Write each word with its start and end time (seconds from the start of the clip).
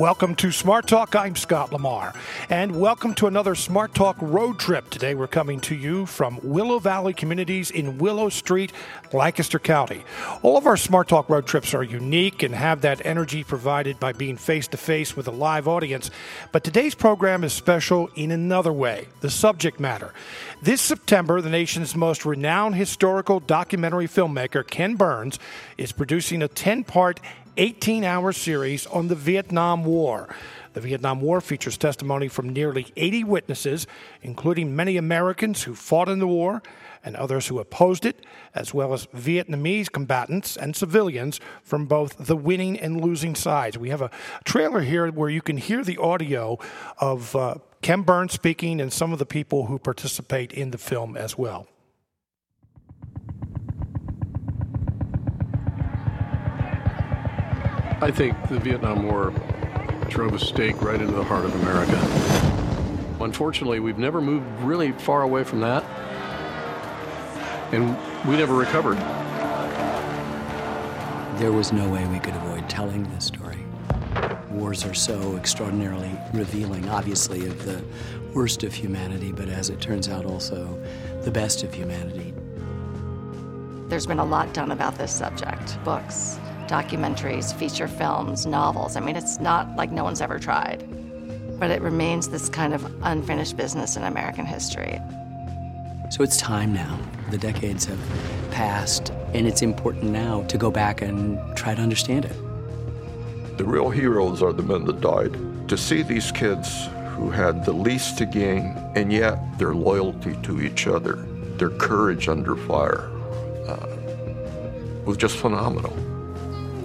Welcome 0.00 0.34
to 0.36 0.50
Smart 0.50 0.86
Talk. 0.86 1.14
I'm 1.14 1.36
Scott 1.36 1.74
Lamar. 1.74 2.14
And 2.48 2.80
welcome 2.80 3.12
to 3.16 3.26
another 3.26 3.54
Smart 3.54 3.94
Talk 3.94 4.16
road 4.18 4.58
trip. 4.58 4.88
Today 4.88 5.14
we're 5.14 5.26
coming 5.26 5.60
to 5.60 5.74
you 5.74 6.06
from 6.06 6.40
Willow 6.42 6.78
Valley 6.78 7.12
Communities 7.12 7.70
in 7.70 7.98
Willow 7.98 8.30
Street, 8.30 8.72
Lancaster 9.12 9.58
County. 9.58 10.02
All 10.40 10.56
of 10.56 10.66
our 10.66 10.78
Smart 10.78 11.08
Talk 11.08 11.28
road 11.28 11.44
trips 11.44 11.74
are 11.74 11.82
unique 11.82 12.42
and 12.42 12.54
have 12.54 12.80
that 12.80 13.04
energy 13.04 13.44
provided 13.44 14.00
by 14.00 14.14
being 14.14 14.38
face 14.38 14.66
to 14.68 14.78
face 14.78 15.14
with 15.18 15.28
a 15.28 15.32
live 15.32 15.68
audience. 15.68 16.10
But 16.50 16.64
today's 16.64 16.94
program 16.94 17.44
is 17.44 17.52
special 17.52 18.08
in 18.14 18.30
another 18.30 18.72
way 18.72 19.08
the 19.20 19.28
subject 19.28 19.78
matter. 19.78 20.14
This 20.62 20.80
September, 20.80 21.42
the 21.42 21.50
nation's 21.50 21.94
most 21.94 22.24
renowned 22.24 22.74
historical 22.74 23.38
documentary 23.38 24.08
filmmaker, 24.08 24.66
Ken 24.66 24.94
Burns, 24.94 25.38
is 25.76 25.92
producing 25.92 26.42
a 26.42 26.48
10 26.48 26.84
part 26.84 27.20
18 27.56 28.04
hour 28.04 28.32
series 28.32 28.86
on 28.86 29.08
the 29.08 29.14
Vietnam 29.14 29.84
War. 29.84 30.28
The 30.72 30.80
Vietnam 30.80 31.20
War 31.20 31.40
features 31.40 31.76
testimony 31.76 32.28
from 32.28 32.48
nearly 32.48 32.86
80 32.96 33.24
witnesses, 33.24 33.86
including 34.22 34.76
many 34.76 34.96
Americans 34.96 35.64
who 35.64 35.74
fought 35.74 36.08
in 36.08 36.20
the 36.20 36.26
war 36.26 36.62
and 37.02 37.16
others 37.16 37.48
who 37.48 37.58
opposed 37.58 38.04
it, 38.04 38.24
as 38.54 38.72
well 38.72 38.92
as 38.92 39.06
Vietnamese 39.06 39.90
combatants 39.90 40.56
and 40.56 40.76
civilians 40.76 41.40
from 41.62 41.86
both 41.86 42.16
the 42.18 42.36
winning 42.36 42.78
and 42.78 43.00
losing 43.00 43.34
sides. 43.34 43.78
We 43.78 43.88
have 43.88 44.02
a 44.02 44.10
trailer 44.44 44.80
here 44.80 45.10
where 45.10 45.30
you 45.30 45.42
can 45.42 45.56
hear 45.56 45.82
the 45.82 45.98
audio 45.98 46.58
of 46.98 47.34
uh, 47.34 47.56
Ken 47.82 48.02
Burns 48.02 48.32
speaking 48.32 48.80
and 48.80 48.92
some 48.92 49.12
of 49.12 49.18
the 49.18 49.26
people 49.26 49.66
who 49.66 49.78
participate 49.78 50.52
in 50.52 50.70
the 50.70 50.78
film 50.78 51.16
as 51.16 51.36
well. 51.36 51.66
I 58.02 58.10
think 58.10 58.34
the 58.48 58.58
Vietnam 58.58 59.06
War 59.06 59.30
drove 60.08 60.32
a 60.32 60.38
stake 60.38 60.80
right 60.80 60.98
into 60.98 61.12
the 61.12 61.22
heart 61.22 61.44
of 61.44 61.54
America. 61.56 61.98
Unfortunately, 63.22 63.78
we've 63.78 63.98
never 63.98 64.22
moved 64.22 64.46
really 64.62 64.92
far 64.92 65.20
away 65.20 65.44
from 65.44 65.60
that, 65.60 65.84
and 67.72 67.94
we 68.26 68.38
never 68.38 68.54
recovered. 68.54 68.96
There 71.38 71.52
was 71.52 71.74
no 71.74 71.90
way 71.90 72.06
we 72.06 72.18
could 72.18 72.34
avoid 72.36 72.70
telling 72.70 73.02
this 73.10 73.26
story. 73.26 73.58
Wars 74.50 74.86
are 74.86 74.94
so 74.94 75.36
extraordinarily 75.36 76.10
revealing, 76.32 76.88
obviously, 76.88 77.46
of 77.46 77.66
the 77.66 77.84
worst 78.32 78.64
of 78.64 78.72
humanity, 78.72 79.30
but 79.30 79.50
as 79.50 79.68
it 79.68 79.78
turns 79.78 80.08
out, 80.08 80.24
also 80.24 80.82
the 81.20 81.30
best 81.30 81.62
of 81.62 81.74
humanity. 81.74 82.32
There's 83.88 84.06
been 84.06 84.20
a 84.20 84.24
lot 84.24 84.54
done 84.54 84.70
about 84.70 84.96
this 84.96 85.14
subject 85.14 85.82
books, 85.84 86.39
documentaries, 86.70 87.52
feature 87.52 87.88
films, 87.88 88.46
novels. 88.46 88.94
I 88.94 89.00
mean, 89.00 89.16
it's 89.16 89.40
not 89.40 89.74
like 89.74 89.90
no 89.90 90.04
one's 90.04 90.20
ever 90.20 90.38
tried. 90.38 90.84
But 91.58 91.72
it 91.72 91.82
remains 91.82 92.28
this 92.28 92.48
kind 92.48 92.72
of 92.72 92.86
unfinished 93.02 93.56
business 93.56 93.96
in 93.96 94.04
American 94.04 94.46
history. 94.46 95.00
So 96.10 96.22
it's 96.22 96.36
time 96.36 96.72
now. 96.72 96.98
The 97.30 97.38
decades 97.38 97.84
have 97.86 97.98
passed, 98.52 99.10
and 99.34 99.48
it's 99.48 99.62
important 99.62 100.04
now 100.04 100.42
to 100.44 100.56
go 100.56 100.70
back 100.70 101.02
and 101.02 101.38
try 101.56 101.74
to 101.74 101.82
understand 101.82 102.24
it. 102.24 102.36
The 103.58 103.64
real 103.64 103.90
heroes 103.90 104.40
are 104.40 104.52
the 104.52 104.62
men 104.62 104.84
that 104.84 105.00
died. 105.00 105.36
To 105.68 105.76
see 105.76 106.02
these 106.02 106.30
kids 106.30 106.86
who 107.16 107.30
had 107.30 107.64
the 107.64 107.72
least 107.72 108.16
to 108.18 108.26
gain, 108.26 108.76
and 108.94 109.12
yet 109.12 109.38
their 109.58 109.74
loyalty 109.74 110.36
to 110.44 110.60
each 110.60 110.86
other, 110.86 111.16
their 111.58 111.70
courage 111.70 112.28
under 112.28 112.54
fire, 112.54 113.10
uh, 113.66 113.86
was 115.04 115.16
just 115.16 115.36
phenomenal. 115.36 116.09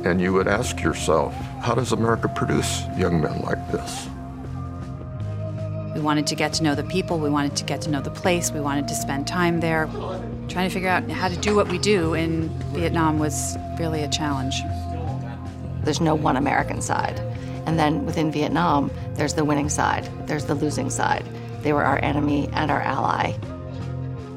And 0.05 0.21
you 0.21 0.33
would 0.33 0.47
ask 0.47 0.83
yourself, 0.83 1.33
how 1.63 1.73
does 1.73 1.91
America 1.91 2.27
produce 2.27 2.83
young 2.95 3.21
men 3.21 3.41
like 3.41 3.71
this? 3.71 4.07
We 5.95 6.01
wanted 6.01 6.27
to 6.27 6.35
get 6.35 6.53
to 6.53 6.63
know 6.63 6.75
the 6.75 6.83
people, 6.83 7.17
we 7.17 7.31
wanted 7.31 7.55
to 7.55 7.63
get 7.63 7.81
to 7.81 7.89
know 7.89 8.01
the 8.01 8.11
place, 8.11 8.51
we 8.51 8.59
wanted 8.59 8.87
to 8.87 8.93
spend 8.93 9.25
time 9.25 9.61
there. 9.61 9.89
Trying 10.47 10.69
to 10.69 10.73
figure 10.73 10.89
out 10.89 11.09
how 11.09 11.27
to 11.27 11.35
do 11.35 11.55
what 11.55 11.69
we 11.69 11.79
do 11.79 12.13
in 12.13 12.49
Vietnam 12.71 13.17
was 13.17 13.57
really 13.79 14.03
a 14.03 14.07
challenge. 14.07 14.61
There's 15.81 16.01
no 16.01 16.13
one 16.13 16.37
American 16.37 16.83
side. 16.83 17.19
And 17.65 17.79
then 17.79 18.05
within 18.05 18.31
Vietnam, 18.31 18.91
there's 19.15 19.33
the 19.33 19.43
winning 19.43 19.69
side, 19.69 20.07
there's 20.27 20.45
the 20.45 20.53
losing 20.53 20.91
side. 20.91 21.25
They 21.63 21.73
were 21.73 21.83
our 21.83 21.97
enemy 22.03 22.47
and 22.53 22.69
our 22.69 22.81
ally. 22.81 23.33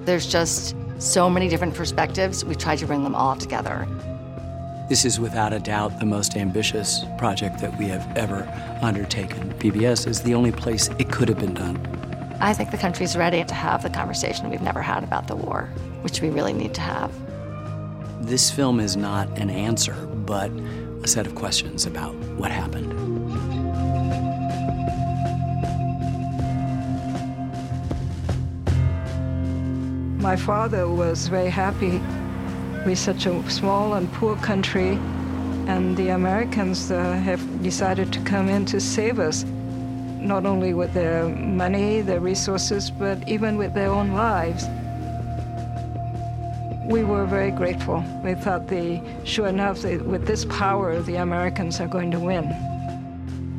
There's 0.06 0.26
just 0.26 0.74
so 0.98 1.28
many 1.28 1.50
different 1.50 1.74
perspectives. 1.74 2.42
We 2.42 2.54
tried 2.54 2.78
to 2.78 2.86
bring 2.86 3.04
them 3.04 3.14
all 3.14 3.36
together. 3.36 3.86
This 4.88 5.04
is 5.04 5.20
without 5.20 5.52
a 5.52 5.58
doubt 5.58 5.98
the 5.98 6.06
most 6.06 6.34
ambitious 6.34 7.04
project 7.18 7.58
that 7.58 7.76
we 7.76 7.88
have 7.88 8.16
ever 8.16 8.48
undertaken. 8.80 9.52
PBS 9.58 10.06
is 10.06 10.22
the 10.22 10.34
only 10.34 10.50
place 10.50 10.88
it 10.98 11.12
could 11.12 11.28
have 11.28 11.38
been 11.38 11.52
done. 11.52 11.76
I 12.40 12.54
think 12.54 12.70
the 12.70 12.78
country's 12.78 13.14
ready 13.14 13.44
to 13.44 13.54
have 13.54 13.82
the 13.82 13.90
conversation 13.90 14.48
we've 14.48 14.62
never 14.62 14.80
had 14.80 15.04
about 15.04 15.26
the 15.26 15.36
war, 15.36 15.68
which 16.00 16.22
we 16.22 16.30
really 16.30 16.54
need 16.54 16.72
to 16.72 16.80
have. 16.80 17.12
This 18.26 18.50
film 18.50 18.80
is 18.80 18.96
not 18.96 19.28
an 19.38 19.50
answer, 19.50 19.92
but 19.92 20.50
a 21.02 21.06
set 21.06 21.26
of 21.26 21.34
questions 21.34 21.84
about 21.84 22.14
what 22.38 22.50
happened. 22.50 22.88
My 30.22 30.36
father 30.36 30.88
was 30.88 31.28
very 31.28 31.50
happy 31.50 32.00
with 32.84 32.98
such 32.98 33.26
a 33.26 33.50
small 33.50 33.94
and 33.94 34.12
poor 34.14 34.36
country, 34.36 34.98
and 35.66 35.96
the 35.96 36.08
Americans 36.08 36.90
uh, 36.90 37.12
have 37.12 37.40
decided 37.62 38.12
to 38.12 38.20
come 38.20 38.48
in 38.48 38.64
to 38.66 38.80
save 38.80 39.18
us, 39.18 39.44
not 40.20 40.46
only 40.46 40.74
with 40.74 40.92
their 40.94 41.28
money, 41.28 42.00
their 42.00 42.20
resources, 42.20 42.90
but 42.90 43.28
even 43.28 43.56
with 43.56 43.74
their 43.74 43.90
own 43.90 44.12
lives. 44.12 44.64
We 46.86 47.04
were 47.04 47.26
very 47.26 47.50
grateful. 47.50 48.02
We 48.24 48.34
thought, 48.34 48.68
the, 48.68 49.02
sure 49.24 49.48
enough, 49.48 49.82
that 49.82 50.04
with 50.06 50.26
this 50.26 50.44
power, 50.46 51.00
the 51.02 51.16
Americans 51.16 51.80
are 51.80 51.88
going 51.88 52.10
to 52.12 52.20
win. 52.20 52.48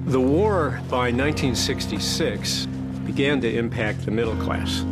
The 0.06 0.19
war 0.19 0.81
by 0.90 1.12
1966 1.12 2.66
began 3.06 3.40
to 3.41 3.56
impact 3.56 4.06
the 4.06 4.12
middle 4.12 4.36
class 4.38 4.84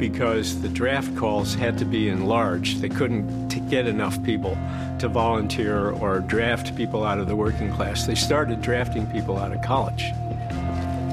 because 0.00 0.60
the 0.62 0.68
draft 0.68 1.14
calls 1.14 1.54
had 1.54 1.78
to 1.78 1.84
be 1.84 2.08
enlarged. 2.08 2.80
They 2.80 2.88
couldn't 2.88 3.48
get 3.68 3.86
enough 3.86 4.20
people 4.24 4.58
to 4.98 5.08
volunteer 5.08 5.90
or 5.90 6.20
draft 6.20 6.74
people 6.74 7.04
out 7.04 7.18
of 7.18 7.28
the 7.28 7.36
working 7.36 7.72
class. 7.72 8.06
They 8.06 8.16
started 8.16 8.62
drafting 8.62 9.06
people 9.06 9.38
out 9.38 9.52
of 9.52 9.62
college. 9.62 10.12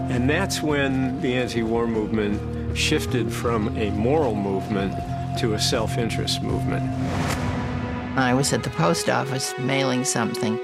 And 0.10 0.30
that's 0.30 0.64
when 0.64 1.22
the 1.22 1.36
anti 1.36 1.62
war 1.62 1.86
movement 1.86 2.76
shifted 2.78 3.32
from 3.32 3.78
a 3.78 3.92
moral 3.92 4.34
movement 4.34 4.96
to 5.40 5.54
a 5.54 5.60
self 5.60 5.98
interest 5.98 6.42
movement. 6.42 6.90
I 8.18 8.34
was 8.34 8.54
at 8.54 8.64
the 8.64 8.72
post 8.72 9.10
office 9.10 9.54
mailing 9.60 10.06
something. 10.06 10.58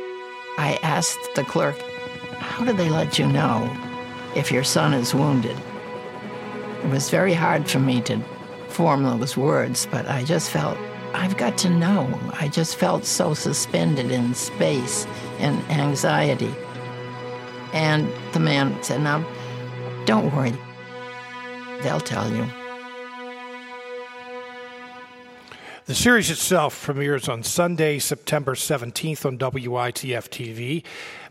I 0.57 0.79
asked 0.81 1.35
the 1.35 1.43
clerk, 1.43 1.77
How 2.39 2.65
do 2.65 2.73
they 2.73 2.89
let 2.89 3.19
you 3.19 3.27
know 3.27 3.69
if 4.35 4.51
your 4.51 4.63
son 4.63 4.93
is 4.93 5.13
wounded? 5.13 5.57
It 6.83 6.89
was 6.89 7.09
very 7.09 7.33
hard 7.33 7.69
for 7.69 7.79
me 7.79 8.01
to 8.01 8.19
form 8.67 9.03
those 9.03 9.37
words, 9.37 9.87
but 9.89 10.07
I 10.07 10.23
just 10.23 10.49
felt 10.49 10.77
I've 11.13 11.37
got 11.37 11.57
to 11.59 11.69
know. 11.69 12.19
I 12.33 12.47
just 12.47 12.75
felt 12.75 13.05
so 13.05 13.33
suspended 13.33 14.11
in 14.11 14.33
space 14.33 15.05
and 15.39 15.57
anxiety. 15.69 16.53
And 17.71 18.11
the 18.33 18.39
man 18.39 18.81
said, 18.83 19.01
Now, 19.01 19.25
don't 20.05 20.35
worry. 20.35 20.53
They'll 21.81 21.99
tell 21.99 22.31
you. 22.31 22.45
The 25.85 25.93
series 25.93 26.31
itself 26.31 26.81
premieres 26.81 27.27
on 27.27 27.43
Sunday, 27.43 27.99
September 27.99 28.55
17th 28.55 29.25
on 29.25 29.37
WITF 29.37 30.29
TV. 30.29 30.85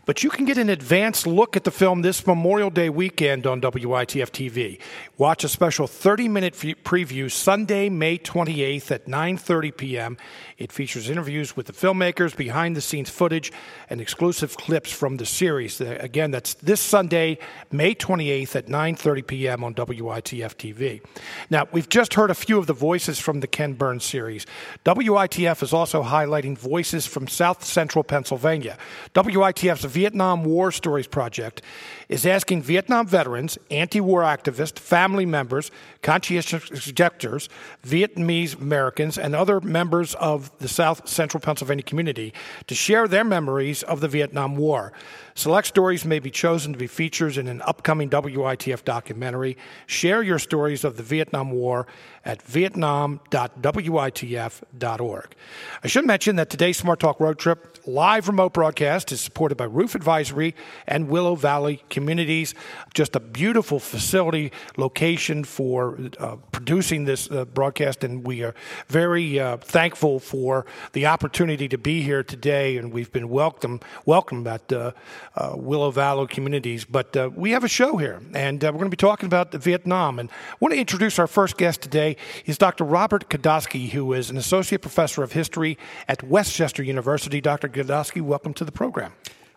But 0.05 0.21
you 0.21 0.29
can 0.29 0.43
get 0.43 0.57
an 0.57 0.67
advanced 0.69 1.25
look 1.25 1.55
at 1.55 1.63
the 1.63 1.71
film 1.71 2.01
this 2.01 2.27
Memorial 2.27 2.69
Day 2.69 2.89
weekend 2.89 3.47
on 3.47 3.61
WITF 3.61 4.31
TV. 4.31 4.79
Watch 5.17 5.45
a 5.45 5.47
special 5.47 5.87
30-minute 5.87 6.55
preview 6.83 7.31
Sunday, 7.31 7.87
May 7.87 8.17
28th 8.17 8.91
at 8.91 9.05
9:30 9.05 9.77
p.m. 9.77 10.17
It 10.57 10.73
features 10.73 11.09
interviews 11.09 11.55
with 11.55 11.67
the 11.67 11.73
filmmakers, 11.73 12.35
behind-the-scenes 12.35 13.09
footage, 13.09 13.53
and 13.89 14.01
exclusive 14.01 14.57
clips 14.57 14.91
from 14.91 15.15
the 15.17 15.25
series. 15.25 15.79
Again, 15.79 16.31
that's 16.31 16.55
this 16.55 16.81
Sunday, 16.81 17.37
May 17.71 17.95
28th 17.95 18.57
at 18.57 18.65
9:30 18.67 19.25
p.m. 19.25 19.63
on 19.63 19.73
WITF 19.73 20.55
TV. 20.55 21.01
Now, 21.49 21.69
we've 21.71 21.87
just 21.87 22.15
heard 22.15 22.29
a 22.29 22.35
few 22.35 22.59
of 22.59 22.67
the 22.67 22.73
voices 22.73 23.19
from 23.19 23.39
the 23.39 23.47
Ken 23.47 23.71
Burns 23.71 24.03
series. 24.03 24.42
WITF 24.85 25.63
is 25.63 25.73
also 25.73 26.03
highlighting 26.03 26.57
voices 26.57 27.05
from 27.05 27.27
South 27.27 27.63
Central 27.63 28.03
Pennsylvania. 28.03 28.77
WITF's 29.13 29.85
Vietnam 29.85 30.43
War 30.43 30.71
Stories 30.71 31.07
Project 31.07 31.61
is 32.09 32.25
asking 32.25 32.61
Vietnam 32.61 33.07
veterans, 33.07 33.57
anti 33.71 34.01
war 34.01 34.21
activists, 34.21 34.79
family 34.79 35.25
members, 35.25 35.71
conscientious 36.01 36.87
objectors, 36.87 37.49
Vietnamese 37.85 38.59
Americans, 38.59 39.17
and 39.17 39.35
other 39.35 39.59
members 39.61 40.15
of 40.15 40.55
the 40.59 40.67
South 40.67 41.07
Central 41.07 41.41
Pennsylvania 41.41 41.83
community 41.83 42.33
to 42.67 42.75
share 42.75 43.07
their 43.07 43.23
memories 43.23 43.83
of 43.83 44.01
the 44.01 44.07
Vietnam 44.07 44.55
War. 44.55 44.93
Select 45.35 45.67
stories 45.67 46.05
may 46.05 46.19
be 46.19 46.29
chosen 46.29 46.73
to 46.73 46.79
be 46.79 46.85
featured 46.85 47.37
in 47.37 47.47
an 47.47 47.63
upcoming 47.63 48.07
WITF 48.09 48.85
documentary. 48.85 49.57
Share 49.87 50.21
your 50.21 50.37
stories 50.37 50.83
of 50.83 50.97
the 50.97 51.03
Vietnam 51.03 51.49
War 51.51 51.87
at 52.23 52.39
vietnam.witf.org. 52.43 55.35
I 55.83 55.87
should 55.87 56.05
mention 56.05 56.35
that 56.35 56.51
today's 56.51 56.77
Smart 56.77 56.99
Talk 56.99 57.19
Road 57.19 57.39
Trip 57.39 57.73
live 57.85 58.27
remote 58.27 58.53
broadcast 58.53 59.11
is 59.11 59.21
supported 59.21 59.55
by 59.55 59.65
Roof 59.65 59.95
Advisory 59.95 60.55
and 60.87 61.09
Willow 61.09 61.35
Valley 61.35 61.83
Communities. 61.93 62.55
Just 62.95 63.15
a 63.15 63.19
beautiful 63.19 63.79
facility 63.79 64.51
location 64.77 65.43
for 65.43 65.99
uh, 66.17 66.37
producing 66.51 67.05
this 67.05 67.29
uh, 67.29 67.45
broadcast, 67.45 68.03
and 68.03 68.25
we 68.25 68.43
are 68.43 68.55
very 68.87 69.39
uh, 69.39 69.57
thankful 69.57 70.19
for 70.19 70.65
the 70.93 71.05
opportunity 71.05 71.69
to 71.69 71.77
be 71.77 72.01
here 72.01 72.23
today. 72.23 72.77
And 72.77 72.91
we've 72.91 73.11
been 73.11 73.29
welcome 73.29 73.79
welcome 74.05 74.47
at 74.47 74.73
uh, 74.73 74.91
uh, 75.35 75.53
Willow 75.55 75.91
Valley 75.91 76.25
Communities. 76.25 76.83
But 76.83 77.15
uh, 77.15 77.29
we 77.35 77.51
have 77.51 77.63
a 77.63 77.67
show 77.67 77.97
here, 77.97 78.19
and 78.33 78.63
we're 78.63 78.71
going 78.71 78.85
to 78.85 78.89
be 78.89 78.97
talking 78.97 79.27
about 79.27 79.53
Vietnam. 79.53 80.17
And 80.17 80.31
I 80.31 80.55
want 80.59 80.73
to 80.73 80.79
introduce 80.79 81.19
our 81.19 81.27
first 81.27 81.57
guest 81.57 81.81
today. 81.81 82.17
Is 82.47 82.57
Dr. 82.57 82.85
Robert 82.85 83.29
Kodosky, 83.29 83.89
who 83.91 84.13
is 84.13 84.31
an 84.31 84.37
associate 84.37 84.81
professor 84.81 85.21
of 85.21 85.33
history 85.33 85.77
at 86.07 86.23
West 86.23 86.55
Chester 86.55 86.81
University. 86.81 87.39
Dr. 87.39 87.69
Kodosky, 87.69 88.21
welcome 88.21 88.55
to 88.55 88.65
the 88.65 88.71
program. 88.71 89.13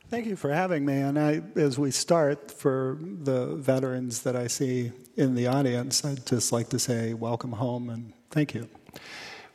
Thank 0.09 0.27
you 0.27 0.37
for 0.37 0.53
having 0.53 0.87
me. 0.87 0.95
And 0.99 1.19
I, 1.19 1.43
as 1.57 1.81
we 1.81 1.91
start, 1.91 2.53
for 2.53 2.97
the 3.01 3.57
veterans 3.57 4.23
that 4.23 4.37
I 4.37 4.47
see 4.47 4.93
in 5.17 5.35
the 5.35 5.49
audience, 5.49 6.05
I'd 6.05 6.25
just 6.25 6.53
like 6.53 6.69
to 6.69 6.79
say 6.79 7.13
welcome 7.13 7.51
home 7.51 7.91
and 7.91 8.13
thank 8.31 8.55
you. 8.55 8.69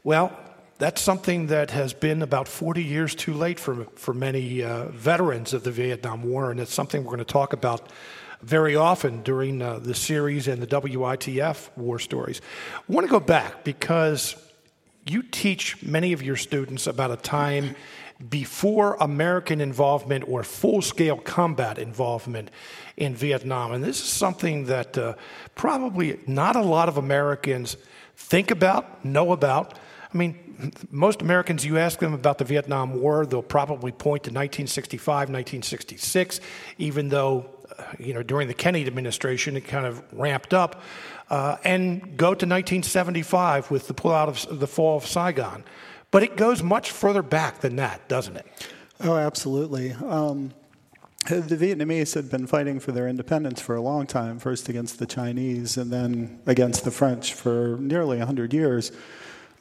Well, 0.03 0.37
that's 0.77 0.99
something 0.99 1.47
that 1.47 1.71
has 1.71 1.93
been 1.93 2.21
about 2.21 2.49
40 2.49 2.83
years 2.83 3.15
too 3.15 3.33
late 3.33 3.61
for, 3.61 3.85
for 3.95 4.13
many 4.13 4.61
uh, 4.61 4.89
veterans 4.89 5.53
of 5.53 5.63
the 5.63 5.71
Vietnam 5.71 6.23
War, 6.23 6.51
and 6.51 6.59
it's 6.59 6.73
something 6.73 7.05
we're 7.05 7.15
going 7.15 7.19
to 7.19 7.25
talk 7.25 7.53
about 7.53 7.87
very 8.41 8.75
often 8.75 9.21
during 9.21 9.61
uh, 9.61 9.79
the 9.79 9.95
series 9.95 10.49
and 10.49 10.61
the 10.61 10.67
WITF 10.67 11.69
war 11.77 11.97
stories. 11.97 12.41
I 12.75 12.91
want 12.91 13.07
to 13.07 13.11
go 13.11 13.21
back 13.21 13.63
because 13.63 14.35
you 15.07 15.23
teach 15.23 15.81
many 15.81 16.11
of 16.11 16.21
your 16.21 16.35
students 16.35 16.87
about 16.87 17.11
a 17.11 17.17
time 17.17 17.75
before 18.29 18.95
American 18.99 19.61
involvement 19.61 20.25
or 20.27 20.43
full 20.43 20.81
scale 20.81 21.17
combat 21.17 21.77
involvement 21.77 22.51
in 22.97 23.15
Vietnam. 23.15 23.71
And 23.71 23.83
this 23.83 23.99
is 23.99 24.09
something 24.09 24.65
that 24.65 24.97
uh, 24.97 25.15
probably 25.55 26.19
not 26.27 26.55
a 26.55 26.61
lot 26.61 26.89
of 26.89 26.97
Americans 26.97 27.77
think 28.15 28.51
about, 28.51 29.03
know 29.03 29.31
about. 29.31 29.77
I 30.13 30.17
mean, 30.17 30.73
most 30.91 31.21
Americans, 31.21 31.65
you 31.65 31.77
ask 31.77 31.99
them 31.99 32.13
about 32.13 32.37
the 32.37 32.43
Vietnam 32.43 33.01
War, 33.01 33.25
they'll 33.25 33.41
probably 33.41 33.91
point 33.91 34.23
to 34.23 34.29
1965, 34.29 35.07
1966, 35.29 36.39
even 36.77 37.09
though, 37.09 37.49
uh, 37.77 37.83
you 37.97 38.13
know, 38.13 38.21
during 38.21 38.47
the 38.47 38.53
Kennedy 38.53 38.85
administration, 38.85 39.55
it 39.57 39.61
kind 39.61 39.85
of 39.85 40.03
ramped 40.13 40.53
up, 40.53 40.81
uh, 41.29 41.57
and 41.63 42.17
go 42.17 42.27
to 42.27 42.45
1975 42.45 43.71
with 43.71 43.87
the 43.87 43.93
pullout 43.93 44.27
of 44.27 44.59
the 44.59 44.67
fall 44.67 44.97
of 44.97 45.05
Saigon. 45.05 45.63
But 46.11 46.23
it 46.23 46.35
goes 46.35 46.61
much 46.61 46.91
further 46.91 47.21
back 47.23 47.61
than 47.61 47.77
that, 47.77 48.07
doesn't 48.07 48.35
it? 48.35 48.45
Oh, 48.99 49.15
absolutely. 49.15 49.93
Um, 49.93 50.53
the 51.27 51.55
Vietnamese 51.55 52.15
had 52.15 52.29
been 52.29 52.47
fighting 52.47 52.79
for 52.79 52.91
their 52.91 53.07
independence 53.07 53.61
for 53.61 53.75
a 53.75 53.81
long 53.81 54.07
time, 54.07 54.39
first 54.39 54.67
against 54.69 54.99
the 54.99 55.05
Chinese 55.05 55.77
and 55.77 55.91
then 55.91 56.39
against 56.45 56.83
the 56.83 56.91
French 56.91 57.33
for 57.33 57.77
nearly 57.79 58.17
100 58.17 58.53
years. 58.53 58.91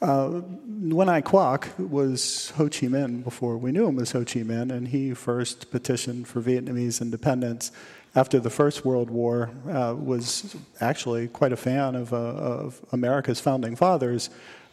Uh, 0.01 0.41
Nguyen 0.67 1.07
Ai 1.07 1.21
Quoc 1.21 1.77
was 1.77 2.49
Ho 2.57 2.63
Chi 2.63 2.87
Minh 2.87 3.23
before 3.23 3.57
we 3.57 3.71
knew 3.71 3.87
him 3.87 3.99
as 3.99 4.11
Ho 4.11 4.25
Chi 4.25 4.39
Minh, 4.39 4.71
and 4.71 4.87
he 4.87 5.13
first 5.13 5.69
petitioned 5.69 6.27
for 6.27 6.41
Vietnamese 6.41 7.01
independence 7.01 7.71
after 8.15 8.39
the 8.39 8.49
First 8.49 8.83
World 8.83 9.11
War. 9.11 9.51
Uh, 9.69 9.95
was 9.95 10.55
actually 10.79 11.27
quite 11.27 11.53
a 11.53 11.57
fan 11.57 11.95
of, 11.95 12.11
uh, 12.11 12.17
of 12.17 12.83
America's 12.91 13.39
founding 13.39 13.75
fathers, 13.75 14.31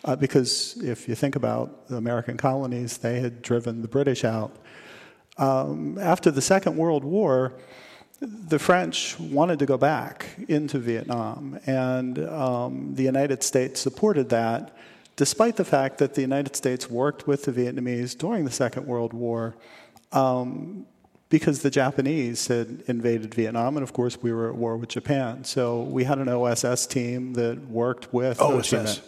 uh, 0.09 0.17
because 0.17 0.79
if 0.83 1.07
you 1.07 1.15
think 1.15 1.37
about 1.37 1.87
the 1.89 1.97
American 1.97 2.39
colonies, 2.39 2.97
they 2.97 3.21
had 3.21 3.43
driven 3.43 3.83
the 3.83 3.89
British 3.89 4.25
out. 4.25 4.57
Um, 5.37 5.99
after 5.99 6.31
the 6.31 6.41
Second 6.41 6.79
World 6.79 7.05
War, 7.05 7.53
the 8.21 8.59
French 8.59 9.21
wanted 9.21 9.59
to 9.59 9.67
go 9.67 9.77
back 9.77 10.31
into 10.49 10.79
Vietnam, 10.79 11.61
and 11.67 12.19
um, 12.27 12.95
the 12.95 13.03
United 13.03 13.43
States 13.43 13.81
supported 13.81 14.31
that, 14.31 14.75
despite 15.17 15.57
the 15.57 15.65
fact 15.65 15.99
that 15.99 16.15
the 16.15 16.23
United 16.23 16.57
States 16.57 16.89
worked 16.89 17.27
with 17.27 17.45
the 17.45 17.53
Vietnamese 17.53 18.17
during 18.17 18.47
the 18.47 18.51
Second 18.51 18.87
World 18.87 19.13
War. 19.13 19.57
Um, 20.13 20.87
because 21.31 21.61
the 21.61 21.69
Japanese 21.69 22.47
had 22.47 22.83
invaded 22.87 23.35
Vietnam, 23.35 23.77
and 23.77 23.85
of 23.85 23.93
course 23.93 24.17
we 24.23 24.33
were 24.33 24.49
at 24.49 24.55
war 24.55 24.79
with 24.79 24.89
Japan. 24.89 25.45
So 25.45 25.83
we 25.83 26.05
had 26.05 26.17
an 26.17 26.27
OSS 26.31 26.87
team 26.87 27.35
that 27.35 27.69
worked 27.69 28.15
with 28.15 28.41
OSS. 28.41 29.03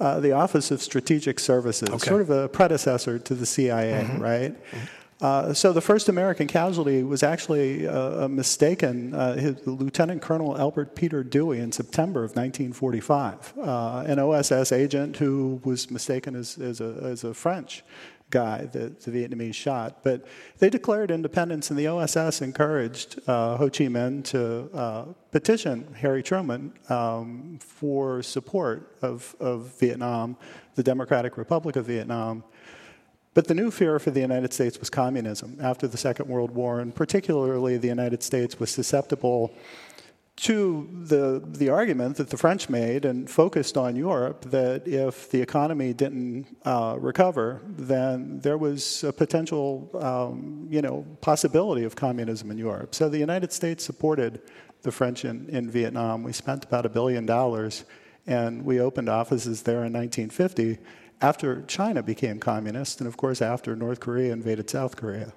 Uh, 0.00 0.18
the 0.18 0.32
Office 0.32 0.70
of 0.70 0.80
Strategic 0.80 1.38
Services, 1.38 1.90
okay. 1.90 2.08
sort 2.08 2.22
of 2.22 2.30
a 2.30 2.48
predecessor 2.48 3.18
to 3.18 3.34
the 3.34 3.44
CIA, 3.44 4.04
mm-hmm. 4.04 4.22
right? 4.22 4.52
Mm-hmm. 4.52 4.84
Uh, 5.20 5.52
so 5.52 5.72
the 5.72 5.80
first 5.82 6.08
American 6.08 6.46
casualty 6.46 7.02
was 7.02 7.22
actually 7.22 7.86
uh, 7.86 8.24
a 8.24 8.28
mistaken 8.28 9.14
uh, 9.14 9.34
his, 9.34 9.66
Lieutenant 9.66 10.22
Colonel 10.22 10.56
Albert 10.56 10.96
Peter 10.96 11.22
Dewey 11.22 11.60
in 11.60 11.72
September 11.72 12.20
of 12.20 12.30
1945, 12.30 13.52
uh, 13.58 14.04
an 14.06 14.18
OSS 14.18 14.72
agent 14.72 15.18
who 15.18 15.60
was 15.64 15.90
mistaken 15.90 16.34
as, 16.34 16.56
as, 16.56 16.80
a, 16.80 16.98
as 17.02 17.24
a 17.24 17.34
French 17.34 17.84
guy 18.30 18.66
that 18.66 19.00
the 19.02 19.10
Vietnamese 19.10 19.54
shot. 19.54 20.02
But 20.02 20.26
they 20.58 20.70
declared 20.70 21.10
independence, 21.10 21.70
and 21.70 21.78
the 21.78 21.86
OSS 21.88 22.40
encouraged 22.42 23.20
uh, 23.28 23.56
Ho 23.56 23.68
Chi 23.68 23.84
Minh 23.84 24.24
to 24.26 24.70
uh, 24.76 25.04
petition 25.30 25.94
Harry 25.94 26.22
Truman 26.22 26.72
um, 26.88 27.58
for 27.60 28.22
support 28.22 28.96
of, 29.02 29.34
of 29.40 29.78
Vietnam, 29.78 30.36
the 30.74 30.82
Democratic 30.82 31.36
Republic 31.36 31.76
of 31.76 31.86
Vietnam. 31.86 32.44
But 33.32 33.46
the 33.46 33.54
new 33.54 33.70
fear 33.70 34.00
for 34.00 34.10
the 34.10 34.20
United 34.20 34.52
States 34.52 34.78
was 34.80 34.90
communism 34.90 35.56
after 35.62 35.86
the 35.86 35.96
Second 35.96 36.28
World 36.28 36.50
War, 36.50 36.80
and 36.80 36.92
particularly 36.92 37.76
the 37.76 37.86
United 37.86 38.24
States 38.24 38.58
was 38.58 38.70
susceptible 38.70 39.54
to 40.40 40.88
the, 40.90 41.42
the 41.46 41.68
argument 41.68 42.16
that 42.16 42.30
the 42.30 42.36
French 42.36 42.70
made 42.70 43.04
and 43.04 43.28
focused 43.28 43.76
on 43.76 43.94
Europe 43.94 44.46
that 44.46 44.88
if 44.88 45.30
the 45.30 45.40
economy 45.40 45.92
didn't 45.92 46.46
uh, 46.64 46.96
recover, 46.98 47.60
then 47.66 48.40
there 48.40 48.56
was 48.56 49.04
a 49.04 49.12
potential 49.12 49.90
um, 50.00 50.66
you 50.70 50.80
know, 50.80 51.04
possibility 51.20 51.84
of 51.84 51.94
communism 51.94 52.50
in 52.50 52.56
Europe. 52.56 52.94
So 52.94 53.10
the 53.10 53.18
United 53.18 53.52
States 53.52 53.84
supported 53.84 54.40
the 54.80 54.90
French 54.90 55.26
in, 55.26 55.46
in 55.50 55.70
Vietnam. 55.70 56.22
We 56.22 56.32
spent 56.32 56.64
about 56.64 56.86
a 56.86 56.88
billion 56.88 57.26
dollars 57.26 57.84
and 58.26 58.64
we 58.64 58.80
opened 58.80 59.10
offices 59.10 59.62
there 59.62 59.84
in 59.84 59.92
1950 59.92 60.78
after 61.20 61.62
China 61.62 62.02
became 62.02 62.38
communist, 62.38 62.98
and 63.00 63.06
of 63.06 63.18
course 63.18 63.42
after 63.42 63.76
North 63.76 64.00
Korea 64.00 64.32
invaded 64.32 64.70
South 64.70 64.96
Korea. 64.96 65.34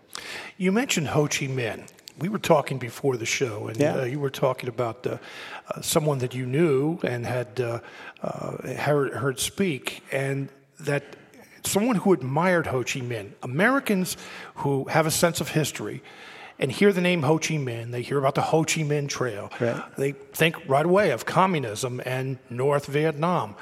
You 0.57 0.72
mentioned 0.72 1.10
Ho 1.10 1.24
Chi 1.24 1.48
Minh 1.48 1.89
we 2.20 2.29
were 2.29 2.39
talking 2.39 2.77
before 2.77 3.17
the 3.17 3.25
show, 3.25 3.67
and 3.67 3.77
yeah. 3.77 3.96
uh, 3.96 4.03
you 4.05 4.20
were 4.20 4.29
talking 4.29 4.70
about 4.70 5.05
uh, 5.05 5.17
uh, 5.70 5.82
someone 5.82 6.20
that 6.20 6.34
you 6.34 6.46
knew 6.46 7.00
and 7.03 7.25
had 7.25 7.60
uh, 7.60 7.79
uh, 8.22 8.74
heard, 8.75 9.13
heard 9.13 9.39
speak, 9.39 10.03
and 10.12 10.50
that 10.79 11.15
someone 11.63 11.96
who 11.96 12.13
admired 12.13 12.67
Ho 12.67 12.79
Chi 12.84 13.00
Minh. 13.00 13.32
Americans 13.41 14.17
who 14.55 14.86
have 14.86 15.05
a 15.05 15.12
sense 15.12 15.41
of 15.41 15.50
history 15.50 16.03
and 16.60 16.72
hear 16.72 16.93
the 16.93 17.01
name 17.01 17.24
Ho 17.24 17.38
Chi 17.38 17.55
Minh, 17.55 17.91
they 17.91 18.01
hear 18.01 18.17
about 18.17 18.36
the 18.36 18.41
Ho 18.41 18.63
Chi 18.63 18.82
Minh 18.82 19.10
Trail. 19.10 19.51
Right. 19.60 19.84
They 19.98 20.12
think 20.12 20.55
right 20.67 20.86
away 20.86 21.12
of 21.12 21.25
communism 21.25 22.01
and 22.05 22.38
North 22.50 22.86
Vietnam. 22.86 23.55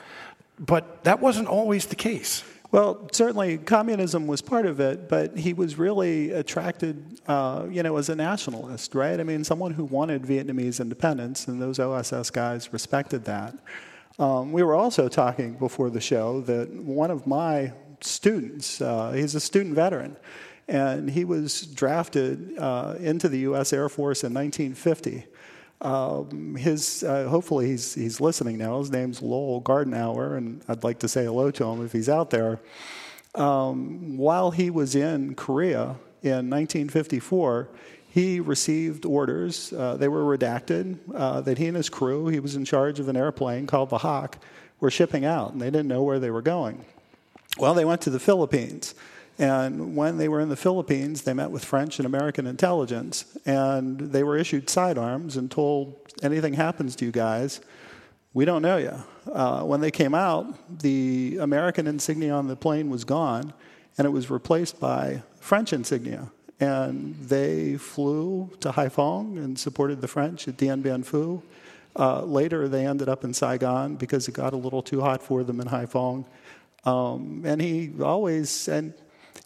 But 0.60 1.04
that 1.06 1.20
wasn't 1.20 1.48
always 1.48 1.88
the 1.88 1.96
case. 1.96 2.44
Well, 2.72 3.10
certainly 3.12 3.58
communism 3.58 4.28
was 4.28 4.42
part 4.42 4.66
of 4.66 4.80
it, 4.80 5.10
but 5.10 5.38
he 5.38 5.52
was 5.52 5.78
really 5.78 6.32
attracted, 6.32 7.20
uh, 7.28 7.68
you 7.70 7.84
know, 7.84 7.98
as 7.98 8.08
a 8.08 8.16
nationalist, 8.16 8.96
right? 8.96 9.20
I 9.20 9.24
mean, 9.24 9.44
someone 9.44 9.74
who 9.74 9.84
wanted 9.84 10.22
Vietnamese 10.22 10.80
independence, 10.80 11.50
and 11.50 11.62
those 11.62 11.80
OSS 11.80 12.30
guys 12.30 12.72
respected 12.72 13.26
that. 13.26 13.56
Um, 14.20 14.54
we 14.54 14.64
were 14.64 14.76
also 14.76 15.10
talking 15.10 15.56
before 15.56 15.90
the 15.90 16.00
show 16.00 16.40
that 16.42 16.72
one 16.72 17.12
of 17.12 17.28
my 17.28 17.74
students, 18.00 18.80
uh, 18.80 19.12
he's 19.12 19.36
a 19.36 19.42
student 19.42 19.76
veteran, 19.76 20.16
and 20.70 21.10
he 21.10 21.26
was 21.26 21.64
drafted 21.64 22.58
uh, 22.58 22.96
into 23.00 23.28
the 23.28 23.40
U.S. 23.40 23.74
Air 23.74 23.90
Force 23.90 24.24
in 24.24 24.34
1950. 24.34 25.26
Um, 25.82 26.56
his 26.56 27.04
uh, 27.04 27.28
hopefully 27.28 27.68
he's 27.68 27.96
he's 27.96 28.22
listening 28.22 28.58
now. 28.58 28.80
His 28.80 28.92
name's 28.92 29.22
Lowell 29.22 29.62
Gardenauer, 29.62 30.38
and 30.38 30.64
I'd 30.68 30.84
like 30.84 31.00
to 31.00 31.08
say 31.08 31.26
hello 31.26 31.50
to 31.52 31.66
him 31.66 31.84
if 31.84 31.92
he's 31.92 32.10
out 32.10 32.30
there. 32.30 32.60
Um, 33.34 34.18
while 34.18 34.52
he 34.52 34.70
was 34.70 34.96
in 34.96 35.36
Korea 35.36 35.96
in 36.22 36.50
1954, 36.50 37.70
he 38.10 38.40
received 38.40 39.06
orders. 39.06 39.72
Uh, 39.74 39.96
they 39.96 40.08
were 40.08 40.38
redacted 40.38 41.00
uh, 41.16 41.42
that 41.42 41.58
he 41.58 41.68
and 41.68 41.78
his 41.78 41.90
crew, 41.90 42.28
he 42.28 42.40
was 42.40 42.56
in 42.56 42.66
charge 42.66 43.00
of 43.00 43.08
an 43.08 43.16
airplane 43.16 43.68
called 43.68 43.90
the 43.90 44.00
Hawk, 44.00 44.38
were 44.80 44.92
shipping 44.92 45.24
out, 45.24 45.54
and 45.54 45.62
they 45.62 45.72
didn't 45.72 45.88
know 45.88 46.04
where 46.04 46.20
they 46.20 46.30
were 46.30 46.42
going. 46.42 46.84
Well, 47.58 47.74
they 47.74 47.86
went 47.86 48.02
to 48.02 48.10
the 48.10 48.20
Philippines. 48.20 48.96
And 49.42 49.96
when 49.96 50.18
they 50.18 50.30
were 50.30 50.40
in 50.40 50.50
the 50.50 50.56
Philippines, 50.56 51.24
they 51.24 51.34
met 51.34 51.50
with 51.50 51.66
French 51.66 51.98
and 51.98 52.06
American 52.06 52.46
intelligence, 52.46 53.26
and 53.44 54.00
they 54.00 54.22
were 54.22 54.38
issued 54.38 54.70
sidearms 54.70 55.36
and 55.36 55.50
told, 55.50 55.96
anything 56.22 56.54
happens 56.54 56.96
to 56.98 57.06
you 57.06 57.12
guys, 57.12 57.60
we 58.36 58.46
don't 58.46 58.62
know 58.62 58.78
you. 58.78 58.94
Uh, 59.34 59.64
when 59.64 59.82
they 59.82 59.90
came 59.90 60.14
out, 60.14 60.46
the 60.82 61.40
American 61.42 61.88
insignia 61.88 62.34
on 62.34 62.48
the 62.48 62.56
plane 62.56 62.92
was 62.92 63.04
gone, 63.04 63.52
and 63.98 64.06
it 64.06 64.12
was 64.12 64.30
replaced 64.30 64.80
by 64.80 65.24
French 65.40 65.74
insignia. 65.74 66.32
And 66.60 67.16
they 67.16 67.78
flew 67.78 68.52
to 68.60 68.70
Haiphong 68.70 69.44
and 69.44 69.58
supported 69.58 70.02
the 70.02 70.08
French 70.08 70.48
at 70.48 70.56
Dien 70.56 70.84
Bien 70.84 71.04
Phu. 71.04 71.42
Uh, 71.96 72.22
later, 72.26 72.70
they 72.70 72.86
ended 72.86 73.10
up 73.10 73.24
in 73.24 73.34
Saigon 73.34 73.96
because 73.96 74.28
it 74.28 74.36
got 74.36 74.54
a 74.54 74.58
little 74.58 74.84
too 74.84 75.02
hot 75.02 75.24
for 75.24 75.44
them 75.44 75.60
in 75.60 75.68
Haiphong. 75.68 76.26
Um, 76.86 77.42
and 77.44 77.60
he 77.60 77.92
always, 78.02 78.68
and 78.68 78.94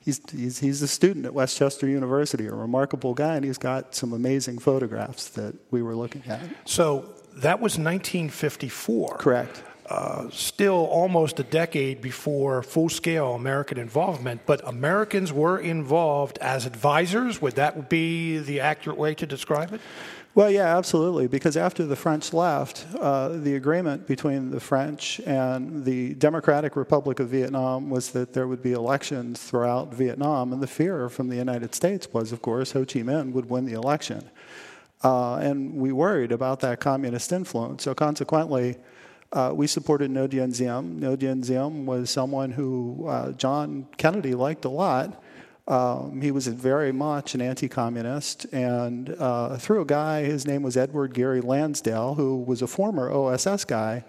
he's, 0.05 0.21
he's, 0.31 0.59
he's 0.59 0.81
a 0.81 0.87
student 0.87 1.25
at 1.25 1.33
West 1.33 1.57
Chester 1.57 1.87
University, 1.87 2.45
a 2.45 2.53
remarkable 2.53 3.13
guy, 3.13 3.35
and 3.35 3.43
he's 3.43 3.57
got 3.57 3.95
some 3.95 4.13
amazing 4.13 4.59
photographs 4.59 5.29
that 5.29 5.55
we 5.71 5.81
were 5.81 5.95
looking 5.95 6.23
at. 6.27 6.41
So 6.63 7.13
that 7.37 7.59
was 7.59 7.77
1954. 7.77 9.17
Correct. 9.17 9.63
Uh, 9.87 10.27
still 10.31 10.85
almost 10.85 11.39
a 11.39 11.43
decade 11.43 12.01
before 12.01 12.63
full 12.63 12.89
scale 12.89 13.35
American 13.35 13.77
involvement, 13.77 14.41
but 14.47 14.67
Americans 14.67 15.31
were 15.31 15.59
involved 15.59 16.39
as 16.39 16.65
advisors. 16.65 17.39
Would 17.39 17.55
that 17.55 17.87
be 17.87 18.39
the 18.39 18.61
accurate 18.61 18.97
way 18.97 19.13
to 19.15 19.27
describe 19.27 19.73
it? 19.73 19.81
Well, 20.35 20.51
yeah, 20.51 20.77
absolutely. 20.77 21.27
Because 21.27 21.55
after 21.55 21.85
the 21.85 21.95
French 21.95 22.33
left, 22.33 22.85
uh, 22.99 23.29
the 23.29 23.55
agreement 23.55 24.05
between 24.05 24.51
the 24.51 24.59
French 24.59 25.21
and 25.25 25.85
the 25.85 26.13
Democratic 26.15 26.75
Republic 26.75 27.21
of 27.21 27.29
Vietnam 27.29 27.89
was 27.89 28.11
that 28.11 28.33
there 28.33 28.45
would 28.45 28.61
be 28.61 28.73
elections 28.73 29.41
throughout 29.41 29.93
Vietnam. 29.93 30.51
And 30.51 30.61
the 30.61 30.67
fear 30.67 31.07
from 31.07 31.29
the 31.29 31.37
United 31.37 31.73
States 31.73 32.11
was, 32.11 32.33
of 32.33 32.41
course, 32.41 32.73
Ho 32.73 32.81
Chi 32.81 32.99
Minh 32.99 33.31
would 33.31 33.49
win 33.49 33.65
the 33.65 33.75
election. 33.75 34.29
Uh, 35.05 35.35
and 35.35 35.73
we 35.75 35.93
worried 35.93 36.33
about 36.33 36.59
that 36.59 36.81
communist 36.81 37.31
influence. 37.31 37.83
So 37.83 37.95
consequently, 37.95 38.75
uh, 39.31 39.53
we 39.55 39.67
supported 39.67 40.11
Ngo 40.11 40.27
Dinh 40.27 40.57
Diem. 40.57 40.99
Ngo 40.99 41.15
Dinh 41.15 41.47
Diem 41.47 41.85
was 41.85 42.09
someone 42.09 42.51
who 42.51 43.07
uh, 43.07 43.31
John 43.31 43.87
Kennedy 43.95 44.35
liked 44.35 44.65
a 44.65 44.69
lot. 44.69 45.23
Um, 45.67 46.21
he 46.21 46.29
was 46.29 46.45
very 46.47 46.91
much 46.91 47.33
an 47.33 47.41
anti 47.41 47.67
communist, 47.67 48.45
and 48.53 49.09
uh, 49.17 49.57
through 49.57 49.81
a 49.81 49.85
guy, 49.85 50.23
his 50.23 50.45
name 50.45 50.61
was 50.61 50.77
Edward 50.77 51.13
Gary 51.13 51.41
Lansdale, 51.41 52.13
who 52.13 52.37
was 52.37 52.61
a 52.61 52.67
former 52.67 53.11
OSS 53.11 53.65
guy, 53.65 54.03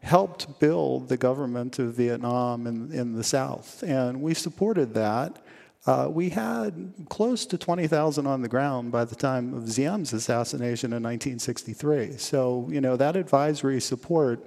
helped 0.00 0.58
build 0.58 1.08
the 1.08 1.16
government 1.16 1.78
of 1.78 1.94
Vietnam 1.94 2.66
in, 2.66 2.92
in 2.92 3.14
the 3.14 3.22
South. 3.22 3.82
And 3.84 4.22
we 4.22 4.34
supported 4.34 4.94
that. 4.94 5.38
Uh, 5.86 6.08
we 6.10 6.30
had 6.30 6.92
close 7.08 7.46
to 7.46 7.56
20,000 7.56 8.26
on 8.26 8.42
the 8.42 8.48
ground 8.48 8.92
by 8.92 9.04
the 9.04 9.14
time 9.14 9.54
of 9.54 9.72
Diem's 9.72 10.12
assassination 10.12 10.92
in 10.92 11.02
1963. 11.02 12.16
So, 12.18 12.68
you 12.70 12.80
know, 12.80 12.96
that 12.96 13.16
advisory 13.16 13.80
support, 13.80 14.44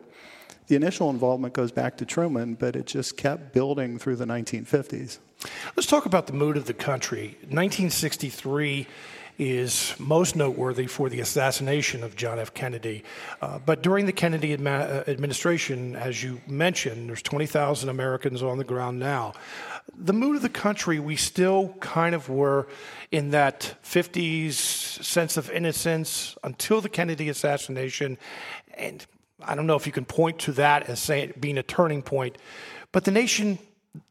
the 0.71 0.77
initial 0.77 1.09
involvement 1.09 1.53
goes 1.53 1.69
back 1.69 1.97
to 1.97 2.05
Truman, 2.05 2.53
but 2.53 2.77
it 2.77 2.85
just 2.85 3.17
kept 3.17 3.51
building 3.51 3.99
through 3.99 4.15
the 4.15 4.23
1950s. 4.23 5.17
Let's 5.75 5.85
talk 5.85 6.05
about 6.05 6.27
the 6.27 6.33
mood 6.33 6.55
of 6.55 6.63
the 6.63 6.73
country. 6.73 7.37
1963 7.49 8.87
is 9.37 9.93
most 9.99 10.37
noteworthy 10.37 10.87
for 10.87 11.09
the 11.09 11.19
assassination 11.19 12.05
of 12.05 12.15
John 12.15 12.39
F. 12.39 12.53
Kennedy. 12.53 13.03
Uh, 13.41 13.59
but 13.59 13.83
during 13.83 14.05
the 14.05 14.13
Kennedy 14.13 14.55
adma- 14.55 15.05
uh, 15.05 15.11
administration, 15.11 15.97
as 15.97 16.23
you 16.23 16.39
mentioned, 16.47 17.09
there's 17.09 17.21
20,000 17.21 17.89
Americans 17.89 18.41
on 18.41 18.57
the 18.57 18.63
ground 18.63 18.97
now. 18.97 19.33
The 19.93 20.13
mood 20.13 20.37
of 20.37 20.41
the 20.41 20.47
country, 20.47 21.01
we 21.01 21.17
still 21.17 21.75
kind 21.81 22.15
of 22.15 22.29
were 22.29 22.69
in 23.11 23.31
that 23.31 23.75
50s 23.83 24.53
sense 24.53 25.35
of 25.35 25.51
innocence 25.51 26.37
until 26.45 26.79
the 26.79 26.87
Kennedy 26.87 27.27
assassination. 27.27 28.17
And 28.75 29.05
I 29.43 29.55
don't 29.55 29.67
know 29.67 29.75
if 29.75 29.85
you 29.85 29.91
can 29.91 30.05
point 30.05 30.39
to 30.39 30.51
that 30.53 30.89
as 30.89 31.09
being 31.39 31.57
a 31.57 31.63
turning 31.63 32.01
point, 32.01 32.37
but 32.91 33.05
the 33.05 33.11
nation 33.11 33.59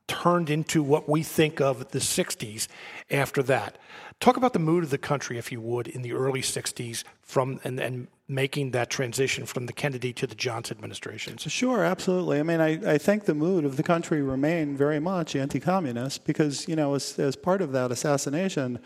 turned 0.07 0.51
into 0.51 0.83
what 0.83 1.09
we 1.09 1.23
think 1.23 1.61
of 1.61 1.91
the 1.91 2.01
60s 2.01 2.67
after 3.11 3.43
that. 3.45 3.79
Talk 4.19 4.37
about 4.37 4.53
the 4.53 4.59
mood 4.59 4.85
of 4.85 4.91
the 4.91 4.99
country, 4.99 5.39
if 5.39 5.51
you 5.51 5.61
would, 5.61 5.89
in 5.89 6.03
the 6.03 6.13
early 6.13 6.43
60s 6.43 7.05
from 7.23 7.61
and, 7.65 7.81
and 7.81 8.09
making 8.29 8.73
that 8.73 8.91
transition 8.91 9.47
from 9.47 9.67
the 9.67 9.73
Kennedy 9.73 10.13
to 10.13 10.27
the 10.27 10.35
Johnson 10.35 10.77
administrations. 10.77 11.43
Sure, 11.51 11.85
absolutely. 11.85 12.39
I 12.39 12.43
mean, 12.43 12.61
I, 12.61 12.95
I 12.95 12.99
think 12.99 13.25
the 13.25 13.35
mood 13.35 13.65
of 13.65 13.77
the 13.77 13.83
country 13.83 14.21
remained 14.21 14.77
very 14.77 15.01
much 15.01 15.35
anti-communist 15.35 16.25
because, 16.25 16.69
you 16.69 16.77
know, 16.77 16.95
as, 16.95 17.19
as 17.19 17.35
part 17.35 17.63
of 17.63 17.73
that 17.73 17.91
assassination, 17.91 18.79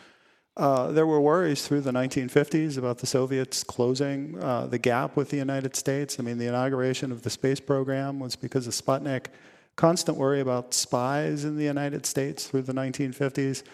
uh, 0.56 0.92
there 0.92 1.06
were 1.06 1.20
worries 1.20 1.66
through 1.66 1.80
the 1.80 1.90
1950s 1.90 2.78
about 2.78 2.98
the 2.98 3.06
Soviets 3.06 3.64
closing 3.64 4.40
uh, 4.40 4.66
the 4.66 4.78
gap 4.78 5.16
with 5.16 5.30
the 5.30 5.36
United 5.36 5.74
States. 5.74 6.18
I 6.20 6.22
mean, 6.22 6.38
the 6.38 6.46
inauguration 6.46 7.10
of 7.10 7.22
the 7.22 7.30
space 7.30 7.58
program 7.58 8.20
was 8.20 8.36
because 8.36 8.66
of 8.66 8.72
Sputnik 8.74 9.26
constant 9.76 10.16
worry 10.16 10.40
about 10.40 10.72
spies 10.72 11.44
in 11.44 11.56
the 11.56 11.64
United 11.64 12.06
States 12.06 12.46
through 12.46 12.62
the 12.62 12.72
1950s. 12.72 13.64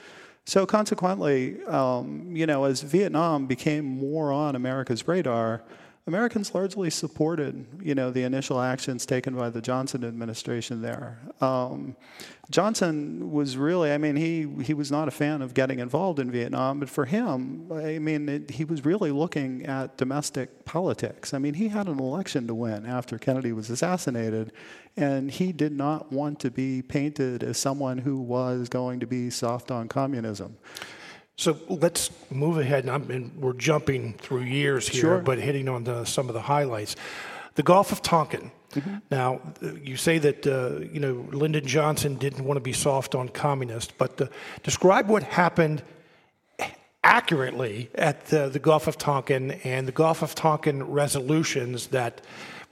So 0.46 0.64
consequently, 0.64 1.62
um, 1.64 2.34
you 2.34 2.46
know, 2.46 2.64
as 2.64 2.80
Vietnam 2.80 3.46
became 3.46 3.84
more 3.84 4.32
on 4.32 4.56
America's 4.56 5.06
radar, 5.06 5.62
Americans 6.10 6.52
largely 6.56 6.90
supported, 6.90 7.64
you 7.80 7.94
know, 7.94 8.10
the 8.10 8.24
initial 8.24 8.60
actions 8.60 9.06
taken 9.06 9.36
by 9.36 9.48
the 9.48 9.62
Johnson 9.62 10.04
administration 10.04 10.82
there. 10.82 11.20
Um, 11.40 11.94
Johnson 12.50 13.30
was 13.30 13.56
really, 13.56 13.92
I 13.92 13.98
mean, 13.98 14.16
he, 14.16 14.48
he 14.64 14.74
was 14.74 14.90
not 14.90 15.06
a 15.06 15.12
fan 15.12 15.40
of 15.40 15.54
getting 15.54 15.78
involved 15.78 16.18
in 16.18 16.28
Vietnam, 16.28 16.80
but 16.80 16.90
for 16.90 17.04
him, 17.04 17.70
I 17.72 18.00
mean, 18.00 18.28
it, 18.28 18.50
he 18.50 18.64
was 18.64 18.84
really 18.84 19.12
looking 19.12 19.66
at 19.66 19.96
domestic 19.96 20.64
politics. 20.64 21.32
I 21.32 21.38
mean, 21.38 21.54
he 21.54 21.68
had 21.68 21.86
an 21.86 22.00
election 22.00 22.48
to 22.48 22.56
win 22.56 22.86
after 22.86 23.16
Kennedy 23.16 23.52
was 23.52 23.70
assassinated, 23.70 24.50
and 24.96 25.30
he 25.30 25.52
did 25.52 25.70
not 25.72 26.10
want 26.10 26.40
to 26.40 26.50
be 26.50 26.82
painted 26.82 27.44
as 27.44 27.56
someone 27.56 27.98
who 27.98 28.18
was 28.20 28.68
going 28.68 28.98
to 28.98 29.06
be 29.06 29.30
soft 29.30 29.70
on 29.70 29.86
communism. 29.86 30.56
So 31.40 31.56
let's 31.68 32.10
move 32.30 32.58
ahead, 32.58 32.84
and 32.84 33.34
we're 33.34 33.54
jumping 33.54 34.12
through 34.18 34.42
years 34.42 34.86
here, 34.86 35.00
sure. 35.00 35.18
but 35.20 35.38
hitting 35.38 35.70
on 35.70 35.84
the, 35.84 36.04
some 36.04 36.28
of 36.28 36.34
the 36.34 36.42
highlights. 36.42 36.96
The 37.54 37.62
Gulf 37.62 37.92
of 37.92 38.02
Tonkin. 38.02 38.52
Mm-hmm. 38.72 38.96
Now, 39.10 39.40
you 39.82 39.96
say 39.96 40.18
that 40.18 40.46
uh, 40.46 40.80
you 40.92 41.00
know 41.00 41.26
Lyndon 41.32 41.66
Johnson 41.66 42.16
didn't 42.16 42.44
want 42.44 42.58
to 42.58 42.60
be 42.60 42.74
soft 42.74 43.14
on 43.14 43.30
communists, 43.30 43.90
but 43.96 44.20
uh, 44.20 44.26
describe 44.64 45.08
what 45.08 45.22
happened 45.22 45.82
accurately 47.02 47.88
at 47.94 48.26
the, 48.26 48.50
the 48.50 48.58
Gulf 48.58 48.86
of 48.86 48.98
Tonkin 48.98 49.52
and 49.64 49.88
the 49.88 49.92
Gulf 49.92 50.20
of 50.20 50.34
Tonkin 50.34 50.82
resolutions 50.82 51.86
that 51.86 52.20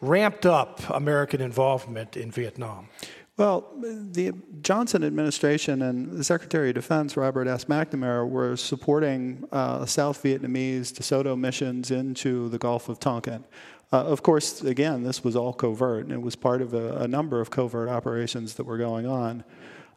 ramped 0.02 0.44
up 0.44 0.82
American 0.90 1.40
involvement 1.40 2.18
in 2.18 2.30
Vietnam. 2.30 2.90
Well, 3.38 3.68
the 3.78 4.32
Johnson 4.62 5.04
administration 5.04 5.82
and 5.82 6.10
the 6.10 6.24
Secretary 6.24 6.70
of 6.70 6.74
Defense, 6.74 7.16
Robert 7.16 7.46
S. 7.46 7.66
McNamara, 7.66 8.28
were 8.28 8.56
supporting 8.56 9.46
uh, 9.52 9.86
South 9.86 10.20
Vietnamese 10.24 10.92
DeSoto 10.92 11.38
missions 11.38 11.92
into 11.92 12.48
the 12.48 12.58
Gulf 12.58 12.88
of 12.88 12.98
Tonkin. 12.98 13.44
Uh, 13.92 14.04
of 14.06 14.24
course, 14.24 14.62
again, 14.62 15.04
this 15.04 15.22
was 15.22 15.36
all 15.36 15.52
covert, 15.52 16.02
and 16.02 16.12
it 16.12 16.20
was 16.20 16.34
part 16.34 16.60
of 16.60 16.74
a, 16.74 16.96
a 16.96 17.06
number 17.06 17.40
of 17.40 17.48
covert 17.48 17.88
operations 17.88 18.54
that 18.54 18.64
were 18.64 18.76
going 18.76 19.06
on. 19.06 19.44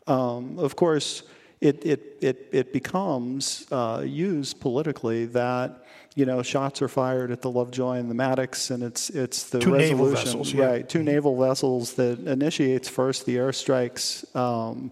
Um, 0.05 0.59
of 0.59 0.75
course, 0.75 1.23
it, 1.61 1.83
it, 1.83 2.17
it, 2.21 2.47
it 2.51 2.71
becomes 2.71 3.65
uh, 3.71 4.03
used 4.05 4.61
politically 4.61 5.25
that 5.25 5.83
you 6.15 6.25
know 6.25 6.41
shots 6.41 6.81
are 6.81 6.87
fired 6.87 7.31
at 7.31 7.41
the 7.41 7.49
Lovejoy 7.49 7.97
and 7.97 8.09
the 8.09 8.15
Maddox, 8.15 8.69
and 8.69 8.83
it's 8.83 9.09
it's 9.09 9.49
the 9.49 9.59
two 9.59 9.73
resolution, 9.73 9.97
naval 9.97 10.15
vessels, 10.15 10.53
yeah. 10.53 10.65
right? 10.65 10.89
2 10.89 10.99
mm-hmm. 10.99 11.05
naval 11.05 11.39
vessels 11.39 11.93
that 11.93 12.19
initiates 12.27 12.89
first 12.89 13.25
the 13.25 13.37
airstrikes. 13.37 14.35
Um, 14.35 14.91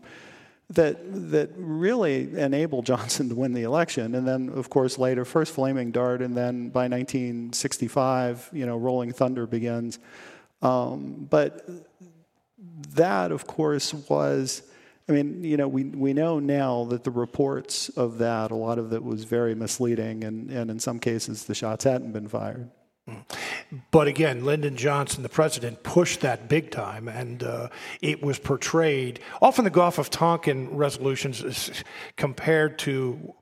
that 0.72 0.98
that 1.32 1.50
really 1.58 2.38
enabled 2.38 2.86
Johnson 2.86 3.30
to 3.30 3.36
win 3.36 3.54
the 3.54 3.64
election, 3.64 4.16
and 4.16 4.28
then 4.28 4.50
of 4.50 4.70
course 4.70 4.98
later 4.98 5.26
first 5.26 5.54
Flaming 5.54 5.92
Dart, 5.92 6.22
and 6.22 6.38
then 6.38 6.70
by 6.70 6.88
1965, 6.88 8.50
you 8.54 8.66
know, 8.66 8.78
Rolling 8.78 9.12
Thunder 9.12 9.48
begins. 9.48 10.00
Um, 10.62 11.28
but 11.30 11.68
that, 12.90 13.32
of 13.32 13.48
course, 13.48 13.94
was 13.94 14.62
I 15.10 15.12
mean, 15.12 15.44
you 15.44 15.58
know, 15.58 15.68
we, 15.68 15.86
we 15.86 16.14
know 16.14 16.38
now 16.40 16.86
that 16.86 17.04
the 17.04 17.10
reports 17.10 17.90
of 17.90 18.20
that, 18.20 18.52
a 18.52 18.56
lot 18.56 18.78
of 18.78 18.94
it 18.94 19.04
was 19.04 19.24
very 19.24 19.56
misleading, 19.56 20.24
and, 20.24 20.52
and 20.52 20.70
in 20.70 20.80
some 20.80 21.00
cases, 21.00 21.46
the 21.46 21.56
shots 21.56 21.84
hadn't 21.84 22.12
been 22.12 22.28
fired. 22.28 22.70
But 23.90 24.08
again, 24.08 24.46
Lyndon 24.46 24.78
Johnson, 24.78 25.24
the 25.24 25.30
president, 25.30 25.82
pushed 25.82 26.22
that 26.22 26.48
big 26.48 26.70
time, 26.70 27.08
and 27.08 27.42
uh, 27.42 27.70
it 28.02 28.22
was 28.22 28.38
portrayed 28.38 29.20
often 29.42 29.64
the 29.64 29.72
Gulf 29.72 29.98
of 29.98 30.12
Tonkin 30.12 30.76
resolutions 30.78 31.72
compared 32.16 32.78
to 32.80 33.34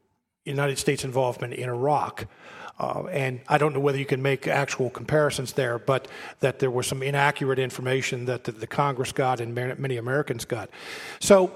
United 0.46 0.78
States 0.78 1.04
involvement 1.04 1.54
in 1.54 1.68
Iraq. 1.68 2.28
Uh, 2.80 3.06
and 3.06 3.42
I 3.48 3.58
don't 3.58 3.74
know 3.74 3.80
whether 3.80 3.98
you 3.98 4.06
can 4.06 4.22
make 4.22 4.48
actual 4.48 4.90
comparisons 4.90 5.54
there, 5.54 5.80
but 5.80 6.08
that 6.42 6.60
there 6.60 6.70
was 6.70 6.86
some 6.86 7.02
inaccurate 7.02 7.60
information 7.60 8.26
that 8.26 8.44
the, 8.44 8.52
the 8.52 8.68
Congress 8.68 9.12
got 9.12 9.42
and 9.42 9.56
many 9.56 9.98
Americans 9.98 10.46
got. 10.46 10.70
So 11.20 11.52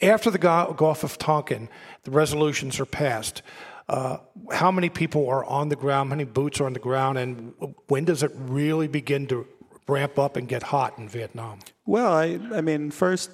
after 0.00 0.30
the 0.30 0.38
Gulf 0.38 1.04
of 1.04 1.18
Tonkin, 1.18 1.68
the 2.04 2.10
resolutions 2.10 2.78
are 2.78 2.86
passed. 2.86 3.42
Uh, 3.88 4.18
how 4.52 4.70
many 4.70 4.90
people 4.90 5.28
are 5.28 5.44
on 5.44 5.70
the 5.70 5.76
ground? 5.76 6.10
How 6.10 6.16
many 6.16 6.24
boots 6.24 6.60
are 6.60 6.66
on 6.66 6.74
the 6.74 6.78
ground? 6.78 7.18
And 7.18 7.54
when 7.88 8.04
does 8.04 8.22
it 8.22 8.30
really 8.34 8.86
begin 8.86 9.26
to 9.28 9.46
ramp 9.88 10.18
up 10.18 10.36
and 10.36 10.46
get 10.46 10.62
hot 10.62 10.98
in 10.98 11.08
Vietnam? 11.08 11.60
Well, 11.88 12.12
I, 12.12 12.38
I 12.52 12.60
mean, 12.60 12.90
first, 12.90 13.30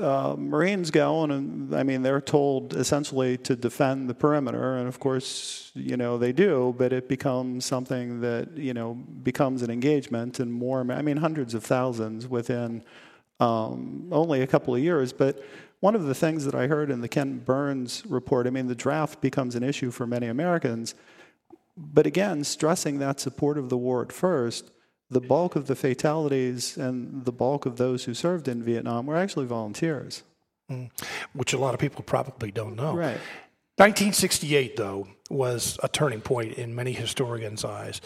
uh, 0.00 0.34
Marines 0.38 0.90
go, 0.90 1.22
and 1.24 1.74
I 1.74 1.82
mean, 1.82 2.00
they're 2.00 2.22
told 2.22 2.72
essentially 2.72 3.36
to 3.36 3.54
defend 3.54 4.08
the 4.08 4.14
perimeter, 4.14 4.78
and 4.78 4.88
of 4.88 4.98
course, 4.98 5.70
you 5.74 5.98
know, 5.98 6.16
they 6.16 6.32
do, 6.32 6.74
but 6.78 6.94
it 6.94 7.10
becomes 7.10 7.66
something 7.66 8.22
that, 8.22 8.56
you 8.56 8.72
know, 8.72 8.94
becomes 8.94 9.60
an 9.60 9.70
engagement 9.70 10.40
and 10.40 10.50
more, 10.50 10.80
I 10.90 11.02
mean, 11.02 11.18
hundreds 11.18 11.52
of 11.52 11.62
thousands 11.62 12.26
within 12.26 12.82
um, 13.38 14.08
only 14.10 14.40
a 14.40 14.46
couple 14.46 14.74
of 14.74 14.80
years. 14.80 15.12
But 15.12 15.44
one 15.80 15.94
of 15.94 16.04
the 16.04 16.14
things 16.14 16.46
that 16.46 16.54
I 16.54 16.68
heard 16.68 16.90
in 16.90 17.02
the 17.02 17.08
Ken 17.08 17.40
Burns 17.40 18.02
report, 18.06 18.46
I 18.46 18.50
mean, 18.50 18.66
the 18.66 18.74
draft 18.74 19.20
becomes 19.20 19.56
an 19.56 19.62
issue 19.62 19.90
for 19.90 20.06
many 20.06 20.28
Americans, 20.28 20.94
but 21.76 22.06
again, 22.06 22.44
stressing 22.44 22.98
that 23.00 23.20
support 23.20 23.58
of 23.58 23.68
the 23.68 23.76
war 23.76 24.00
at 24.00 24.10
first 24.10 24.70
the 25.10 25.20
bulk 25.20 25.56
of 25.56 25.66
the 25.66 25.74
fatalities 25.74 26.76
and 26.76 27.24
the 27.24 27.32
bulk 27.32 27.66
of 27.66 27.76
those 27.76 28.04
who 28.04 28.14
served 28.14 28.46
in 28.48 28.62
Vietnam 28.62 29.06
were 29.06 29.16
actually 29.16 29.46
volunteers. 29.46 30.22
Mm. 30.70 30.90
Which 31.32 31.52
a 31.52 31.58
lot 31.58 31.74
of 31.74 31.80
people 31.80 32.02
probably 32.04 32.52
don't 32.52 32.76
know. 32.76 32.94
Right. 32.94 33.18
1968, 33.76 34.76
though, 34.76 35.08
was 35.30 35.78
a 35.82 35.88
turning 35.88 36.20
point 36.20 36.54
in 36.54 36.74
many 36.74 36.92
historians' 36.92 37.64
eyes. 37.64 38.00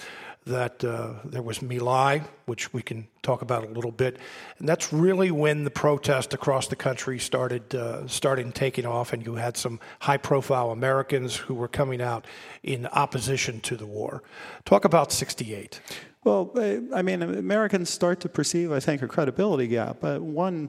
That 0.46 0.84
uh, 0.84 1.14
there 1.24 1.40
was 1.40 1.62
My 1.62 1.78
Lai, 1.78 2.22
which 2.44 2.74
we 2.74 2.82
can 2.82 3.08
talk 3.22 3.40
about 3.40 3.64
a 3.64 3.68
little 3.68 3.90
bit, 3.90 4.18
and 4.58 4.68
that's 4.68 4.92
really 4.92 5.30
when 5.30 5.64
the 5.64 5.70
protest 5.70 6.34
across 6.34 6.66
the 6.66 6.76
country 6.76 7.18
started 7.18 7.74
uh, 7.74 8.06
taking 8.52 8.84
off, 8.84 9.14
and 9.14 9.24
you 9.24 9.36
had 9.36 9.56
some 9.56 9.80
high-profile 10.00 10.70
Americans 10.70 11.34
who 11.34 11.54
were 11.54 11.68
coming 11.68 12.02
out 12.02 12.26
in 12.62 12.86
opposition 12.88 13.60
to 13.60 13.74
the 13.74 13.86
war. 13.86 14.22
Talk 14.66 14.84
about 14.84 15.12
'68. 15.12 15.80
Well, 16.24 16.52
I 16.94 17.02
mean, 17.02 17.22
Americans 17.22 17.88
start 17.88 18.20
to 18.20 18.28
perceive, 18.28 18.70
I 18.70 18.80
think, 18.80 19.02
a 19.02 19.08
credibility 19.08 19.66
gap. 19.66 19.98
But 20.00 20.20
one, 20.20 20.68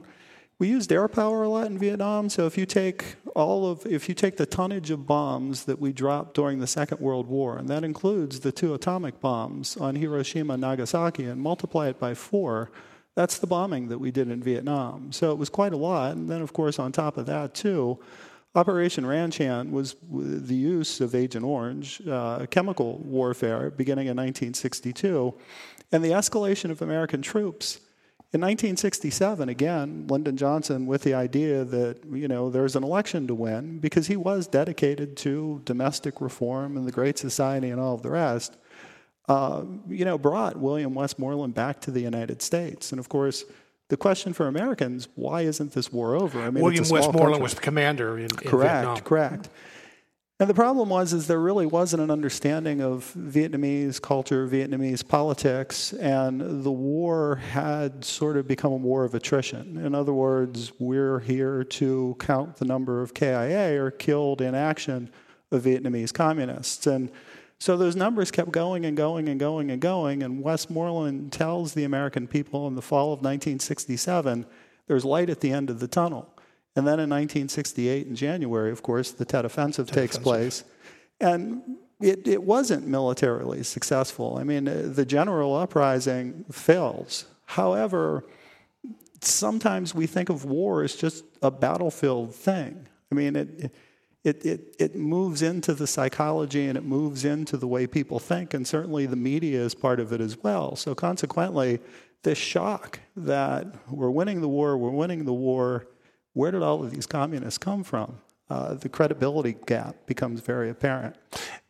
we 0.58 0.68
used 0.68 0.90
air 0.90 1.06
power 1.08 1.42
a 1.42 1.48
lot 1.48 1.66
in 1.66 1.78
Vietnam. 1.78 2.30
So 2.30 2.46
if 2.46 2.56
you 2.56 2.64
take 2.64 3.16
all 3.34 3.70
of, 3.70 3.84
if 3.84 4.08
you 4.08 4.14
take 4.14 4.38
the 4.38 4.46
tonnage 4.46 4.90
of 4.90 5.06
bombs 5.06 5.64
that 5.64 5.78
we 5.78 5.92
dropped 5.92 6.34
during 6.34 6.60
the 6.60 6.66
Second 6.66 7.00
World 7.00 7.26
War, 7.26 7.58
and 7.58 7.68
that 7.68 7.84
includes 7.84 8.40
the 8.40 8.52
two 8.52 8.72
atomic 8.72 9.20
bombs 9.20 9.76
on 9.76 9.96
Hiroshima 9.96 10.54
and 10.54 10.62
Nagasaki, 10.62 11.24
and 11.24 11.40
multiply 11.40 11.88
it 11.88 12.00
by 12.00 12.14
four, 12.14 12.70
that's 13.14 13.38
the 13.38 13.46
bombing 13.46 13.88
that 13.88 13.98
we 13.98 14.10
did 14.10 14.30
in 14.30 14.42
Vietnam. 14.42 15.12
So 15.12 15.30
it 15.30 15.38
was 15.38 15.48
quite 15.50 15.72
a 15.72 15.76
lot. 15.76 16.16
And 16.16 16.28
then, 16.28 16.40
of 16.40 16.52
course, 16.52 16.78
on 16.78 16.92
top 16.92 17.16
of 17.16 17.26
that, 17.26 17.54
too, 17.54 17.98
Operation 18.54 19.04
Ranch 19.04 19.36
Hand 19.36 19.70
was 19.72 19.96
the 20.10 20.54
use 20.54 21.02
of 21.02 21.14
Agent 21.14 21.44
Orange, 21.44 22.00
uh, 22.08 22.46
chemical 22.46 22.98
warfare, 22.98 23.70
beginning 23.70 24.06
in 24.06 24.16
1962, 24.16 25.34
and 25.92 26.02
the 26.02 26.10
escalation 26.10 26.70
of 26.70 26.80
American 26.80 27.20
troops. 27.20 27.80
In 28.32 28.40
1967, 28.40 29.48
again, 29.48 30.06
Lyndon 30.08 30.36
Johnson 30.36 30.86
with 30.86 31.02
the 31.02 31.14
idea 31.14 31.64
that 31.64 32.04
you 32.10 32.26
know 32.26 32.50
there's 32.50 32.74
an 32.74 32.82
election 32.82 33.26
to 33.28 33.34
win 33.34 33.78
because 33.78 34.08
he 34.08 34.16
was 34.16 34.48
dedicated 34.48 35.16
to 35.18 35.62
domestic 35.64 36.20
reform 36.20 36.76
and 36.76 36.86
the 36.86 36.92
Great 36.92 37.18
Society 37.18 37.70
and 37.70 37.80
all 37.80 37.94
of 37.94 38.02
the 38.02 38.10
rest. 38.10 38.56
Uh, 39.28 39.64
you 39.88 40.04
know, 40.04 40.18
brought 40.18 40.56
William 40.56 40.94
Westmoreland 40.94 41.54
back 41.54 41.80
to 41.82 41.90
the 41.90 42.00
United 42.00 42.42
States, 42.42 42.92
and 42.92 42.98
of 42.98 43.08
course, 43.08 43.44
the 43.88 43.96
question 43.96 44.32
for 44.32 44.48
Americans, 44.48 45.08
why 45.14 45.42
isn't 45.42 45.72
this 45.72 45.92
war 45.92 46.16
over? 46.16 46.40
I 46.40 46.50
mean, 46.50 46.64
William 46.64 46.84
Westmoreland 46.88 47.14
country. 47.14 47.42
was 47.42 47.54
the 47.54 47.60
commander 47.60 48.18
in, 48.18 48.24
in 48.24 48.30
correct, 48.30 48.74
Vietnam. 48.74 49.00
Correct, 49.00 49.48
And 50.38 50.50
the 50.50 50.54
problem 50.54 50.90
was 50.90 51.14
is 51.14 51.28
there 51.28 51.40
really 51.40 51.64
wasn't 51.64 52.02
an 52.02 52.10
understanding 52.10 52.82
of 52.82 53.10
Vietnamese 53.16 54.02
culture, 54.02 54.46
Vietnamese 54.46 55.06
politics, 55.06 55.94
and 55.94 56.62
the 56.62 56.70
war 56.70 57.36
had 57.36 58.04
sort 58.04 58.36
of 58.36 58.46
become 58.46 58.72
a 58.72 58.76
war 58.76 59.04
of 59.04 59.14
attrition. 59.14 59.78
In 59.78 59.94
other 59.94 60.12
words, 60.12 60.72
we're 60.78 61.20
here 61.20 61.64
to 61.64 62.16
count 62.18 62.56
the 62.56 62.66
number 62.66 63.00
of 63.00 63.14
KIA 63.14 63.82
or 63.82 63.90
killed 63.90 64.42
in 64.42 64.54
action 64.54 65.10
of 65.50 65.62
Vietnamese 65.62 66.12
communists. 66.12 66.86
And 66.86 67.10
so 67.58 67.78
those 67.78 67.96
numbers 67.96 68.30
kept 68.30 68.52
going 68.52 68.84
and 68.84 68.94
going 68.94 69.30
and 69.30 69.40
going 69.40 69.70
and 69.70 69.80
going. 69.80 70.22
And 70.22 70.42
Westmoreland 70.42 71.32
tells 71.32 71.72
the 71.72 71.84
American 71.84 72.28
people 72.28 72.66
in 72.66 72.74
the 72.74 72.82
fall 72.82 73.06
of 73.14 73.20
1967 73.20 74.44
there's 74.86 75.04
light 75.04 75.30
at 75.30 75.40
the 75.40 75.50
end 75.50 75.70
of 75.70 75.80
the 75.80 75.88
tunnel. 75.88 76.35
And 76.76 76.86
then 76.86 77.00
in 77.00 77.08
1968, 77.08 78.06
in 78.06 78.14
January, 78.14 78.70
of 78.70 78.82
course, 78.82 79.10
the 79.10 79.24
Tet 79.24 79.44
Offensive 79.44 79.86
Tet 79.86 79.94
takes 79.94 80.16
offensive. 80.16 80.22
place. 80.22 80.64
And 81.20 81.62
it, 82.00 82.28
it 82.28 82.42
wasn't 82.42 82.86
militarily 82.86 83.62
successful. 83.62 84.36
I 84.38 84.44
mean, 84.44 84.64
the 84.92 85.06
general 85.06 85.56
uprising 85.56 86.44
fails. 86.50 87.24
However, 87.46 88.24
sometimes 89.22 89.94
we 89.94 90.06
think 90.06 90.28
of 90.28 90.44
war 90.44 90.82
as 90.82 90.94
just 90.94 91.24
a 91.42 91.50
battlefield 91.50 92.34
thing. 92.34 92.86
I 93.10 93.14
mean, 93.14 93.36
it, 93.36 93.72
it, 94.24 94.44
it, 94.44 94.76
it 94.78 94.96
moves 94.96 95.40
into 95.40 95.72
the 95.72 95.86
psychology 95.86 96.66
and 96.66 96.76
it 96.76 96.84
moves 96.84 97.24
into 97.24 97.56
the 97.56 97.68
way 97.68 97.86
people 97.86 98.18
think, 98.18 98.52
and 98.52 98.66
certainly 98.66 99.06
the 99.06 99.16
media 99.16 99.60
is 99.60 99.74
part 99.74 100.00
of 100.00 100.12
it 100.12 100.20
as 100.20 100.42
well. 100.42 100.76
So, 100.76 100.94
consequently, 100.94 101.78
this 102.24 102.36
shock 102.36 102.98
that 103.16 103.66
we're 103.88 104.10
winning 104.10 104.40
the 104.40 104.48
war, 104.48 104.76
we're 104.76 104.90
winning 104.90 105.24
the 105.24 105.32
war, 105.32 105.86
where 106.36 106.50
did 106.50 106.62
all 106.62 106.84
of 106.84 106.90
these 106.90 107.06
communists 107.06 107.56
come 107.56 107.82
from? 107.82 108.18
Uh, 108.50 108.74
the 108.74 108.90
credibility 108.90 109.56
gap 109.64 109.96
becomes 110.04 110.40
very 110.40 110.68
apparent. 110.68 111.16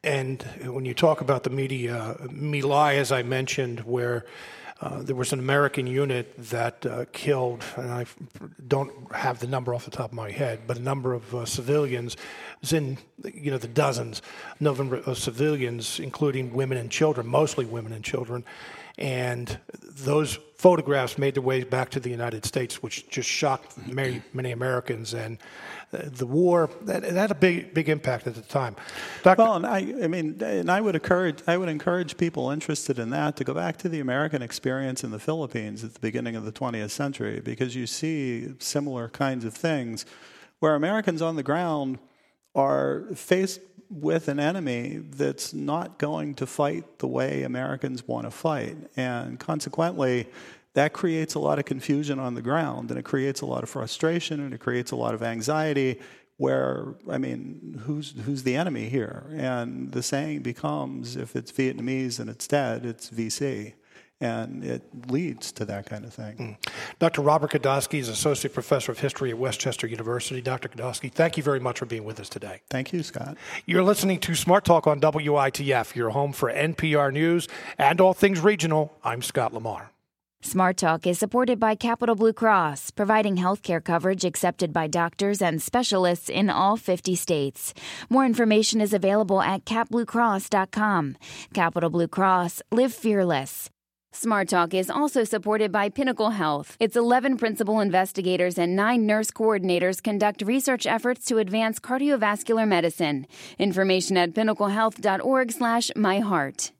And 0.02 0.42
when 0.64 0.84
you 0.84 0.92
talk 0.92 1.20
about 1.20 1.44
the 1.44 1.50
media, 1.50 2.16
My 2.32 2.60
Lai, 2.60 2.96
as 2.96 3.12
I 3.12 3.22
mentioned, 3.22 3.80
where 3.80 4.26
uh, 4.80 5.02
there 5.02 5.14
was 5.14 5.32
an 5.32 5.38
American 5.38 5.86
unit 5.86 6.34
that 6.50 6.84
uh, 6.84 7.04
killed, 7.12 7.64
and 7.76 7.92
I 7.92 8.06
don't 8.66 8.92
have 9.14 9.38
the 9.38 9.46
number 9.46 9.72
off 9.72 9.84
the 9.84 9.90
top 9.92 10.10
of 10.10 10.16
my 10.16 10.32
head, 10.32 10.62
but 10.66 10.76
a 10.76 10.82
number 10.82 11.14
of 11.14 11.32
uh, 11.32 11.46
civilians. 11.46 12.16
Was 12.60 12.72
in 12.72 12.98
you 13.24 13.52
know 13.52 13.58
the 13.58 13.68
dozens, 13.68 14.20
number 14.58 14.96
of 14.96 15.16
civilians, 15.16 16.00
including 16.00 16.52
women 16.52 16.76
and 16.76 16.90
children, 16.90 17.26
mostly 17.26 17.64
women 17.64 17.92
and 17.92 18.04
children, 18.04 18.44
and 18.98 19.58
those 19.80 20.40
photographs 20.58 21.18
made 21.18 21.34
their 21.34 21.42
way 21.42 21.64
back 21.64 21.90
to 21.90 22.00
the 22.00 22.08
United 22.08 22.44
States, 22.44 22.82
which 22.82 23.08
just 23.08 23.28
shocked 23.28 23.76
many, 23.86 24.22
many 24.32 24.52
Americans. 24.52 25.12
And 25.12 25.38
uh, 25.92 25.98
the 26.04 26.26
war 26.26 26.70
that, 26.82 27.02
had 27.04 27.30
a 27.30 27.34
big, 27.34 27.74
big 27.74 27.88
impact 27.88 28.26
at 28.26 28.34
the 28.34 28.42
time. 28.42 28.74
Dr. 29.22 29.42
Well, 29.42 29.54
and 29.54 29.66
I, 29.66 29.78
I 30.02 30.08
mean, 30.08 30.42
and 30.42 30.70
I 30.70 30.80
would 30.80 30.94
encourage, 30.94 31.42
I 31.46 31.56
would 31.56 31.68
encourage 31.68 32.16
people 32.16 32.50
interested 32.50 32.98
in 32.98 33.10
that 33.10 33.36
to 33.36 33.44
go 33.44 33.54
back 33.54 33.76
to 33.78 33.88
the 33.88 34.00
American 34.00 34.42
experience 34.42 35.04
in 35.04 35.10
the 35.10 35.18
Philippines 35.18 35.84
at 35.84 35.94
the 35.94 36.00
beginning 36.00 36.36
of 36.36 36.44
the 36.44 36.52
20th 36.52 36.90
century, 36.90 37.40
because 37.40 37.76
you 37.76 37.86
see 37.86 38.54
similar 38.58 39.08
kinds 39.08 39.44
of 39.44 39.54
things 39.54 40.06
where 40.60 40.74
Americans 40.74 41.20
on 41.20 41.36
the 41.36 41.42
ground 41.42 41.98
are 42.54 43.04
faced 43.14 43.60
with 43.90 44.28
an 44.28 44.40
enemy 44.40 45.00
that's 45.02 45.54
not 45.54 45.98
going 45.98 46.34
to 46.34 46.46
fight 46.46 46.98
the 46.98 47.06
way 47.06 47.42
Americans 47.42 48.06
want 48.06 48.26
to 48.26 48.30
fight. 48.30 48.76
And 48.96 49.38
consequently, 49.38 50.28
that 50.74 50.92
creates 50.92 51.34
a 51.34 51.38
lot 51.38 51.58
of 51.58 51.64
confusion 51.64 52.18
on 52.18 52.34
the 52.34 52.42
ground 52.42 52.90
and 52.90 52.98
it 52.98 53.04
creates 53.04 53.40
a 53.40 53.46
lot 53.46 53.62
of 53.62 53.70
frustration 53.70 54.40
and 54.40 54.52
it 54.52 54.60
creates 54.60 54.90
a 54.90 54.96
lot 54.96 55.14
of 55.14 55.22
anxiety, 55.22 56.00
where 56.36 56.94
I 57.08 57.16
mean, 57.16 57.80
who's 57.86 58.14
who's 58.24 58.42
the 58.42 58.56
enemy 58.56 58.88
here? 58.88 59.24
And 59.32 59.92
the 59.92 60.02
saying 60.02 60.40
becomes, 60.40 61.16
if 61.16 61.34
it's 61.34 61.50
Vietnamese 61.50 62.20
and 62.20 62.28
it's 62.28 62.46
dead, 62.46 62.84
it's 62.84 63.08
VC. 63.08 63.72
And 64.20 64.64
it 64.64 64.82
leads 65.10 65.52
to 65.52 65.66
that 65.66 65.86
kind 65.86 66.04
of 66.04 66.14
thing. 66.14 66.36
Mm. 66.36 66.72
Dr. 66.98 67.20
Robert 67.20 67.50
Kodosky 67.50 67.98
is 67.98 68.08
Associate 68.08 68.52
Professor 68.52 68.90
of 68.92 69.00
History 69.00 69.30
at 69.30 69.38
West 69.38 69.60
Chester 69.60 69.86
University. 69.86 70.40
Dr. 70.40 70.68
Kodosky, 70.68 71.12
thank 71.12 71.36
you 71.36 71.42
very 71.42 71.60
much 71.60 71.78
for 71.78 71.86
being 71.86 72.04
with 72.04 72.18
us 72.18 72.30
today. 72.30 72.62
Thank 72.70 72.94
you, 72.94 73.02
Scott. 73.02 73.36
You're 73.66 73.82
listening 73.82 74.18
to 74.20 74.34
Smart 74.34 74.64
Talk 74.64 74.86
on 74.86 75.00
WITF, 75.00 75.94
your 75.94 76.10
home 76.10 76.32
for 76.32 76.50
NPR 76.50 77.12
News 77.12 77.46
and 77.76 78.00
all 78.00 78.14
things 78.14 78.40
regional. 78.40 78.96
I'm 79.04 79.20
Scott 79.20 79.52
Lamar. 79.52 79.90
Smart 80.42 80.76
Talk 80.76 81.06
is 81.06 81.18
supported 81.18 81.58
by 81.58 81.74
Capital 81.74 82.14
Blue 82.14 82.32
Cross, 82.32 82.92
providing 82.92 83.36
healthcare 83.36 83.82
coverage 83.82 84.24
accepted 84.24 84.72
by 84.72 84.86
doctors 84.86 85.42
and 85.42 85.60
specialists 85.60 86.28
in 86.28 86.50
all 86.50 86.76
50 86.76 87.16
states. 87.16 87.74
More 88.08 88.24
information 88.24 88.80
is 88.80 88.94
available 88.94 89.42
at 89.42 89.64
capbluecross.com. 89.64 91.16
Capital 91.52 91.90
Blue 91.90 92.08
Cross, 92.08 92.62
live 92.70 92.94
fearless. 92.94 93.70
Smart 94.16 94.48
Talk 94.48 94.72
is 94.72 94.88
also 94.88 95.24
supported 95.24 95.70
by 95.70 95.90
Pinnacle 95.90 96.30
Health. 96.30 96.78
Its 96.80 96.96
11 96.96 97.36
principal 97.36 97.80
investigators 97.80 98.56
and 98.56 98.74
9 98.74 99.04
nurse 99.04 99.30
coordinators 99.30 100.02
conduct 100.02 100.40
research 100.40 100.86
efforts 100.86 101.26
to 101.26 101.36
advance 101.36 101.78
cardiovascular 101.78 102.66
medicine. 102.66 103.26
Information 103.58 104.16
at 104.16 104.32
pinnaclehealth.org/myheart. 104.32 106.70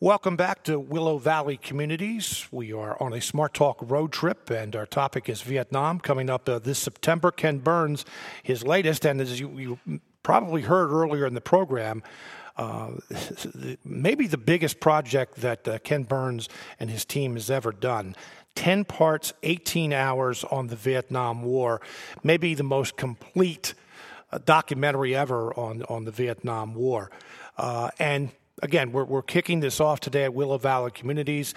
Welcome 0.00 0.36
back 0.36 0.62
to 0.62 0.78
Willow 0.78 1.18
Valley 1.18 1.56
Communities. 1.56 2.46
We 2.52 2.72
are 2.72 2.96
on 3.02 3.12
a 3.12 3.20
Smart 3.20 3.52
Talk 3.52 3.80
road 3.82 4.12
trip, 4.12 4.48
and 4.48 4.76
our 4.76 4.86
topic 4.86 5.28
is 5.28 5.42
Vietnam. 5.42 5.98
Coming 5.98 6.30
up 6.30 6.48
uh, 6.48 6.60
this 6.60 6.78
September, 6.78 7.32
Ken 7.32 7.58
Burns, 7.58 8.04
his 8.44 8.62
latest, 8.62 9.04
and 9.04 9.20
as 9.20 9.40
you, 9.40 9.58
you 9.58 9.80
probably 10.22 10.62
heard 10.62 10.92
earlier 10.92 11.26
in 11.26 11.34
the 11.34 11.40
program, 11.40 12.04
uh, 12.58 12.90
maybe 13.84 14.26
the 14.26 14.36
biggest 14.36 14.80
project 14.80 15.36
that 15.36 15.66
uh, 15.66 15.78
Ken 15.78 16.02
Burns 16.02 16.48
and 16.78 16.90
his 16.90 17.04
team 17.04 17.34
has 17.34 17.50
ever 17.50 17.72
done. 17.72 18.14
10 18.56 18.84
parts, 18.84 19.32
18 19.44 19.92
hours 19.92 20.42
on 20.44 20.66
the 20.66 20.76
Vietnam 20.76 21.42
War, 21.42 21.80
maybe 22.24 22.54
the 22.54 22.64
most 22.64 22.96
complete 22.96 23.74
uh, 24.32 24.38
documentary 24.44 25.14
ever 25.14 25.54
on, 25.54 25.84
on 25.84 26.04
the 26.04 26.10
Vietnam 26.10 26.74
War. 26.74 27.10
Uh, 27.56 27.90
and 28.00 28.30
again, 28.62 28.90
we're, 28.90 29.04
we're 29.04 29.22
kicking 29.22 29.60
this 29.60 29.80
off 29.80 30.00
today 30.00 30.24
at 30.24 30.34
Willow 30.34 30.58
Valley 30.58 30.90
Communities 30.90 31.54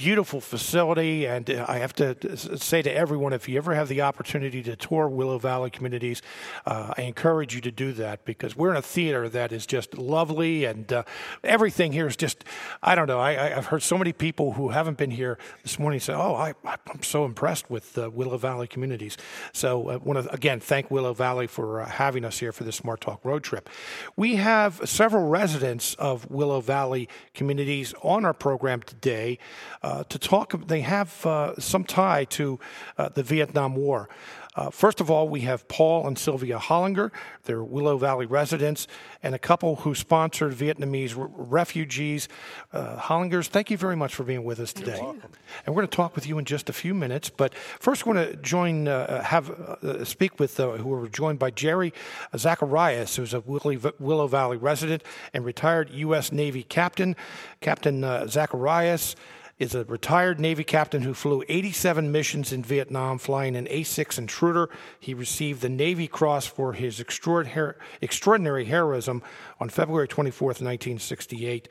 beautiful 0.00 0.40
facility. 0.40 1.26
And 1.26 1.50
I 1.50 1.76
have 1.76 1.92
to 1.96 2.34
say 2.56 2.80
to 2.80 2.90
everyone, 2.90 3.34
if 3.34 3.50
you 3.50 3.58
ever 3.58 3.74
have 3.74 3.88
the 3.88 4.00
opportunity 4.00 4.62
to 4.62 4.74
tour 4.74 5.06
Willow 5.06 5.38
Valley 5.38 5.68
communities, 5.68 6.22
uh, 6.64 6.94
I 6.96 7.02
encourage 7.02 7.54
you 7.54 7.60
to 7.60 7.70
do 7.70 7.92
that 7.92 8.24
because 8.24 8.56
we're 8.56 8.70
in 8.70 8.78
a 8.78 8.82
theater 8.82 9.28
that 9.28 9.52
is 9.52 9.66
just 9.66 9.98
lovely 9.98 10.64
and 10.64 10.90
uh, 10.90 11.02
everything 11.44 11.92
here 11.92 12.06
is 12.06 12.16
just, 12.16 12.44
I 12.82 12.94
don't 12.94 13.08
know. 13.08 13.20
I, 13.20 13.50
have 13.50 13.66
heard 13.66 13.82
so 13.82 13.98
many 13.98 14.14
people 14.14 14.54
who 14.54 14.70
haven't 14.70 14.96
been 14.96 15.10
here 15.10 15.36
this 15.64 15.78
morning 15.78 16.00
say, 16.00 16.14
oh, 16.14 16.34
I, 16.34 16.54
am 16.64 17.02
so 17.02 17.26
impressed 17.26 17.68
with 17.68 17.98
uh, 17.98 18.08
Willow 18.08 18.38
Valley 18.38 18.68
communities. 18.68 19.18
So 19.52 19.90
I 19.90 19.96
want 19.96 20.24
to, 20.24 20.32
again, 20.32 20.60
thank 20.60 20.90
Willow 20.90 21.12
Valley 21.12 21.46
for 21.46 21.82
uh, 21.82 21.86
having 21.86 22.24
us 22.24 22.38
here 22.38 22.52
for 22.52 22.64
this 22.64 22.76
Smart 22.76 23.02
Talk 23.02 23.22
road 23.22 23.42
trip. 23.42 23.68
We 24.16 24.36
have 24.36 24.80
several 24.88 25.28
residents 25.28 25.94
of 25.96 26.30
Willow 26.30 26.62
Valley 26.62 27.06
communities 27.34 27.92
on 28.02 28.24
our 28.24 28.32
program 28.32 28.80
today. 28.80 29.38
Uh, 29.82 29.89
uh, 29.90 30.04
to 30.04 30.18
talk. 30.18 30.66
They 30.68 30.82
have 30.82 31.26
uh, 31.26 31.58
some 31.58 31.84
tie 31.84 32.24
to 32.24 32.60
uh, 32.96 33.08
the 33.08 33.22
Vietnam 33.22 33.74
War. 33.74 34.08
Uh, 34.56 34.68
first 34.68 35.00
of 35.00 35.10
all, 35.10 35.28
we 35.28 35.40
have 35.40 35.66
Paul 35.68 36.06
and 36.08 36.18
Sylvia 36.18 36.58
Hollinger. 36.58 37.12
They're 37.44 37.62
Willow 37.62 37.96
Valley 37.98 38.26
residents 38.26 38.88
and 39.22 39.32
a 39.34 39.38
couple 39.38 39.76
who 39.76 39.94
sponsored 39.94 40.52
Vietnamese 40.52 41.16
r- 41.16 41.30
refugees. 41.32 42.28
Uh, 42.72 42.96
Hollingers, 42.96 43.46
thank 43.46 43.70
you 43.70 43.76
very 43.76 43.94
much 43.94 44.14
for 44.14 44.24
being 44.24 44.42
with 44.42 44.58
us 44.58 44.72
today. 44.72 44.98
And 45.00 45.74
we're 45.74 45.82
going 45.82 45.88
to 45.88 45.96
talk 45.96 46.16
with 46.16 46.26
you 46.26 46.36
in 46.38 46.44
just 46.44 46.68
a 46.68 46.72
few 46.72 46.94
minutes. 46.94 47.30
But 47.30 47.54
first, 47.54 48.04
we're 48.04 48.14
going 48.14 48.28
to 48.28 48.36
join, 48.36 48.88
uh, 48.88 49.22
have 49.22 49.50
uh, 49.50 50.04
speak 50.04 50.40
with 50.40 50.58
uh, 50.58 50.72
who 50.72 50.92
are 50.94 51.08
joined 51.08 51.38
by 51.38 51.52
Jerry 51.52 51.94
Zacharias, 52.36 53.14
who's 53.16 53.32
a 53.32 53.40
Willow 53.40 54.26
Valley 54.26 54.56
resident 54.56 55.04
and 55.32 55.44
retired 55.44 55.90
U.S. 55.90 56.32
Navy 56.32 56.64
captain. 56.64 57.14
Captain 57.60 58.28
Zacharias 58.28 59.14
is 59.60 59.74
a 59.74 59.84
retired 59.84 60.40
Navy 60.40 60.64
captain 60.64 61.02
who 61.02 61.12
flew 61.14 61.44
87 61.48 62.10
missions 62.10 62.52
in 62.52 62.64
Vietnam, 62.64 63.18
flying 63.18 63.54
an 63.54 63.68
A 63.70 63.82
6 63.82 64.18
Intruder. 64.18 64.70
He 64.98 65.12
received 65.14 65.60
the 65.60 65.68
Navy 65.68 66.08
Cross 66.08 66.46
for 66.46 66.72
his 66.72 66.98
extraordinary 66.98 68.64
heroism 68.64 69.22
on 69.60 69.68
February 69.68 70.08
24th, 70.08 70.60
1968. 70.62 71.68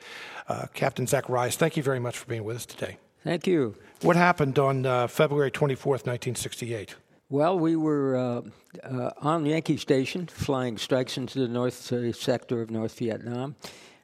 Uh, 0.48 0.66
captain 0.72 1.06
Zacharias, 1.06 1.56
thank 1.56 1.76
you 1.76 1.82
very 1.82 1.98
much 1.98 2.16
for 2.16 2.26
being 2.26 2.44
with 2.44 2.56
us 2.56 2.64
today. 2.64 2.96
Thank 3.24 3.46
you. 3.48 3.74
What 4.02 4.16
happened 4.16 4.58
on 4.58 4.86
uh, 4.86 5.08
February 5.08 5.50
24th, 5.50 6.06
1968? 6.06 6.94
Well, 7.28 7.58
we 7.58 7.76
were 7.76 8.16
uh, 8.16 8.42
uh, 8.84 9.10
on 9.18 9.44
Yankee 9.46 9.76
Station 9.76 10.26
flying 10.26 10.78
strikes 10.78 11.16
into 11.16 11.40
the 11.40 11.48
north 11.48 11.92
uh, 11.92 12.12
sector 12.12 12.62
of 12.62 12.70
North 12.70 12.98
Vietnam. 12.98 13.56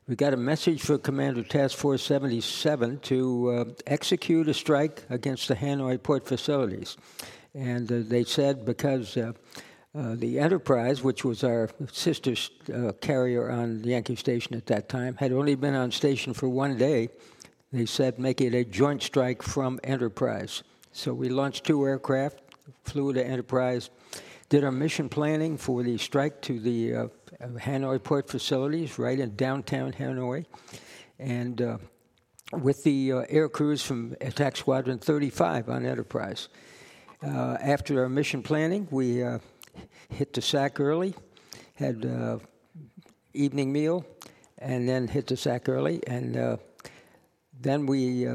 We 0.08 0.14
got 0.14 0.32
a 0.32 0.36
message 0.36 0.82
for 0.82 0.98
Commander 0.98 1.42
Task 1.42 1.76
Force 1.76 2.00
77 2.00 3.00
to 3.00 3.50
uh, 3.50 3.64
execute 3.88 4.46
a 4.46 4.54
strike 4.54 5.02
against 5.10 5.48
the 5.48 5.56
Hanoi 5.56 6.00
port 6.00 6.24
facilities. 6.24 6.96
And 7.56 7.90
uh, 7.90 7.96
they 8.02 8.22
said 8.22 8.64
because 8.64 9.16
uh, 9.16 9.32
uh 9.98 10.14
the 10.14 10.38
Enterprise, 10.38 11.02
which 11.02 11.24
was 11.24 11.42
our 11.42 11.70
sister 11.90 12.34
uh, 12.72 12.92
carrier 13.00 13.50
on 13.50 13.82
Yankee 13.82 14.14
Station 14.14 14.54
at 14.54 14.66
that 14.66 14.88
time, 14.88 15.16
had 15.16 15.32
only 15.32 15.56
been 15.56 15.74
on 15.74 15.90
station 15.90 16.32
for 16.34 16.48
one 16.48 16.78
day, 16.78 17.08
they 17.72 17.84
said 17.84 18.20
make 18.20 18.40
it 18.40 18.54
a 18.54 18.64
joint 18.64 19.02
strike 19.02 19.42
from 19.42 19.80
Enterprise. 19.82 20.62
So 20.92 21.14
we 21.14 21.30
launched 21.30 21.64
two 21.64 21.84
aircraft, 21.84 22.38
flew 22.84 23.12
to 23.12 23.26
Enterprise, 23.26 23.90
did 24.50 24.62
our 24.62 24.70
mission 24.70 25.08
planning 25.08 25.56
for 25.56 25.82
the 25.82 25.98
strike 25.98 26.40
to 26.42 26.60
the 26.60 26.94
uh, 26.94 27.08
Hanoi 27.40 28.02
port 28.02 28.28
facilities 28.28 28.98
right 28.98 29.18
in 29.18 29.36
downtown 29.36 29.92
Hanoi. 29.92 30.46
And 31.18 31.60
uh, 31.62 31.78
with 32.52 32.84
the 32.84 33.12
uh, 33.12 33.22
air 33.28 33.48
crews 33.48 33.82
from 33.82 34.14
Attack 34.20 34.56
Squadron 34.56 34.98
35 34.98 35.68
on 35.68 35.84
Enterprise. 35.84 36.48
Uh, 37.22 37.56
after 37.60 38.02
our 38.02 38.08
mission 38.08 38.42
planning, 38.42 38.86
we 38.90 39.22
uh, 39.22 39.38
hit 40.10 40.32
the 40.32 40.42
SAC 40.42 40.78
early, 40.78 41.14
had 41.74 42.04
uh, 42.04 42.38
evening 43.34 43.72
meal, 43.72 44.04
and 44.58 44.88
then 44.88 45.08
hit 45.08 45.26
the 45.26 45.36
SAC 45.36 45.68
early. 45.68 46.00
And 46.06 46.58
then 47.58 47.86
we 47.86 48.28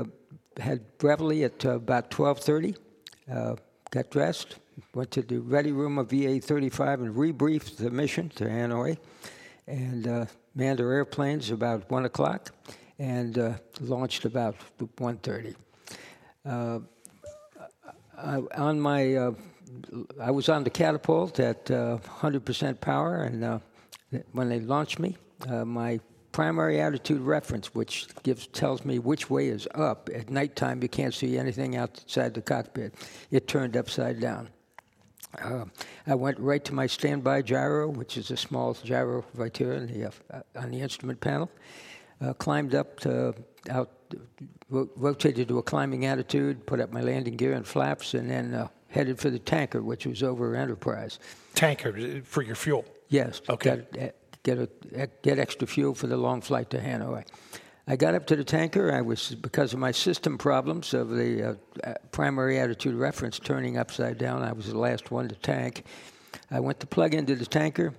had 0.58 0.82
reveille 1.02 1.46
at 1.46 1.64
about 1.64 2.12
12.30, 2.12 3.58
got 3.92 4.10
dressed, 4.10 4.58
went 4.94 5.12
to 5.12 5.22
the 5.22 5.40
ready 5.40 5.72
room 5.72 5.98
of 5.98 6.10
VA 6.10 6.40
35 6.40 7.02
and 7.02 7.16
rebriefed 7.16 7.78
the 7.78 7.90
mission 7.90 8.30
to 8.30 8.46
Hanoi 8.46 8.98
and 9.68 10.08
uh, 10.08 10.26
manned 10.56 10.82
our 10.82 10.92
airplanes 10.92 11.52
about 11.52 11.90
1 11.90 12.06
o'clock 12.06 12.52
and 13.00 13.38
uh, 13.38 13.54
launched 13.80 14.26
about 14.26 14.56
1.30. 14.80 15.56
Uh, 16.46 16.80
I, 18.18 18.60
on 18.60 18.80
my, 18.80 19.16
uh, 19.16 19.32
I 20.22 20.32
was 20.32 20.50
on 20.50 20.64
the 20.64 20.70
catapult 20.70 21.40
at 21.40 21.66
100% 21.66 22.70
uh, 22.70 22.74
power, 22.76 23.24
and 23.24 23.44
uh, 23.44 23.60
when 24.34 24.50
they 24.50 24.60
launched 24.60 25.00
me, 25.00 25.18
my 25.66 26.00
primary 26.32 26.80
attitude 26.80 27.22
reference, 27.22 27.74
which 27.74 28.08
gives 28.24 28.48
tells 28.48 28.86
me 28.86 29.00
which 29.00 29.30
way 29.30 29.48
is 29.48 29.68
up. 29.76 30.10
At 30.14 30.30
nighttime, 30.30 30.82
you 30.82 30.90
can't 30.90 31.14
see 31.14 31.38
anything 31.38 31.76
outside 31.76 32.34
the 32.34 32.42
cockpit. 32.42 32.94
It 33.32 33.48
turned 33.48 33.76
upside 33.76 34.20
down. 34.20 34.50
Uh, 35.40 35.66
I 36.08 36.16
went 36.16 36.40
right 36.40 36.64
to 36.66 36.74
my 36.74 36.88
standby 36.88 37.44
gyro, 37.44 37.90
which 37.90 38.18
is 38.18 38.32
a 38.32 38.38
small 38.38 38.74
gyro 38.74 39.24
right 39.34 39.56
here 39.56 39.74
on 39.74 39.88
the, 39.88 40.06
uh, 40.06 40.42
on 40.56 40.72
the 40.72 40.82
instrument 40.82 41.20
panel. 41.22 41.50
Uh, 42.22 42.34
climbed 42.34 42.76
up 42.76 43.00
to 43.00 43.34
out, 43.70 43.90
ro- 44.70 44.90
rotated 44.96 45.48
to 45.48 45.58
a 45.58 45.64
climbing 45.64 46.06
attitude, 46.06 46.66
put 46.66 46.80
up 46.80 46.92
my 46.92 47.02
landing 47.02 47.36
gear 47.36 47.54
and 47.54 47.66
flaps, 47.66 48.14
and 48.14 48.30
then 48.30 48.54
uh, 48.54 48.68
headed 48.90 49.20
for 49.20 49.30
the 49.30 49.40
tanker, 49.40 49.82
which 49.82 50.06
was 50.06 50.22
over 50.22 50.56
Enterprise. 50.56 51.20
Tanker 51.56 51.96
uh, 51.98 52.22
for 52.24 52.44
your 52.44 52.56
fuel. 52.56 52.86
Yes. 53.10 53.42
Okay. 53.50 53.84
Get, 53.92 54.04
uh, 54.04 54.12
get, 54.44 54.58
a, 54.60 55.10
get 55.22 55.40
extra 55.40 55.68
fuel 55.68 55.96
for 55.96 56.08
the 56.08 56.18
long 56.18 56.42
flight 56.42 56.70
to 56.72 56.80
Hanoi. 56.80 57.26
I 57.88 57.96
got 57.96 58.14
up 58.14 58.28
to 58.28 58.36
the 58.36 58.44
tanker. 58.44 58.92
I 58.92 59.02
was 59.02 59.36
because 59.36 59.74
of 59.74 59.80
my 59.80 59.92
system 59.92 60.38
problems 60.38 60.94
of 60.94 61.10
the 61.10 61.58
uh, 61.84 61.94
primary 62.12 62.60
attitude 62.60 62.96
reference 62.96 63.40
turning 63.40 63.78
upside 63.78 64.18
down. 64.18 64.44
I 64.44 64.54
was 64.54 64.68
the 64.68 64.78
last 64.78 65.12
one 65.12 65.28
to 65.30 65.36
tank. 65.36 65.84
I 66.50 66.60
went 66.60 66.80
to 66.82 66.88
plug 66.88 67.14
into 67.14 67.36
the 67.36 67.46
tanker. 67.46 67.94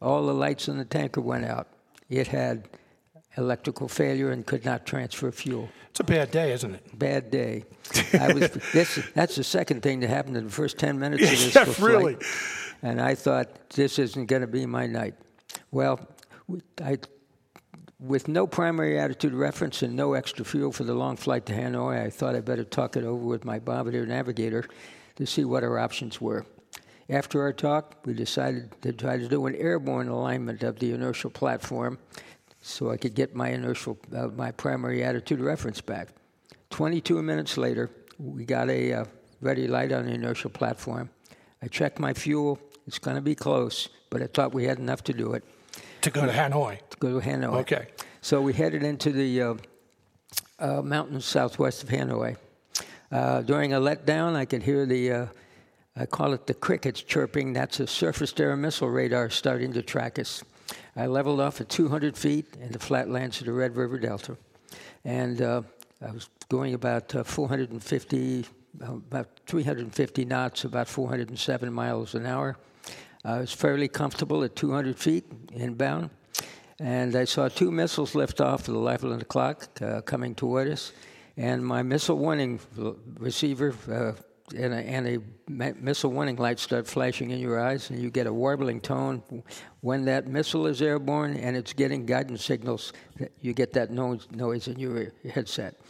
All 0.00 0.24
the 0.26 0.34
lights 0.34 0.68
in 0.68 0.78
the 0.78 0.84
tanker 0.84 1.20
went 1.20 1.44
out. 1.44 1.68
It 2.08 2.28
had 2.28 2.68
electrical 3.36 3.88
failure 3.88 4.30
and 4.30 4.46
could 4.46 4.64
not 4.64 4.86
transfer 4.86 5.30
fuel. 5.30 5.68
It's 5.90 6.00
a 6.00 6.04
bad 6.04 6.30
day, 6.30 6.52
isn't 6.52 6.74
it? 6.74 6.98
Bad 6.98 7.30
day. 7.30 7.64
I 8.18 8.32
was, 8.32 8.50
this, 8.72 9.00
that's 9.14 9.36
the 9.36 9.44
second 9.44 9.82
thing 9.82 10.00
that 10.00 10.08
happened 10.08 10.36
in 10.36 10.44
the 10.44 10.50
first 10.50 10.78
10 10.78 10.98
minutes 10.98 11.22
of 11.22 11.30
this 11.30 11.54
yeah, 11.54 11.64
flight. 11.64 11.90
really. 11.90 12.16
And 12.82 13.00
I 13.00 13.14
thought, 13.14 13.70
this 13.70 13.98
isn't 13.98 14.26
going 14.26 14.42
to 14.42 14.48
be 14.48 14.66
my 14.66 14.86
night. 14.86 15.14
Well, 15.70 16.00
I, 16.82 16.98
with 17.98 18.28
no 18.28 18.46
primary 18.46 18.98
attitude 18.98 19.32
reference 19.32 19.82
and 19.82 19.96
no 19.96 20.12
extra 20.14 20.44
fuel 20.44 20.72
for 20.72 20.84
the 20.84 20.94
long 20.94 21.16
flight 21.16 21.46
to 21.46 21.54
Hanoi, 21.54 22.04
I 22.04 22.10
thought 22.10 22.34
I'd 22.34 22.44
better 22.44 22.64
talk 22.64 22.96
it 22.96 23.04
over 23.04 23.24
with 23.24 23.44
my 23.44 23.58
bombardier 23.58 24.06
navigator 24.06 24.64
to 25.16 25.26
see 25.26 25.44
what 25.44 25.64
our 25.64 25.78
options 25.78 26.20
were. 26.20 26.44
After 27.08 27.40
our 27.40 27.52
talk, 27.52 28.04
we 28.04 28.12
decided 28.12 28.70
to 28.82 28.92
try 28.92 29.16
to 29.16 29.28
do 29.28 29.46
an 29.46 29.54
airborne 29.54 30.08
alignment 30.08 30.62
of 30.62 30.78
the 30.78 30.92
inertial 30.92 31.30
platform 31.30 31.98
so 32.60 32.90
I 32.90 32.96
could 32.96 33.14
get 33.14 33.34
my 33.34 33.50
inertial, 33.50 33.96
uh, 34.14 34.26
my 34.28 34.50
primary 34.50 35.04
attitude 35.04 35.40
reference 35.40 35.80
back. 35.80 36.08
22 36.70 37.22
minutes 37.22 37.56
later, 37.56 37.90
we 38.18 38.44
got 38.44 38.68
a 38.68 38.92
uh, 38.92 39.04
ready 39.40 39.68
light 39.68 39.92
on 39.92 40.06
the 40.06 40.12
inertial 40.12 40.50
platform. 40.50 41.08
I 41.62 41.68
checked 41.68 42.00
my 42.00 42.12
fuel. 42.12 42.58
It's 42.86 42.98
going 42.98 43.16
to 43.16 43.22
be 43.22 43.36
close, 43.36 43.88
but 44.10 44.20
I 44.20 44.26
thought 44.26 44.52
we 44.52 44.64
had 44.64 44.78
enough 44.78 45.04
to 45.04 45.12
do 45.12 45.32
it. 45.34 45.44
To 46.02 46.10
go 46.10 46.26
to 46.26 46.32
Hanoi. 46.32 46.78
To 46.90 46.96
go 46.98 47.20
to 47.20 47.26
Hanoi. 47.26 47.60
Okay. 47.60 47.88
So 48.20 48.40
we 48.40 48.52
headed 48.52 48.82
into 48.82 49.12
the 49.12 49.42
uh, 49.42 49.54
uh, 50.58 50.82
mountains 50.82 51.24
southwest 51.24 51.82
of 51.82 51.88
Hanoi. 51.88 52.36
Uh, 53.10 53.42
during 53.42 53.72
a 53.72 53.80
letdown, 53.80 54.34
I 54.34 54.44
could 54.44 54.62
hear 54.62 54.84
the, 54.84 55.12
uh, 55.12 55.26
I 55.96 56.06
call 56.06 56.32
it 56.32 56.46
the 56.46 56.54
crickets 56.54 57.02
chirping. 57.02 57.52
That's 57.52 57.80
a 57.80 57.86
surface 57.86 58.32
to 58.34 58.42
air 58.42 58.56
missile 58.56 58.88
radar 58.88 59.30
starting 59.30 59.72
to 59.74 59.82
track 59.82 60.18
us. 60.18 60.42
I 60.96 61.06
leveled 61.06 61.40
off 61.40 61.60
at 61.60 61.68
200 61.68 62.16
feet 62.16 62.46
in 62.60 62.72
the 62.72 62.78
flatlands 62.78 63.40
of 63.40 63.46
the 63.46 63.52
Red 63.52 63.76
River 63.76 63.98
Delta. 63.98 64.36
And 65.04 65.40
uh, 65.40 65.62
I 66.06 66.10
was 66.10 66.28
going 66.48 66.74
about 66.74 67.14
uh, 67.14 67.22
450, 67.22 68.44
about 68.80 69.28
350 69.46 70.24
knots, 70.24 70.64
about 70.64 70.88
407 70.88 71.72
miles 71.72 72.14
an 72.14 72.26
hour. 72.26 72.56
I 73.26 73.40
was 73.40 73.52
fairly 73.52 73.88
comfortable 73.88 74.44
at 74.44 74.54
200 74.54 74.96
feet 74.96 75.24
inbound. 75.52 76.10
And 76.78 77.16
I 77.16 77.24
saw 77.24 77.48
two 77.48 77.72
missiles 77.72 78.14
lift 78.14 78.40
off 78.40 78.68
at 78.68 78.74
11 78.74 79.20
o'clock 79.20 79.68
uh, 79.82 80.00
coming 80.02 80.32
toward 80.36 80.68
us. 80.68 80.92
And 81.36 81.66
my 81.66 81.82
missile 81.82 82.16
warning 82.16 82.60
receiver 83.18 83.74
uh, 83.90 84.12
and 84.56 84.72
a, 84.72 84.76
and 84.76 85.08
a 85.08 85.74
missile 85.74 86.12
warning 86.12 86.36
light 86.36 86.60
start 86.60 86.86
flashing 86.86 87.30
in 87.30 87.40
your 87.40 87.58
eyes, 87.58 87.90
and 87.90 88.00
you 88.00 88.10
get 88.10 88.28
a 88.28 88.32
warbling 88.32 88.80
tone 88.80 89.24
when 89.80 90.04
that 90.04 90.28
missile 90.28 90.68
is 90.68 90.80
airborne 90.80 91.36
and 91.36 91.56
it's 91.56 91.72
getting 91.72 92.06
guidance 92.06 92.44
signals. 92.44 92.92
You 93.40 93.54
get 93.54 93.72
that 93.72 93.90
noise, 93.90 94.28
noise 94.30 94.68
in 94.68 94.78
your 94.78 95.12
headset. 95.28 95.80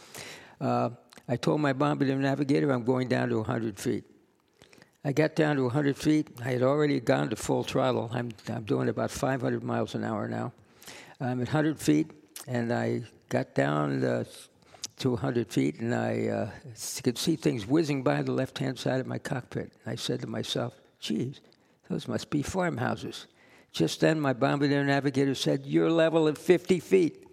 Uh, 0.59 0.89
I 1.27 1.35
told 1.35 1.61
my 1.61 1.73
bombardier 1.73 2.15
navigator 2.15 2.71
I'm 2.71 2.83
going 2.83 3.07
down 3.07 3.29
to 3.29 3.37
100 3.37 3.77
feet. 3.77 4.05
I 5.07 5.13
got 5.13 5.35
down 5.37 5.55
to 5.55 5.63
100 5.63 5.95
feet. 5.95 6.27
I 6.43 6.51
had 6.51 6.61
already 6.61 6.99
gone 6.99 7.29
to 7.29 7.37
full 7.37 7.63
throttle. 7.63 8.09
I'm, 8.13 8.29
I'm 8.49 8.63
doing 8.63 8.89
about 8.89 9.09
500 9.09 9.63
miles 9.63 9.95
an 9.95 10.03
hour 10.03 10.27
now. 10.27 10.51
I'm 11.21 11.39
at 11.39 11.47
100 11.47 11.79
feet, 11.79 12.11
and 12.45 12.73
I 12.73 13.03
got 13.29 13.55
down 13.55 14.03
uh, 14.03 14.25
to 14.97 15.11
100 15.11 15.49
feet, 15.49 15.79
and 15.79 15.95
I 15.95 16.27
uh, 16.27 16.49
could 17.03 17.17
see 17.17 17.37
things 17.37 17.65
whizzing 17.65 18.03
by 18.03 18.21
the 18.21 18.33
left 18.33 18.57
hand 18.57 18.77
side 18.77 18.99
of 18.99 19.07
my 19.07 19.17
cockpit. 19.17 19.71
I 19.85 19.95
said 19.95 20.19
to 20.21 20.27
myself, 20.27 20.73
geez, 20.99 21.39
those 21.89 22.09
must 22.09 22.29
be 22.29 22.41
farmhouses. 22.41 23.27
Just 23.71 24.01
then, 24.01 24.19
my 24.19 24.33
bombardier 24.33 24.83
navigator 24.83 25.35
said, 25.35 25.65
You're 25.65 25.89
level 25.89 26.27
at 26.27 26.37
50 26.37 26.81
feet. 26.81 27.23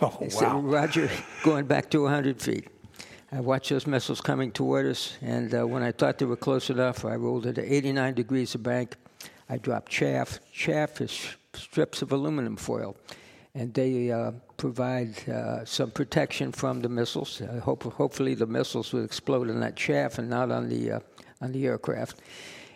Oh, 0.00 0.16
I 0.20 0.24
wow. 0.24 0.28
said, 0.28 0.52
Roger, 0.52 1.10
going 1.42 1.66
back 1.66 1.90
to 1.90 2.02
100 2.02 2.40
feet. 2.40 2.68
I 3.34 3.40
watched 3.40 3.70
those 3.70 3.86
missiles 3.86 4.20
coming 4.20 4.52
toward 4.52 4.86
us, 4.86 5.18
and 5.20 5.52
uh, 5.52 5.66
when 5.66 5.82
I 5.82 5.90
thought 5.90 6.18
they 6.18 6.24
were 6.24 6.36
close 6.36 6.70
enough, 6.70 7.04
I 7.04 7.16
rolled 7.16 7.46
into 7.46 7.74
89 7.74 8.14
degrees 8.14 8.54
of 8.54 8.62
bank. 8.62 8.94
I 9.48 9.58
dropped 9.58 9.90
chaff. 9.90 10.38
Chaff 10.52 11.00
is 11.00 11.34
strips 11.52 12.00
of 12.00 12.12
aluminum 12.12 12.56
foil 12.56 12.96
and 13.56 13.72
they 13.74 14.10
uh, 14.10 14.32
provide 14.56 15.28
uh, 15.28 15.64
some 15.64 15.90
protection 15.90 16.50
from 16.52 16.80
the 16.80 16.88
missiles. 16.88 17.40
Hope, 17.62 17.84
hopefully, 17.84 18.34
the 18.34 18.46
missiles 18.46 18.92
will 18.92 19.04
explode 19.04 19.48
in 19.48 19.60
that 19.60 19.76
chaff 19.76 20.18
and 20.18 20.28
not 20.28 20.50
on 20.50 20.68
the 20.68 20.92
uh, 20.92 21.00
on 21.40 21.52
the 21.52 21.66
aircraft. 21.66 22.20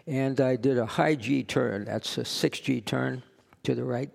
And 0.07 0.41
I 0.41 0.57
did 0.57 0.79
a 0.79 0.87
high 0.87 1.15
G 1.15 1.43
turn. 1.43 1.85
That's 1.85 2.19
a 2.19 2.25
six 2.25 2.61
G 2.61 2.81
turn 2.81 3.23
to 3.65 3.75
the 3.75 3.85
right. 3.85 4.11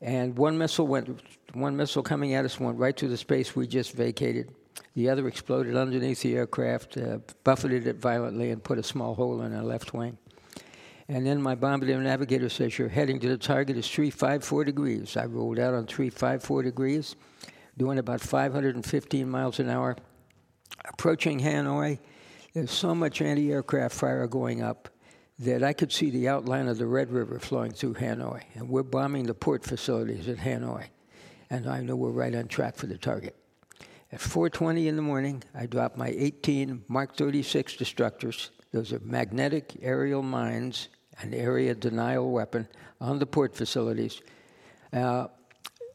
And 0.00 0.36
one 0.36 0.56
missile 0.56 0.86
went. 0.86 1.20
One 1.52 1.76
missile 1.76 2.02
coming 2.02 2.34
at 2.34 2.44
us 2.44 2.60
went 2.60 2.78
right 2.78 2.96
through 2.96 3.08
the 3.08 3.16
space 3.16 3.54
we 3.54 3.66
just 3.66 3.92
vacated. 3.92 4.54
The 4.94 5.08
other 5.08 5.28
exploded 5.28 5.76
underneath 5.76 6.22
the 6.22 6.36
aircraft, 6.36 6.96
uh, 6.96 7.18
buffeted 7.44 7.86
it 7.86 7.96
violently, 7.96 8.50
and 8.50 8.62
put 8.62 8.78
a 8.78 8.82
small 8.82 9.14
hole 9.14 9.42
in 9.42 9.54
our 9.54 9.62
left 9.62 9.94
wing. 9.94 10.18
And 11.08 11.26
then 11.26 11.42
my 11.42 11.56
bombardier 11.56 12.00
navigator 12.00 12.48
says 12.48 12.78
you're 12.78 12.88
heading 12.88 13.18
to 13.20 13.28
the 13.28 13.36
target 13.36 13.76
is 13.76 13.88
354 13.88 14.64
degrees. 14.64 15.16
I 15.16 15.24
rolled 15.24 15.58
out 15.58 15.74
on 15.74 15.86
354 15.86 16.62
degrees, 16.62 17.16
doing 17.76 17.98
about 17.98 18.20
515 18.20 19.28
miles 19.28 19.58
an 19.58 19.68
hour. 19.68 19.96
Approaching 20.84 21.40
Hanoi, 21.40 21.98
there's 22.54 22.70
so 22.70 22.94
much 22.94 23.20
anti 23.22 23.50
aircraft 23.50 23.94
fire 23.94 24.26
going 24.28 24.62
up 24.62 24.88
that 25.40 25.64
I 25.64 25.72
could 25.72 25.90
see 25.90 26.10
the 26.10 26.28
outline 26.28 26.68
of 26.68 26.78
the 26.78 26.86
Red 26.86 27.10
River 27.10 27.40
flowing 27.40 27.72
through 27.72 27.94
Hanoi. 27.94 28.42
And 28.54 28.68
we're 28.68 28.82
bombing 28.82 29.24
the 29.24 29.34
port 29.34 29.64
facilities 29.64 30.28
at 30.28 30.36
Hanoi. 30.36 30.84
And 31.48 31.66
I 31.66 31.80
know 31.80 31.96
we're 31.96 32.10
right 32.10 32.34
on 32.34 32.46
track 32.46 32.76
for 32.76 32.86
the 32.86 32.98
target. 32.98 33.39
At 34.12 34.20
4:20 34.20 34.88
in 34.88 34.96
the 34.96 35.02
morning, 35.02 35.42
I 35.54 35.66
dropped 35.66 35.96
my 35.96 36.08
18 36.08 36.84
Mark 36.88 37.16
36 37.16 37.76
destructors. 37.76 38.50
Those 38.72 38.92
are 38.92 39.00
magnetic 39.00 39.76
aerial 39.82 40.22
mines 40.22 40.88
an 41.22 41.34
area 41.34 41.74
denial 41.74 42.30
weapon 42.30 42.66
on 43.00 43.18
the 43.18 43.26
port 43.26 43.54
facilities. 43.54 44.20
Uh, 44.92 45.28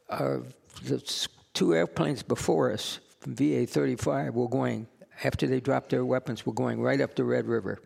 the 0.10 1.28
two 1.54 1.74
airplanes 1.74 2.24
before 2.24 2.72
us 2.72 3.00
VA 3.26 3.66
35 3.66 4.36
were 4.36 4.48
going, 4.48 4.88
after 5.24 5.48
they 5.48 5.60
dropped 5.60 5.90
their 5.90 6.06
weapons, 6.06 6.46
were 6.46 6.54
going 6.54 6.82
right 6.82 7.02
up 7.02 7.16
the 7.16 7.24
Red 7.24 7.48
River 7.48 7.80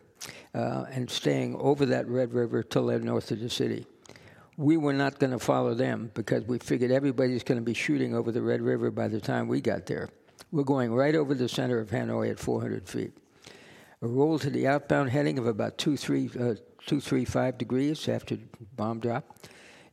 uh, 0.54 0.86
and 0.92 1.10
staying 1.10 1.56
over 1.56 1.86
that 1.86 2.08
Red 2.08 2.34
River 2.34 2.62
till 2.64 2.88
they're 2.88 3.00
north 3.00 3.32
of 3.32 3.40
the 3.40 3.50
city. 3.50 3.86
We 4.58 4.76
were 4.76 4.94
not 4.94 5.20
going 5.20 5.32
to 5.32 5.40
follow 5.40 5.74
them 5.74 6.12
because 6.14 6.44
we 6.44 6.60
figured 6.60 6.92
everybody's 6.92 7.44
going 7.44 7.60
to 7.60 7.64
be 7.64 7.74
shooting 7.74 8.14
over 8.14 8.32
the 8.32 8.42
Red 8.42 8.62
River 8.62 8.92
by 8.92 9.08
the 9.08 9.22
time 9.22 9.48
we 9.48 9.62
got 9.62 9.86
there. 9.86 10.10
We're 10.52 10.64
going 10.64 10.92
right 10.92 11.14
over 11.14 11.36
the 11.36 11.48
center 11.48 11.80
of 11.80 11.92
Hanoi 11.92 12.32
at 12.32 12.40
400 12.40 12.88
feet. 12.88 13.12
A 14.02 14.08
roll 14.08 14.40
to 14.40 14.50
the 14.50 14.68
outbound 14.68 15.12
heading 15.12 15.38
of 15.38 15.46
about 15.46 15.78
two, 15.78 15.96
three, 15.96 16.26
uh, 16.28 16.56
235 16.88 17.58
degrees 17.60 18.10
after 18.10 18.38
bomb 18.76 19.00
drop. 19.00 19.38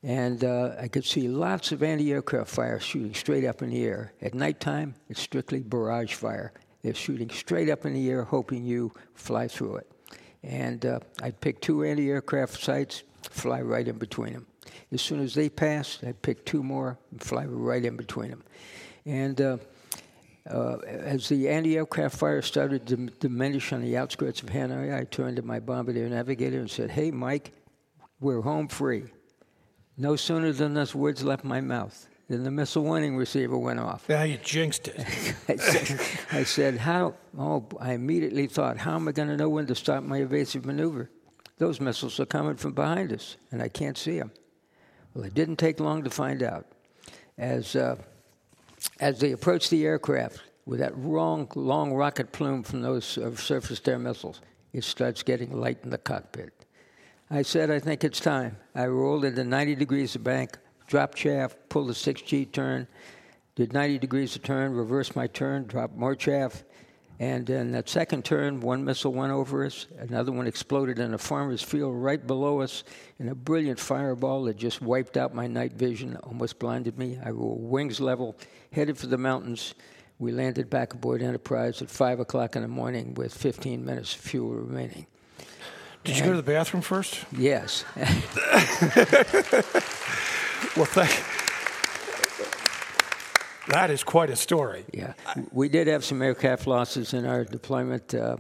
And 0.03 0.45
uh, 0.45 0.77
I 0.81 0.89
could 0.89 1.05
see 1.05 1.29
lots 1.29 1.73
of 1.73 1.83
anti 1.83 2.11
aircraft 2.11 2.49
fire 2.49 2.81
shooting 2.81 3.13
straight 3.13 3.45
up 3.45 3.61
in 3.61 3.71
the 3.71 3.85
air. 3.85 4.13
At 4.23 4.33
nighttime, 4.33 4.95
it's 5.11 5.21
strictly 5.21 5.61
barrage 5.61 6.15
fire. 6.15 6.53
They're 6.83 6.95
shooting 6.95 7.29
straight 7.29 7.69
up 7.69 7.85
in 7.85 7.93
the 7.93 8.09
air, 8.09 8.23
hoping 8.25 8.65
you 8.65 8.93
fly 9.15 9.49
through 9.49 9.77
it. 9.77 9.91
And 10.43 10.87
uh, 10.87 11.01
I'd 11.21 11.41
pick 11.41 11.61
two 11.61 11.85
anti 11.85 12.09
aircraft 12.09 12.63
sites, 12.63 13.03
fly 13.29 13.61
right 13.61 13.87
in 13.87 13.99
between 13.99 14.33
them. 14.33 14.47
As 14.91 15.03
soon 15.03 15.21
as 15.21 15.35
they 15.35 15.51
passed, 15.51 16.03
I'd 16.03 16.23
pick 16.23 16.47
two 16.47 16.63
more 16.63 16.99
and 17.11 17.23
fly 17.23 17.45
right 17.45 17.85
in 17.85 17.97
between 17.97 18.31
them. 18.31 18.45
And 19.05 19.41
uh, 19.41 19.57
uh, 20.51 20.79
as 20.87 21.29
the 21.29 21.49
anti-aircraft 21.49 22.17
fire 22.17 22.43
started 22.43 22.87
to 22.87 22.97
diminish 22.97 23.73
on 23.73 23.83
the 23.83 23.97
outskirts 23.97 24.43
of 24.43 24.51
Hanoi, 24.51 24.97
I 24.97 25.05
turned 25.05 25.37
to 25.37 25.43
my 25.43 25.61
bombardier 25.61 26.09
navigator 26.09 26.61
and 26.61 26.71
said, 26.71 26.91
"Hey, 26.91 27.11
Mike, 27.11 27.53
we're 28.21 28.43
home 28.43 28.69
free." 28.69 29.05
No 29.97 30.15
sooner 30.17 30.53
than 30.53 30.75
those 30.75 30.95
words 30.95 31.25
left 31.25 31.43
my 31.43 31.61
mouth 31.61 32.07
than 32.29 32.45
the 32.45 32.51
missile 32.51 32.83
warning 32.83 33.17
receiver 33.17 33.57
went 33.57 33.81
off. 33.81 34.05
Yeah, 34.09 34.25
you 34.25 34.37
jinxed 34.37 34.89
it. 34.89 34.99
I, 35.49 35.57
said, 35.57 36.01
I 36.33 36.45
said, 36.45 36.77
"How?" 36.79 37.15
Oh, 37.39 37.67
I 37.81 37.93
immediately 37.93 38.47
thought, 38.47 38.79
"How 38.79 38.95
am 38.95 39.09
I 39.09 39.13
going 39.13 39.29
to 39.29 39.37
know 39.37 39.49
when 39.49 39.67
to 39.67 39.75
stop 39.75 40.03
my 40.03 40.19
evasive 40.19 40.65
maneuver? 40.65 41.11
Those 41.59 41.81
missiles 41.81 42.21
are 42.21 42.27
coming 42.27 42.57
from 42.57 42.73
behind 42.73 43.13
us, 43.13 43.37
and 43.51 43.63
I 43.63 43.69
can't 43.69 43.97
see 43.97 44.19
them." 44.19 44.33
Well, 45.15 45.25
it 45.25 45.35
didn't 45.35 45.57
take 45.57 45.81
long 45.81 46.05
to 46.05 46.11
find 46.11 46.43
out. 46.43 46.67
As 47.39 47.75
uh, 47.75 47.97
as 49.01 49.21
they 49.21 49.33
approached 49.33 49.71
the 49.71 49.85
aircraft 49.85 50.41
with 50.65 50.81
that 50.81 50.99
long, 50.99 51.49
long 51.55 51.93
rocket 51.93 52.33
plume 52.33 52.63
from 52.63 52.83
those 52.83 53.19
uh, 53.19 53.35
surface 53.37 53.81
to 53.81 53.93
air 53.93 53.99
missiles, 53.99 54.41
it 54.73 54.85
starts 54.85 55.23
getting 55.23 55.59
light 55.59 55.79
in 55.85 55.91
the 55.91 55.99
cockpit. 55.99 56.53
I 57.31 57.43
said, 57.43 57.71
I 57.71 57.79
think 57.79 58.05
it's 58.05 58.21
time. 58.21 58.57
I 58.75 58.87
rolled 58.87 59.25
into 59.25 59.45
90 59.45 59.75
degrees 59.75 60.15
of 60.15 60.23
bank, 60.23 60.59
dropped 60.87 61.17
chaff, 61.17 61.57
pulled 61.69 61.91
a 61.91 61.93
6G 61.93 62.53
turn, 62.53 62.87
did 63.55 63.73
90 63.73 63.99
degrees 63.99 64.37
of 64.37 64.43
turn, 64.43 64.73
reversed 64.73 65.17
my 65.17 65.27
turn, 65.27 65.65
dropped 65.65 65.97
more 65.97 66.15
chaff, 66.15 66.65
And 67.19 67.49
in 67.49 67.73
that 67.73 67.89
second 67.89 68.27
turn, 68.27 68.61
one 68.61 68.85
missile 68.85 69.13
went 69.13 69.33
over 69.33 69.65
us, 69.65 69.87
another 69.99 70.33
one 70.33 70.47
exploded 70.47 70.99
in 70.99 71.15
a 71.15 71.19
farmer's 71.19 71.63
field 71.63 71.95
right 71.95 72.25
below 72.25 72.61
us, 72.61 72.85
and 73.19 73.31
a 73.31 73.35
brilliant 73.35 73.81
fireball 73.81 74.45
that 74.45 74.59
just 74.59 74.83
wiped 74.83 75.17
out 75.17 75.35
my 75.35 75.47
night 75.47 75.73
vision, 75.73 76.17
almost 76.25 76.59
blinded 76.59 76.99
me. 76.99 77.19
I 77.25 77.33
were 77.33 77.55
wings 77.55 78.01
level, 78.01 78.37
headed 78.71 78.99
for 78.99 79.07
the 79.07 79.17
mountains. 79.17 79.75
We 80.19 80.33
landed 80.33 80.69
back 80.69 80.93
aboard 80.93 81.23
Enterprise 81.23 81.81
at 81.81 81.91
5 81.91 82.21
o'clock 82.21 82.55
in 82.55 82.63
the 82.63 82.69
morning 82.69 83.15
with 83.15 83.33
15 83.35 83.85
minutes 83.85 84.15
of 84.15 84.21
fuel 84.21 84.51
remaining. 84.51 85.07
Did 86.05 86.17
and 86.17 86.19
you 86.19 86.25
go 86.25 86.31
to 86.33 86.37
the 86.37 86.43
bathroom 86.43 86.83
first? 86.83 87.25
Yes. 87.33 87.85
well, 90.77 90.85
thank 90.85 91.46
that 93.77 93.91
is 93.91 94.03
quite 94.03 94.31
a 94.31 94.37
story. 94.37 94.87
Yeah. 94.95 95.13
We 95.53 95.69
did 95.69 95.87
have 95.87 96.03
some 96.03 96.23
aircraft 96.23 96.67
losses 96.67 97.13
in 97.13 97.27
our 97.27 97.45
deployment. 97.45 98.15
Uh, 98.15 98.39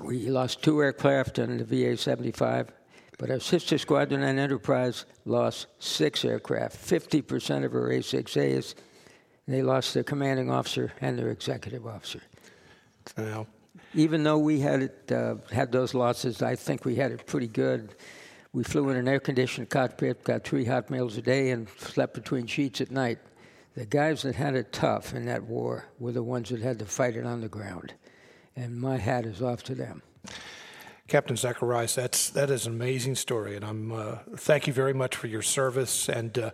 we 0.00 0.28
lost 0.28 0.62
two 0.62 0.80
aircraft 0.80 1.40
on 1.40 1.56
the 1.56 1.64
VA 1.64 1.96
75, 1.96 2.70
but 3.18 3.32
our 3.32 3.40
sister 3.40 3.78
squadron 3.78 4.22
and 4.22 4.38
Enterprise 4.38 5.06
lost 5.24 5.66
six 5.80 6.24
aircraft, 6.24 6.76
50% 6.76 7.64
of 7.64 7.74
our 7.74 7.88
A6As. 7.88 8.76
They 9.48 9.62
lost 9.62 9.92
their 9.94 10.04
commanding 10.04 10.52
officer 10.52 10.92
and 11.00 11.18
their 11.18 11.30
executive 11.30 11.84
officer. 11.84 12.22
Even 13.94 14.22
though 14.22 14.38
we 14.38 14.60
had 14.60 14.82
it, 14.82 15.10
uh, 15.10 15.36
had 15.50 15.72
those 15.72 15.94
losses, 15.94 16.42
I 16.42 16.54
think 16.54 16.84
we 16.84 16.94
had 16.94 17.10
it 17.10 17.26
pretty 17.26 17.48
good. 17.48 17.96
We 18.52 18.62
flew 18.62 18.88
in 18.90 18.96
an 18.98 19.08
air-conditioned 19.08 19.68
cockpit, 19.68 20.22
got 20.22 20.44
three 20.44 20.64
hot 20.64 20.90
meals 20.90 21.16
a 21.16 21.22
day, 21.22 21.50
and 21.50 21.68
slept 21.78 22.14
between 22.14 22.46
sheets 22.46 22.80
at 22.80 22.92
night. 22.92 23.18
The 23.78 23.86
guys 23.86 24.22
that 24.22 24.34
had 24.34 24.56
it 24.56 24.72
tough 24.72 25.14
in 25.14 25.26
that 25.26 25.44
war 25.44 25.84
were 26.00 26.10
the 26.10 26.24
ones 26.24 26.48
that 26.48 26.60
had 26.60 26.80
to 26.80 26.84
fight 26.84 27.14
it 27.14 27.24
on 27.24 27.42
the 27.42 27.48
ground. 27.48 27.94
And 28.56 28.76
my 28.76 28.96
hat 28.96 29.24
is 29.24 29.40
off 29.40 29.62
to 29.64 29.74
them. 29.76 30.02
Captain 31.06 31.36
Zacharias, 31.36 31.94
that's 31.94 32.28
that 32.30 32.50
is 32.50 32.66
an 32.66 32.72
amazing 32.72 33.14
story, 33.14 33.54
and 33.54 33.64
I'm 33.64 33.92
uh, 33.92 34.16
thank 34.36 34.66
you 34.66 34.72
very 34.72 34.92
much 34.92 35.14
for 35.14 35.28
your 35.28 35.42
service. 35.42 36.08
And 36.08 36.36
uh, 36.36 36.50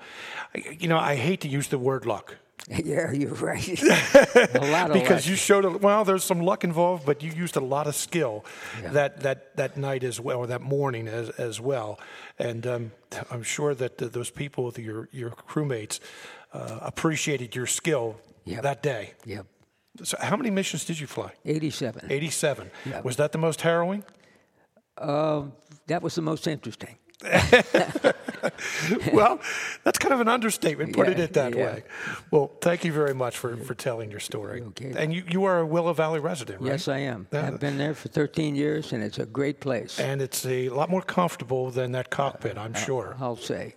you 0.79 0.87
know, 0.87 0.99
I 0.99 1.15
hate 1.15 1.41
to 1.41 1.49
use 1.49 1.69
the 1.69 1.79
word 1.79 2.05
luck. 2.05 2.37
Yeah, 2.85 3.13
you're 3.13 3.35
right. 3.35 3.83
a 3.83 4.71
lot 4.71 4.91
of 4.91 4.95
because 4.95 5.25
luck. 5.25 5.27
you 5.27 5.37
showed 5.37 5.65
a, 5.67 5.71
well, 5.71 6.05
there's 6.05 6.25
some 6.25 6.41
luck 6.41 6.65
involved, 6.65 7.05
but 7.05 7.23
you 7.23 7.31
used 7.31 7.57
a 7.57 7.61
lot 7.61 7.87
of 7.87 7.95
skill 7.95 8.45
yeah. 8.83 8.91
that, 8.91 9.21
that 9.21 9.57
that 9.57 9.77
night 9.77 10.03
as 10.03 10.19
well, 10.19 10.39
or 10.39 10.47
that 10.47 10.63
morning 10.63 11.09
as 11.09 11.29
as 11.31 11.61
well. 11.61 11.99
And 12.39 12.67
um, 12.67 12.93
I'm 13.31 13.43
sure 13.43 13.75
that 13.75 14.01
uh, 14.01 14.09
those 14.09 14.31
people, 14.31 14.73
your 14.79 15.09
your 15.13 15.31
crewmates, 15.31 16.01
uh, 16.55 16.79
appreciated 16.83 17.55
your 17.55 17.67
skill 17.67 18.17
yep. 18.45 18.62
that 18.62 18.83
day. 18.83 19.12
Yep. 19.27 19.47
So, 20.03 20.17
how 20.21 20.37
many 20.37 20.51
missions 20.51 20.85
did 20.85 20.99
you 20.99 21.07
fly? 21.07 21.33
87. 21.45 22.07
87. 22.11 22.71
Yep. 22.87 23.05
Was 23.05 23.17
that 23.17 23.33
the 23.33 23.38
most 23.38 23.61
harrowing? 23.61 24.05
Uh, 24.97 25.45
that 25.87 26.03
was 26.03 26.14
the 26.14 26.23
most 26.23 26.47
interesting. 26.47 26.97
well, 29.12 29.40
that's 29.85 29.98
kind 29.98 30.12
of 30.12 30.20
an 30.20 30.29
understatement, 30.29 30.94
putting 30.94 31.16
yeah, 31.16 31.24
it 31.24 31.33
that 31.35 31.55
yeah. 31.55 31.64
way. 31.64 31.83
Well, 32.31 32.50
thank 32.61 32.85
you 32.85 32.92
very 32.92 33.14
much 33.14 33.38
for, 33.38 33.57
for 33.57 33.74
telling 33.74 34.11
your 34.11 34.20
story. 34.20 34.62
Okay. 34.62 34.92
And 34.96 35.14
you, 35.14 35.22
you 35.29 35.44
are 35.44 35.61
a 35.61 35.66
Willow 35.66 35.92
Valley 35.92 36.20
resident, 36.20 36.61
right? 36.61 36.72
Yes, 36.72 36.88
I 36.88 36.98
am. 36.98 37.29
I've 37.33 37.61
been 37.61 37.79
there 37.79 37.94
for 37.94 38.09
13 38.09 38.57
years, 38.57 38.92
and 38.92 39.03
it's 39.03 39.18
a 39.18 39.27
great 39.27 39.61
place. 39.61 39.98
And 40.00 40.20
it's 40.20 40.44
a 40.44 40.68
lot 40.70 40.90
more 40.90 41.03
comfortable 41.03 41.70
than 41.70 41.92
that 41.92 42.11
cockpit, 42.11 42.59
I'm 42.59 42.74
uh, 42.74 42.79
sure. 42.79 43.16
I'll 43.20 43.37
say. 43.37 43.77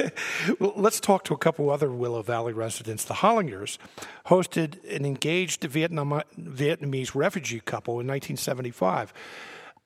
well, 0.58 0.72
let's 0.76 1.00
talk 1.00 1.24
to 1.24 1.34
a 1.34 1.38
couple 1.38 1.70
other 1.70 1.90
Willow 1.90 2.22
Valley 2.22 2.52
residents. 2.52 3.04
The 3.04 3.14
Hollingers 3.14 3.78
hosted 4.26 4.84
an 4.94 5.06
engaged 5.06 5.62
Vietnam, 5.64 6.22
Vietnamese 6.38 7.14
refugee 7.14 7.60
couple 7.60 7.94
in 7.94 8.06
1975 8.06 9.12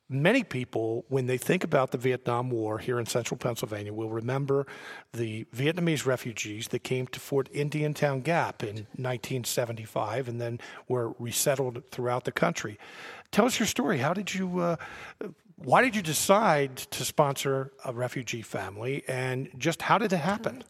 many 0.09 0.45
people, 0.45 1.05
when 1.09 1.27
they 1.27 1.39
think 1.39 1.65
about 1.65 1.91
the 1.91 1.99
Vietnam 1.99 2.51
War 2.51 2.79
here 2.79 2.99
in 2.99 3.07
central 3.07 3.39
Pennsylvania, 3.39 3.93
will 3.93 4.11
remember 4.11 4.67
the 5.13 5.45
Vietnamese 5.55 6.07
refugees 6.07 6.69
that 6.69 6.81
came 6.81 7.07
to 7.09 7.21
Fort 7.21 7.49
Indiantown 7.49 8.21
Gap 8.21 8.63
in 8.63 8.87
1975 8.97 10.29
and 10.29 10.41
then 10.41 10.61
were 10.89 11.15
resettled 11.19 11.83
throughout 11.91 12.25
the 12.25 12.33
country. 12.33 12.79
Tell 13.31 13.47
us 13.47 13.59
your 13.59 13.67
story. 13.67 13.99
How 13.99 14.15
did 14.15 14.35
you? 14.35 14.61
Uh, 14.61 14.77
why 15.57 15.83
did 15.83 15.97
you 15.97 16.03
decide 16.03 16.77
to 16.77 17.05
sponsor 17.05 17.73
a 17.85 17.93
refugee 17.93 18.43
family, 18.43 19.03
and 19.09 19.49
just 19.57 19.83
how 19.83 19.97
did 19.99 20.13
it 20.13 20.19
happen? 20.19 20.63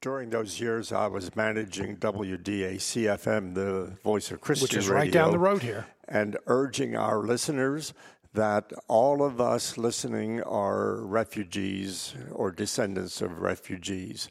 During 0.00 0.30
those 0.30 0.60
years, 0.60 0.92
I 0.92 1.06
was 1.06 1.34
managing 1.36 1.96
WDAC-FM, 1.96 3.54
the 3.54 3.96
Voice 4.02 4.30
of 4.32 4.40
Christian 4.40 4.64
Which 4.64 4.74
is 4.74 4.88
Radio, 4.88 4.98
right 4.98 5.12
down 5.12 5.30
the 5.30 5.38
road 5.38 5.62
here. 5.62 5.86
And 6.08 6.36
urging 6.46 6.96
our 6.96 7.20
listeners 7.20 7.94
that 8.34 8.72
all 8.88 9.22
of 9.22 9.40
us 9.40 9.78
listening 9.78 10.42
are 10.42 10.96
refugees 10.96 12.14
or 12.32 12.50
descendants 12.50 13.20
of 13.20 13.40
refugees. 13.40 14.28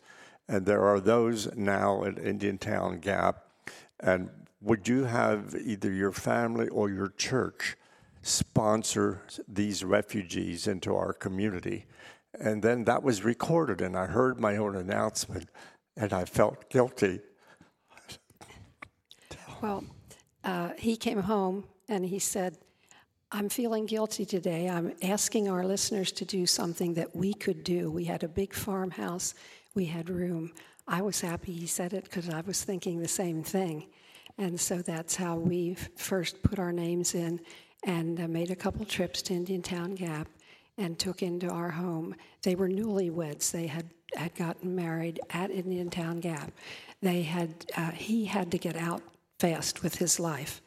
And 0.48 0.66
there 0.66 0.84
are 0.84 1.00
those 1.00 1.54
now 1.56 2.04
at 2.04 2.20
Indiantown 2.20 3.00
Gap. 3.00 3.48
And 4.00 4.30
would 4.62 4.88
you 4.88 5.04
have 5.04 5.56
either 5.56 5.92
your 5.92 6.12
family 6.12 6.68
or 6.70 6.90
your 6.90 7.10
church 7.10 7.76
sponsor 8.22 9.24
these 9.48 9.84
refugees 9.84 10.68
into 10.68 10.96
our 10.96 11.14
community? 11.14 11.86
And 12.40 12.62
then 12.62 12.84
that 12.86 13.04
was 13.04 13.24
recorded, 13.24 13.82
and 13.82 13.98
I 13.98 14.06
heard 14.06 14.40
my 14.40 14.58
own 14.58 14.76
announcement, 14.76 15.50
and 15.96 16.14
I 16.14 16.26
felt 16.26 16.70
guilty. 16.70 17.20
Well, 19.62 19.84
uh, 20.44 20.70
he 20.78 20.96
came 20.98 21.22
home 21.22 21.66
and 21.90 22.06
he 22.06 22.20
said, 22.20 22.58
I'm 23.30 23.50
feeling 23.50 23.86
guilty 23.86 24.24
today. 24.24 24.70
I'm 24.70 24.94
asking 25.02 25.50
our 25.50 25.66
listeners 25.66 26.14
to 26.14 26.24
do 26.24 26.46
something 26.46 26.94
that 26.94 27.14
we 27.14 27.34
could 27.34 27.62
do. 27.62 27.92
We 27.92 28.06
had 28.06 28.24
a 28.24 28.28
big 28.28 28.54
farmhouse, 28.54 29.34
we 29.76 29.86
had 29.86 30.10
room. 30.10 30.54
I 30.88 31.02
was 31.02 31.20
happy 31.20 31.52
he 31.52 31.68
said 31.68 31.92
it 31.92 32.06
because 32.06 32.30
I 32.30 32.40
was 32.42 32.64
thinking 32.64 33.02
the 33.02 33.08
same 33.08 33.44
thing. 33.44 33.88
And 34.38 34.58
so 34.58 34.82
that's 34.82 35.16
how 35.18 35.36
we 35.36 35.76
first 35.98 36.42
put 36.42 36.58
our 36.58 36.72
names 36.72 37.16
in 37.16 37.42
and 37.84 38.22
uh, 38.22 38.30
made 38.30 38.50
a 38.50 38.56
couple 38.56 38.86
trips 38.86 39.22
to 39.24 39.34
Indiantown 39.34 39.96
Gap 39.96 40.30
and 40.78 40.98
took 40.98 41.22
into 41.22 41.50
our 41.50 41.70
home. 41.70 42.16
They 42.44 42.56
were 42.56 42.70
newlyweds. 42.70 43.52
They 43.52 43.68
had, 43.68 43.90
had 44.16 44.36
gotten 44.36 44.74
married 44.74 45.20
at 45.32 45.52
Indiantown 45.52 46.22
Gap. 46.22 46.54
They 47.02 47.24
had, 47.24 47.66
uh, 47.76 47.92
he 47.92 48.24
had 48.24 48.52
to 48.52 48.58
get 48.58 48.78
out 48.78 49.02
fast 49.38 49.84
with 49.84 49.96
his 49.96 50.18
life 50.18 50.62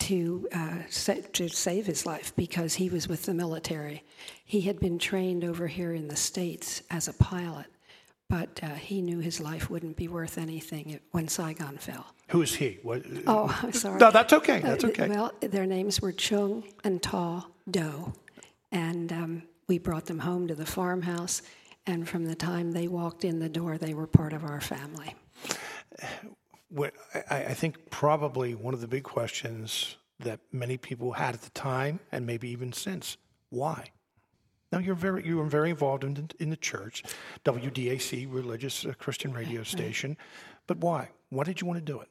to, 0.00 0.48
uh, 0.52 0.78
sa- 0.88 1.14
to 1.32 1.48
save 1.48 1.86
his 1.86 2.06
life 2.06 2.34
because 2.36 2.74
he 2.74 2.88
was 2.88 3.08
with 3.08 3.24
the 3.24 3.34
military. 3.34 4.04
He 4.44 4.62
had 4.62 4.80
been 4.80 4.98
trained 4.98 5.44
over 5.44 5.66
here 5.66 5.92
in 5.92 6.08
the 6.08 6.16
States 6.16 6.82
as 6.90 7.08
a 7.08 7.12
pilot, 7.12 7.66
but 8.28 8.60
uh, 8.62 8.74
he 8.74 9.02
knew 9.02 9.18
his 9.18 9.40
life 9.40 9.70
wouldn't 9.70 9.96
be 9.96 10.08
worth 10.08 10.38
anything 10.38 11.00
when 11.10 11.28
Saigon 11.28 11.78
fell. 11.78 12.06
Who 12.28 12.42
is 12.42 12.54
he? 12.54 12.78
What, 12.82 13.02
oh, 13.26 13.58
I'm 13.62 13.72
sorry. 13.72 13.98
No, 13.98 14.10
that's 14.10 14.32
okay. 14.32 14.60
That's 14.60 14.84
okay. 14.84 15.04
Uh, 15.04 15.08
well, 15.08 15.32
their 15.40 15.66
names 15.66 16.00
were 16.00 16.12
Chung 16.12 16.64
and 16.84 17.02
Ta 17.02 17.46
Do, 17.70 18.12
and 18.70 19.12
um, 19.12 19.42
we 19.66 19.78
brought 19.78 20.06
them 20.06 20.20
home 20.20 20.46
to 20.48 20.54
the 20.54 20.66
farmhouse. 20.66 21.42
And 21.86 22.06
from 22.06 22.26
the 22.26 22.34
time 22.34 22.72
they 22.72 22.86
walked 22.86 23.24
in 23.24 23.38
the 23.38 23.48
door, 23.48 23.78
they 23.78 23.94
were 23.94 24.06
part 24.06 24.34
of 24.34 24.44
our 24.44 24.60
family 24.60 25.14
what 26.68 26.94
I, 27.30 27.44
I 27.44 27.54
think 27.54 27.90
probably 27.90 28.54
one 28.54 28.74
of 28.74 28.80
the 28.80 28.88
big 28.88 29.04
questions 29.04 29.96
that 30.20 30.40
many 30.52 30.76
people 30.76 31.12
had 31.12 31.34
at 31.34 31.42
the 31.42 31.50
time, 31.50 32.00
and 32.10 32.26
maybe 32.26 32.48
even 32.50 32.72
since, 32.72 33.16
why? 33.50 33.90
Now 34.72 34.78
you're 34.78 34.94
very 34.94 35.26
you 35.26 35.38
were 35.38 35.46
very 35.46 35.70
involved 35.70 36.04
in, 36.04 36.30
in 36.38 36.50
the 36.50 36.56
church, 36.56 37.02
WDAC, 37.44 38.26
religious 38.30 38.84
uh, 38.84 38.92
Christian 38.98 39.32
radio 39.32 39.62
station, 39.62 40.16
but 40.66 40.78
why? 40.78 41.08
Why 41.30 41.44
did 41.44 41.60
you 41.60 41.66
want 41.66 41.78
to 41.78 41.92
do 41.92 42.00
it? 42.00 42.08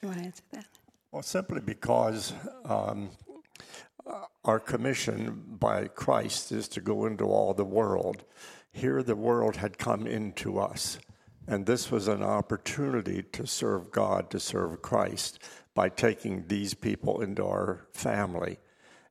You 0.00 0.08
want 0.08 0.20
to 0.20 0.26
answer 0.26 0.42
that? 0.52 0.66
Well, 1.12 1.22
simply 1.22 1.60
because 1.60 2.32
um, 2.64 3.10
our 4.44 4.58
commission 4.58 5.42
by 5.58 5.86
Christ 5.88 6.52
is 6.52 6.68
to 6.68 6.80
go 6.80 7.06
into 7.06 7.24
all 7.24 7.54
the 7.54 7.64
world. 7.64 8.24
Here, 8.72 9.02
the 9.02 9.16
world 9.16 9.56
had 9.56 9.78
come 9.78 10.06
into 10.06 10.58
us. 10.58 10.98
And 11.46 11.66
this 11.66 11.90
was 11.90 12.08
an 12.08 12.22
opportunity 12.22 13.22
to 13.32 13.46
serve 13.46 13.90
God, 13.90 14.30
to 14.30 14.40
serve 14.40 14.80
Christ 14.82 15.40
by 15.74 15.88
taking 15.88 16.44
these 16.46 16.74
people 16.74 17.20
into 17.20 17.44
our 17.44 17.86
family. 17.92 18.58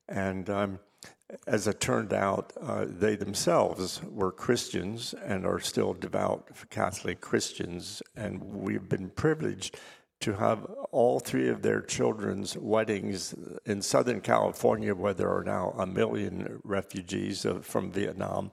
And 0.07 0.49
um, 0.49 0.79
as 1.47 1.67
it 1.67 1.79
turned 1.79 2.13
out, 2.13 2.53
uh, 2.61 2.85
they 2.87 3.15
themselves 3.15 4.01
were 4.03 4.31
Christians 4.31 5.13
and 5.25 5.45
are 5.45 5.59
still 5.59 5.93
devout 5.93 6.49
Catholic 6.69 7.21
Christians. 7.21 8.01
And 8.15 8.43
we've 8.43 8.89
been 8.89 9.09
privileged 9.09 9.79
to 10.21 10.33
have 10.33 10.63
all 10.91 11.19
three 11.19 11.49
of 11.49 11.61
their 11.61 11.81
children's 11.81 12.55
weddings 12.57 13.35
in 13.65 13.81
Southern 13.81 14.21
California, 14.21 14.95
where 14.95 15.13
there 15.13 15.29
are 15.29 15.43
now 15.43 15.73
a 15.77 15.85
million 15.85 16.61
refugees 16.63 17.45
from 17.61 17.91
Vietnam, 17.91 18.49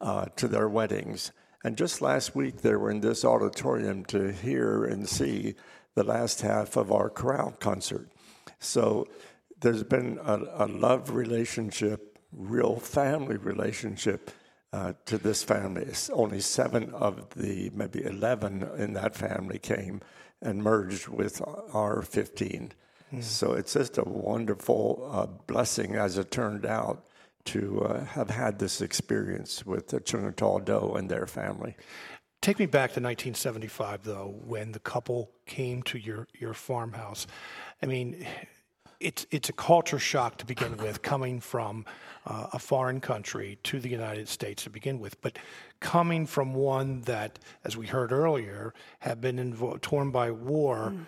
uh, 0.00 0.26
to 0.36 0.46
their 0.46 0.68
weddings. 0.68 1.32
And 1.66 1.76
just 1.76 2.00
last 2.00 2.36
week, 2.36 2.58
they 2.58 2.76
were 2.76 2.92
in 2.92 3.00
this 3.00 3.24
auditorium 3.24 4.04
to 4.04 4.30
hear 4.30 4.84
and 4.84 5.08
see 5.08 5.56
the 5.96 6.04
last 6.04 6.42
half 6.42 6.76
of 6.76 6.92
our 6.92 7.10
chorale 7.10 7.56
concert. 7.58 8.08
So 8.60 9.08
there's 9.60 9.82
been 9.82 10.20
a, 10.22 10.38
a 10.58 10.66
love 10.68 11.10
relationship, 11.10 12.20
real 12.30 12.76
family 12.76 13.36
relationship 13.36 14.30
uh, 14.72 14.92
to 15.06 15.18
this 15.18 15.42
family. 15.42 15.82
It's 15.82 16.08
only 16.10 16.38
seven 16.38 16.94
of 16.94 17.30
the 17.30 17.72
maybe 17.74 18.04
11 18.04 18.70
in 18.78 18.92
that 18.92 19.16
family 19.16 19.58
came 19.58 20.02
and 20.40 20.62
merged 20.62 21.08
with 21.08 21.42
our 21.74 22.00
15. 22.00 22.74
Mm. 23.12 23.22
So 23.24 23.54
it's 23.54 23.72
just 23.72 23.98
a 23.98 24.04
wonderful 24.04 25.10
uh, 25.12 25.26
blessing, 25.48 25.96
as 25.96 26.16
it 26.16 26.30
turned 26.30 26.64
out, 26.64 27.08
to 27.46 27.82
uh, 27.82 28.04
have 28.04 28.30
had 28.30 28.58
this 28.58 28.80
experience 28.80 29.64
with 29.64 29.88
the 29.88 30.00
Chung 30.00 30.32
Tall 30.34 30.58
Do 30.58 30.94
and 30.94 31.08
their 31.08 31.26
family. 31.26 31.76
Take 32.42 32.58
me 32.58 32.66
back 32.66 32.90
to 32.90 33.00
1975, 33.00 34.04
though, 34.04 34.34
when 34.44 34.72
the 34.72 34.78
couple 34.78 35.30
came 35.46 35.82
to 35.84 35.98
your, 35.98 36.28
your 36.38 36.54
farmhouse. 36.54 37.26
I 37.82 37.86
mean, 37.86 38.26
it's 39.00 39.26
it's 39.30 39.48
a 39.48 39.52
culture 39.52 39.98
shock 39.98 40.38
to 40.38 40.46
begin 40.46 40.76
with, 40.82 41.02
coming 41.02 41.40
from 41.40 41.84
uh, 42.26 42.48
a 42.52 42.58
foreign 42.58 43.00
country 43.00 43.58
to 43.64 43.80
the 43.80 43.88
United 43.88 44.28
States 44.28 44.64
to 44.64 44.70
begin 44.70 44.98
with, 45.00 45.20
but 45.20 45.38
coming 45.80 46.26
from 46.26 46.54
one 46.54 47.02
that, 47.02 47.38
as 47.64 47.76
we 47.76 47.86
heard 47.86 48.12
earlier, 48.12 48.74
had 49.00 49.20
been 49.20 49.36
invo- 49.36 49.80
torn 49.80 50.10
by 50.10 50.30
war 50.30 50.92
mm. 50.94 51.06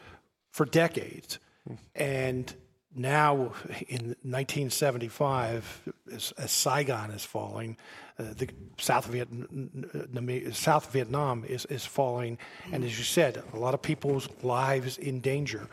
for 0.53 0.65
decades, 0.65 1.39
mm. 1.69 1.79
and 1.95 2.55
now 2.95 3.53
in 3.89 4.17
1975, 4.23 5.83
as, 6.13 6.33
Saigon 6.47 7.11
is 7.11 7.25
falling, 7.25 7.77
uh, 8.19 8.25
the 8.37 8.49
South, 8.79 9.07
Vietnam, 9.07 10.51
South 10.53 10.93
Vietnam 10.93 11.45
is, 11.45 11.65
is 11.67 11.85
falling, 11.85 12.39
and 12.73 12.85
as 12.85 12.99
you 12.99 13.05
said, 13.05 13.43
a 13.53 13.59
lot 13.59 13.75
of 13.75 13.83
people's 13.83 14.29
lives 14.43 14.99
in 14.99 15.21
danger. 15.21 15.69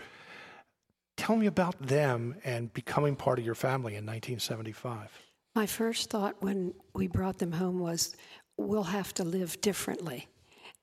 Tell 1.18 1.36
me 1.36 1.48
about 1.48 1.80
them 1.82 2.36
and 2.44 2.74
becoming 2.74 3.16
part 3.16 3.40
of 3.40 3.46
your 3.46 3.56
family 3.56 3.94
in 3.94 4.06
1975. 4.06 5.10
My 5.56 5.66
first 5.66 6.10
thought 6.10 6.36
when 6.42 6.74
we 6.94 7.08
brought 7.08 7.38
them 7.40 7.54
home 7.54 7.80
was, 7.80 8.16
we'll 8.58 8.84
have 8.84 9.14
to 9.16 9.24
live 9.24 9.60
differently. 9.62 10.28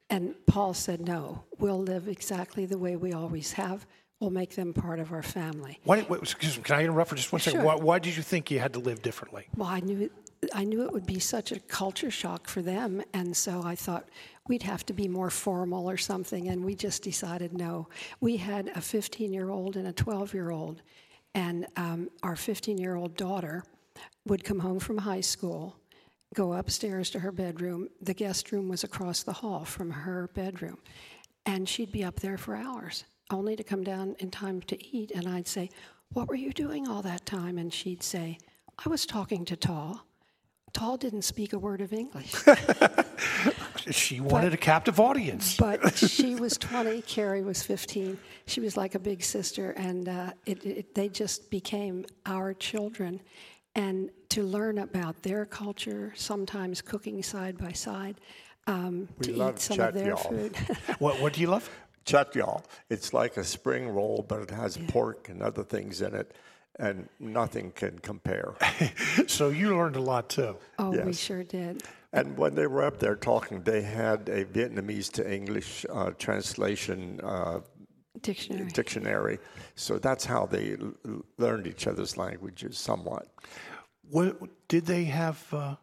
And 0.08 0.34
Paul 0.46 0.74
said, 0.74 1.00
no, 1.00 1.44
we'll 1.58 1.80
live 1.80 2.08
exactly 2.08 2.66
the 2.66 2.78
way 2.78 2.96
we 2.96 3.12
always 3.12 3.52
have. 3.52 3.86
We'll 4.22 4.30
make 4.30 4.54
them 4.54 4.72
part 4.72 5.00
of 5.00 5.12
our 5.12 5.24
family. 5.24 5.80
Why, 5.82 5.98
excuse 5.98 6.56
me, 6.56 6.62
can 6.62 6.76
I 6.76 6.84
interrupt 6.84 7.10
for 7.10 7.16
just 7.16 7.32
one 7.32 7.40
sure. 7.40 7.54
second? 7.54 7.66
Why, 7.66 7.74
why, 7.74 7.98
did 7.98 8.16
you 8.16 8.22
think 8.22 8.52
you 8.52 8.60
had 8.60 8.72
to 8.74 8.78
live 8.78 9.02
differently? 9.02 9.48
Well, 9.56 9.66
I 9.66 9.80
knew 9.80 10.08
I 10.54 10.62
knew 10.62 10.82
it 10.84 10.92
would 10.92 11.06
be 11.06 11.18
such 11.18 11.50
a 11.50 11.58
culture 11.58 12.08
shock 12.08 12.46
for 12.46 12.62
them, 12.62 13.02
and 13.12 13.36
so 13.36 13.64
I 13.64 13.74
thought 13.74 14.08
we'd 14.46 14.62
have 14.62 14.86
to 14.86 14.92
be 14.92 15.08
more 15.08 15.28
formal 15.28 15.90
or 15.90 15.96
something, 15.96 16.46
and 16.46 16.64
we 16.64 16.76
just 16.76 17.02
decided 17.02 17.52
no. 17.52 17.88
We 18.20 18.36
had 18.36 18.68
a 18.76 18.80
15 18.80 19.32
year 19.32 19.50
old 19.50 19.76
and 19.76 19.88
a 19.88 19.92
12 19.92 20.34
year 20.34 20.50
old, 20.52 20.82
and 21.34 21.66
um, 21.74 22.08
our 22.22 22.36
15 22.36 22.78
year 22.78 22.94
old 22.94 23.16
daughter 23.16 23.64
would 24.24 24.44
come 24.44 24.60
home 24.60 24.78
from 24.78 24.98
high 24.98 25.20
school, 25.20 25.74
go 26.32 26.52
upstairs 26.52 27.10
to 27.10 27.18
her 27.18 27.32
bedroom. 27.32 27.88
The 28.00 28.14
guest 28.14 28.52
room 28.52 28.68
was 28.68 28.84
across 28.84 29.24
the 29.24 29.32
hall 29.32 29.64
from 29.64 29.90
her 29.90 30.30
bedroom, 30.32 30.78
and 31.44 31.68
she'd 31.68 31.90
be 31.90 32.04
up 32.04 32.20
there 32.20 32.38
for 32.38 32.54
hours, 32.54 33.02
only 33.32 33.56
to 33.56 33.64
come 33.64 33.82
down 33.82 34.16
in 34.18 34.30
time 34.30 34.60
to 34.62 34.96
eat. 34.96 35.10
And 35.12 35.28
I'd 35.28 35.48
say, 35.48 35.70
What 36.12 36.28
were 36.28 36.34
you 36.34 36.52
doing 36.52 36.88
all 36.88 37.02
that 37.02 37.26
time? 37.26 37.58
And 37.58 37.72
she'd 37.72 38.02
say, 38.02 38.38
I 38.84 38.88
was 38.88 39.06
talking 39.06 39.44
to 39.46 39.56
Tall. 39.56 40.04
Tall 40.72 40.96
didn't 40.96 41.22
speak 41.22 41.52
a 41.52 41.58
word 41.58 41.82
of 41.82 41.92
English. 41.92 42.32
she 43.90 44.20
wanted 44.20 44.50
but, 44.50 44.54
a 44.54 44.56
captive 44.56 44.98
audience. 44.98 45.56
but 45.56 45.96
she 45.98 46.34
was 46.34 46.56
20, 46.56 47.02
Carrie 47.02 47.42
was 47.42 47.62
15. 47.62 48.18
She 48.46 48.60
was 48.60 48.76
like 48.76 48.94
a 48.94 48.98
big 48.98 49.22
sister, 49.22 49.72
and 49.72 50.08
uh, 50.08 50.30
it, 50.46 50.64
it, 50.64 50.94
they 50.94 51.08
just 51.08 51.50
became 51.50 52.06
our 52.24 52.54
children. 52.54 53.20
And 53.74 54.10
to 54.30 54.44
learn 54.44 54.78
about 54.78 55.22
their 55.22 55.44
culture, 55.44 56.12
sometimes 56.16 56.80
cooking 56.80 57.22
side 57.22 57.58
by 57.58 57.72
side, 57.72 58.16
um, 58.66 59.08
to 59.22 59.48
eat 59.48 59.58
some 59.58 59.80
of 59.80 59.94
their 59.94 60.16
food. 60.16 60.56
what, 60.98 61.20
what 61.20 61.34
do 61.34 61.40
you 61.40 61.48
love? 61.48 61.68
Chatyal. 62.04 62.64
It's 62.88 63.12
like 63.12 63.36
a 63.36 63.44
spring 63.44 63.88
roll, 63.88 64.24
but 64.26 64.40
it 64.40 64.50
has 64.50 64.76
yeah. 64.76 64.86
pork 64.88 65.28
and 65.28 65.42
other 65.42 65.62
things 65.62 66.00
in 66.00 66.14
it 66.14 66.34
and 66.78 67.08
nothing 67.20 67.70
can 67.72 67.98
compare. 67.98 68.54
so 69.26 69.48
you 69.48 69.76
learned 69.76 69.96
a 69.96 70.00
lot 70.00 70.28
too. 70.28 70.56
Oh, 70.78 70.94
yes. 70.94 71.04
we 71.04 71.12
sure 71.12 71.44
did. 71.44 71.82
And 72.12 72.36
when 72.36 72.54
they 72.54 72.66
were 72.66 72.84
up 72.84 72.98
there 72.98 73.16
talking, 73.16 73.62
they 73.62 73.82
had 73.82 74.28
a 74.28 74.44
Vietnamese 74.44 75.10
to 75.12 75.32
English 75.32 75.86
uh, 75.90 76.10
translation 76.18 77.20
uh, 77.22 77.60
dictionary. 78.20 78.70
dictionary. 78.70 79.38
So 79.76 79.98
that's 79.98 80.24
how 80.24 80.46
they 80.46 80.76
l- 80.76 81.24
learned 81.38 81.66
each 81.66 81.86
other's 81.86 82.16
languages 82.16 82.76
somewhat. 82.78 83.28
What, 84.10 84.68
did 84.68 84.84
they 84.84 85.04
have 85.04 85.42
uh, 85.52 85.76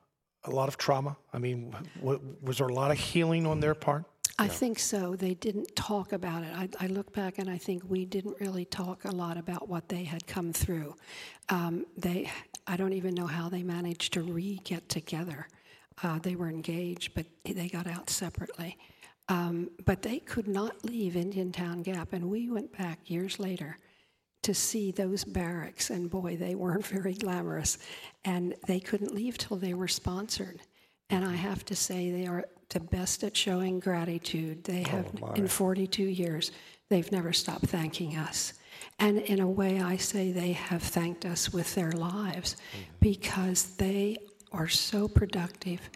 a 0.43 0.51
lot 0.51 0.67
of 0.67 0.77
trauma? 0.77 1.17
I 1.33 1.39
mean, 1.39 1.75
what, 1.99 2.21
was 2.43 2.59
there 2.59 2.67
a 2.67 2.73
lot 2.73 2.91
of 2.91 2.97
healing 2.97 3.47
on 3.47 3.59
their 3.59 3.73
part? 3.73 4.05
I 4.39 4.45
yeah. 4.45 4.51
think 4.51 4.79
so. 4.79 5.17
They 5.17 5.33
didn't 5.33 5.75
talk 5.75 6.13
about 6.13 6.43
it. 6.43 6.51
I, 6.55 6.69
I, 6.79 6.87
look 6.87 7.11
back 7.11 7.39
and 7.39 7.49
I 7.49 7.57
think 7.57 7.83
we 7.85 8.05
didn't 8.05 8.39
really 8.39 8.63
talk 8.63 9.03
a 9.03 9.11
lot 9.11 9.35
about 9.35 9.67
what 9.67 9.89
they 9.89 10.05
had 10.05 10.25
come 10.27 10.53
through. 10.53 10.95
Um, 11.49 11.85
they, 11.97 12.31
I 12.65 12.77
don't 12.77 12.93
even 12.93 13.13
know 13.13 13.27
how 13.27 13.49
they 13.49 13.63
managed 13.63 14.13
to 14.13 14.21
re 14.21 14.61
get 14.63 14.87
together. 14.87 15.49
Uh, 16.01 16.19
they 16.19 16.35
were 16.35 16.47
engaged, 16.47 17.15
but 17.15 17.25
they 17.43 17.67
got 17.67 17.85
out 17.85 18.09
separately. 18.09 18.77
Um, 19.27 19.71
but 19.85 20.03
they 20.03 20.19
could 20.19 20.47
not 20.47 20.85
leave 20.85 21.17
Indiantown 21.17 21.81
Gap, 21.83 22.13
and 22.13 22.29
we 22.29 22.49
went 22.49 22.75
back 22.77 23.09
years 23.09 23.39
later 23.39 23.77
to 24.43 24.53
see 24.53 24.91
those 24.91 25.25
barracks, 25.25 25.89
and 25.89 26.09
boy, 26.09 26.37
they 26.37 26.55
weren't 26.55 26.85
very 26.97 27.13
glamorous. 27.13 27.77
And 28.23 28.55
they 28.67 28.79
couldn't 28.79 29.13
leave 29.13 29.37
till 29.37 29.57
they 29.57 29.73
were 29.73 29.89
sponsored. 29.89 30.61
And 31.09 31.25
I 31.25 31.35
have 31.35 31.65
to 31.65 31.75
say, 31.75 32.09
they 32.09 32.25
are 32.25 32.45
the 32.69 32.79
best 32.79 33.23
at 33.23 33.35
showing 33.35 33.79
gratitude. 33.79 34.63
They 34.63 34.83
oh, 34.87 34.89
have, 34.89 35.11
oh 35.21 35.31
in 35.33 35.47
42 35.47 36.03
years, 36.03 36.51
they've 36.89 37.11
never 37.11 37.33
stopped 37.33 37.67
thanking 37.67 38.15
us. 38.17 38.53
And 38.99 39.19
in 39.19 39.39
a 39.39 39.47
way, 39.47 39.81
I 39.81 39.97
say 39.97 40.31
they 40.31 40.53
have 40.53 40.83
thanked 40.83 41.25
us 41.25 41.51
with 41.51 41.73
their 41.75 41.91
lives 41.91 42.55
mm-hmm. 42.55 42.83
because 42.99 43.75
they 43.75 44.17
are 44.51 44.67
so 44.67 45.07
productive 45.07 45.89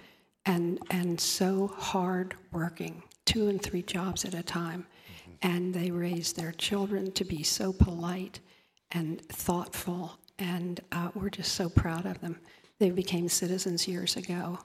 and, 0.46 0.80
and 0.90 1.20
so 1.20 1.68
hard 1.68 2.36
working, 2.52 3.04
two 3.26 3.48
and 3.48 3.62
three 3.62 3.82
jobs 3.82 4.26
at 4.26 4.34
a 4.34 4.44
time. 4.44 4.86
Mm-hmm. 4.86 5.32
And 5.42 5.74
they 5.74 5.92
raise 5.92 6.34
their 6.34 6.52
children 6.52 7.12
to 7.14 7.24
be 7.24 7.44
so 7.44 7.74
polite 7.74 8.40
and 8.92 9.22
thoughtful, 9.28 10.20
and 10.38 10.80
uh, 10.92 11.10
we're 11.16 11.30
just 11.30 11.54
so 11.54 11.68
proud 11.68 12.06
of 12.06 12.22
them. 12.22 12.40
They 12.80 12.92
became 12.92 13.28
citizens 13.28 13.88
years 13.88 14.16
ago. 14.16 14.60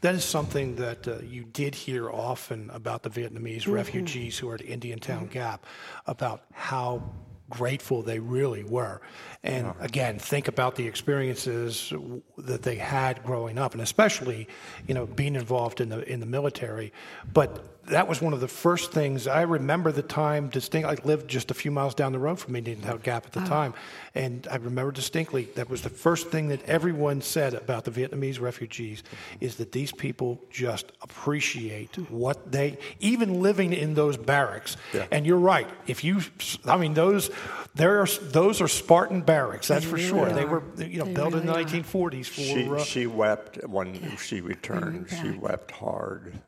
That 0.00 0.14
is 0.14 0.24
something 0.24 0.76
that 0.76 1.08
uh, 1.08 1.18
you 1.18 1.44
did 1.44 1.74
hear 1.74 2.10
often 2.10 2.70
about 2.70 3.02
the 3.02 3.10
Vietnamese 3.10 3.62
mm-hmm. 3.62 3.72
refugees 3.72 4.38
who 4.38 4.48
are 4.50 4.54
at 4.54 4.60
Indiantown 4.60 5.24
mm-hmm. 5.24 5.32
Gap, 5.32 5.66
about 6.06 6.42
how 6.52 7.02
grateful 7.50 8.02
they 8.02 8.18
really 8.18 8.64
were. 8.64 9.00
And 9.42 9.72
again, 9.80 10.18
think 10.18 10.48
about 10.48 10.76
the 10.76 10.86
experiences 10.86 11.92
that 12.38 12.62
they 12.62 12.76
had 12.76 13.22
growing 13.22 13.58
up, 13.58 13.72
and 13.72 13.82
especially, 13.82 14.48
you 14.86 14.94
know, 14.94 15.06
being 15.06 15.34
involved 15.34 15.80
in 15.80 15.90
the 15.90 16.10
in 16.10 16.20
the 16.20 16.26
military. 16.26 16.92
But 17.32 17.83
that 17.86 18.08
was 18.08 18.20
one 18.20 18.32
of 18.32 18.40
the 18.40 18.48
first 18.48 18.92
things 18.92 19.26
I 19.26 19.42
remember 19.42 19.92
the 19.92 20.02
time 20.02 20.48
distinctly. 20.48 20.96
I 20.96 21.06
lived 21.06 21.28
just 21.28 21.50
a 21.50 21.54
few 21.54 21.70
miles 21.70 21.94
down 21.94 22.12
the 22.12 22.18
road 22.18 22.38
from 22.38 22.56
Indiantown 22.56 22.98
Gap 22.98 23.26
at 23.26 23.32
the 23.32 23.42
oh. 23.42 23.46
time, 23.46 23.74
and 24.14 24.46
I 24.50 24.56
remember 24.56 24.92
distinctly 24.92 25.48
that 25.54 25.68
was 25.68 25.82
the 25.82 25.90
first 25.90 26.28
thing 26.28 26.48
that 26.48 26.62
everyone 26.64 27.20
said 27.20 27.54
about 27.54 27.84
the 27.84 27.90
Vietnamese 27.90 28.40
refugees 28.40 29.02
is 29.40 29.56
that 29.56 29.72
these 29.72 29.92
people 29.92 30.40
just 30.50 30.92
appreciate 31.02 31.96
what 32.10 32.50
they, 32.50 32.78
even 33.00 33.42
living 33.42 33.72
in 33.72 33.94
those 33.94 34.16
barracks. 34.16 34.76
Yeah. 34.92 35.06
And 35.10 35.26
you're 35.26 35.38
right. 35.38 35.68
If 35.86 36.04
you, 36.04 36.20
I 36.64 36.76
mean, 36.76 36.94
those, 36.94 37.30
there 37.74 38.00
are 38.00 38.06
those 38.06 38.60
are 38.60 38.68
Spartan 38.68 39.22
barracks. 39.22 39.68
That's 39.68 39.84
they 39.84 39.90
for 39.90 39.96
really 39.96 40.08
sure. 40.08 40.28
Are. 40.28 40.32
They 40.32 40.44
were, 40.44 40.62
you 40.78 40.98
know, 40.98 41.04
they 41.04 41.14
built 41.14 41.34
really 41.34 41.40
in 41.40 41.46
the 41.46 41.82
1940s. 41.82 42.26
For 42.26 42.40
she, 42.40 42.68
uh, 42.68 42.78
she 42.84 43.06
wept 43.06 43.66
when 43.66 44.16
she 44.16 44.40
returned. 44.40 45.08
She 45.10 45.30
wept 45.32 45.70
hard. 45.70 46.40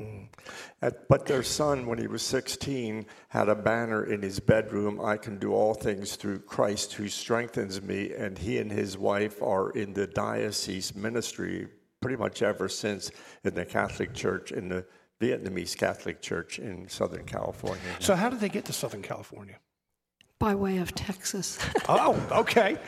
Mm. 0.00 0.26
At, 0.82 1.08
but 1.08 1.26
their 1.26 1.42
son, 1.42 1.86
when 1.86 1.98
he 1.98 2.06
was 2.06 2.22
16, 2.22 3.06
had 3.28 3.48
a 3.48 3.54
banner 3.54 4.04
in 4.04 4.22
his 4.22 4.40
bedroom 4.40 5.00
I 5.00 5.16
can 5.16 5.38
do 5.38 5.52
all 5.52 5.74
things 5.74 6.16
through 6.16 6.40
Christ 6.40 6.94
who 6.94 7.08
strengthens 7.08 7.82
me. 7.82 8.12
And 8.14 8.38
he 8.38 8.58
and 8.58 8.70
his 8.70 8.96
wife 8.96 9.42
are 9.42 9.70
in 9.70 9.92
the 9.92 10.06
diocese 10.06 10.94
ministry 10.94 11.68
pretty 12.00 12.16
much 12.16 12.42
ever 12.42 12.68
since 12.68 13.10
in 13.44 13.54
the 13.54 13.64
Catholic 13.64 14.14
Church, 14.14 14.52
in 14.52 14.68
the 14.68 14.86
Vietnamese 15.20 15.76
Catholic 15.76 16.22
Church 16.22 16.58
in 16.58 16.88
Southern 16.88 17.26
California. 17.26 17.82
So, 17.98 18.14
how 18.14 18.30
did 18.30 18.40
they 18.40 18.48
get 18.48 18.64
to 18.66 18.72
Southern 18.72 19.02
California? 19.02 19.58
By 20.40 20.54
way 20.54 20.78
of 20.78 20.92
Texas. 20.94 21.58
oh, 21.88 22.20
okay. 22.32 22.78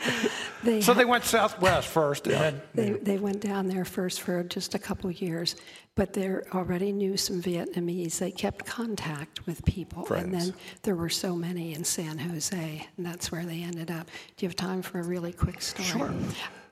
they 0.63 0.81
so 0.81 0.93
they 0.93 1.05
went 1.05 1.23
southwest 1.23 1.87
first, 1.87 2.27
and 2.27 2.59
then 2.73 2.93
they, 2.93 2.99
they 2.99 3.17
went 3.19 3.39
down 3.39 3.67
there 3.67 3.85
first 3.85 4.21
for 4.21 4.43
just 4.43 4.73
a 4.73 4.79
couple 4.79 5.09
years, 5.11 5.55
but 5.95 6.13
they 6.13 6.29
already 6.51 6.91
knew 6.91 7.15
some 7.15 7.41
Vietnamese. 7.41 8.17
They 8.17 8.31
kept 8.31 8.65
contact 8.65 9.45
with 9.45 9.63
people, 9.65 10.03
Friends. 10.03 10.25
and 10.25 10.33
then 10.33 10.53
there 10.81 10.95
were 10.95 11.09
so 11.09 11.35
many 11.35 11.75
in 11.75 11.83
San 11.83 12.17
Jose, 12.17 12.87
and 12.97 13.05
that's 13.05 13.31
where 13.31 13.45
they 13.45 13.61
ended 13.61 13.91
up. 13.91 14.07
Do 14.35 14.45
you 14.45 14.49
have 14.49 14.55
time 14.55 14.81
for 14.81 14.99
a 14.99 15.03
really 15.03 15.31
quick 15.31 15.61
story? 15.61 15.87
Sure. 15.87 16.13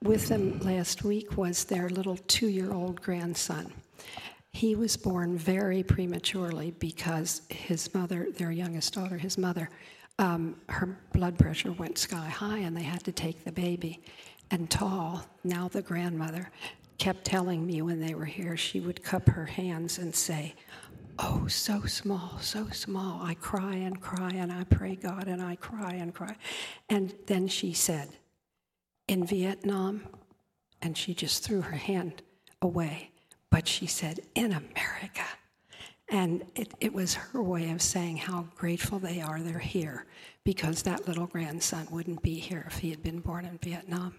With 0.02 0.30
them 0.30 0.60
last 0.62 1.04
week 1.04 1.38
was 1.38 1.64
their 1.66 1.90
little 1.90 2.18
two-year-old 2.18 3.00
grandson. 3.04 3.72
He 4.52 4.76
was 4.76 4.98
born 4.98 5.38
very 5.38 5.84
prematurely 5.84 6.72
because 6.72 7.44
his 7.50 7.94
mother, 7.94 8.28
their 8.36 8.52
youngest 8.52 8.96
daughter, 8.96 9.18
his 9.18 9.38
mother, 9.38 9.70
um, 10.22 10.56
her 10.70 10.98
blood 11.14 11.38
pressure 11.38 11.72
went 11.72 11.98
sky 11.98 12.30
high 12.30 12.60
and 12.60 12.78
they 12.78 12.84
had 12.84 13.04
to 13.06 13.12
take 13.12 13.44
the 13.44 13.52
baby. 13.52 14.02
And 14.52 14.70
Tall, 14.70 15.26
now 15.44 15.68
the 15.68 15.82
grandmother, 15.82 16.52
kept 17.00 17.26
telling 17.26 17.66
me 17.66 17.82
when 17.82 18.00
they 18.00 18.14
were 18.14 18.26
here, 18.26 18.56
she 18.56 18.80
would 18.80 19.04
cup 19.04 19.28
her 19.30 19.46
hands 19.46 19.98
and 19.98 20.16
say, 20.16 20.54
Oh, 21.18 21.48
so 21.48 21.82
small, 21.86 22.38
so 22.40 22.70
small. 22.70 23.22
I 23.24 23.34
cry 23.34 23.76
and 23.76 24.00
cry 24.00 24.30
and 24.30 24.52
I 24.52 24.64
pray 24.66 24.96
God 24.96 25.28
and 25.28 25.42
I 25.42 25.56
cry 25.56 25.94
and 25.94 26.14
cry. 26.14 26.36
And 26.90 27.14
then 27.26 27.48
she 27.48 27.74
said, 27.74 28.10
In 29.08 29.26
Vietnam, 29.26 30.04
and 30.82 30.96
she 30.98 31.14
just 31.14 31.44
threw 31.44 31.62
her 31.62 31.76
hand 31.76 32.22
away, 32.62 33.12
but 33.50 33.68
she 33.68 33.88
said, 33.88 34.20
In 34.36 34.52
America. 34.52 35.26
And 36.12 36.44
it, 36.56 36.74
it 36.82 36.94
was 36.94 37.14
her 37.14 37.42
way 37.42 37.72
of 37.72 37.82
saying 37.82 38.18
how 38.18 38.46
grateful 38.56 39.00
they 39.00 39.22
are 39.22 39.40
they're 39.40 39.58
here 39.58 40.06
because 40.44 40.84
that 40.84 41.08
little 41.08 41.26
grandson 41.26 41.88
wouldn't 41.90 42.22
be 42.22 42.36
here 42.36 42.66
if 42.68 42.80
he 42.80 42.90
had 42.90 43.02
been 43.02 43.20
born 43.20 43.46
in 43.46 43.58
Vietnam. 43.60 44.14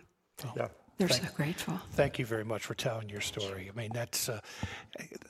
Oh, 0.45 0.53
yeah. 0.57 0.68
They're 0.99 1.09
thank, 1.09 1.22
so 1.22 1.34
grateful. 1.34 1.80
Thank 1.93 2.18
you 2.18 2.26
very 2.26 2.45
much 2.45 2.64
for 2.64 2.74
telling 2.74 3.09
your 3.09 3.20
story. 3.20 3.70
I 3.72 3.76
mean, 3.76 3.90
that's, 3.93 4.28
uh, 4.28 4.40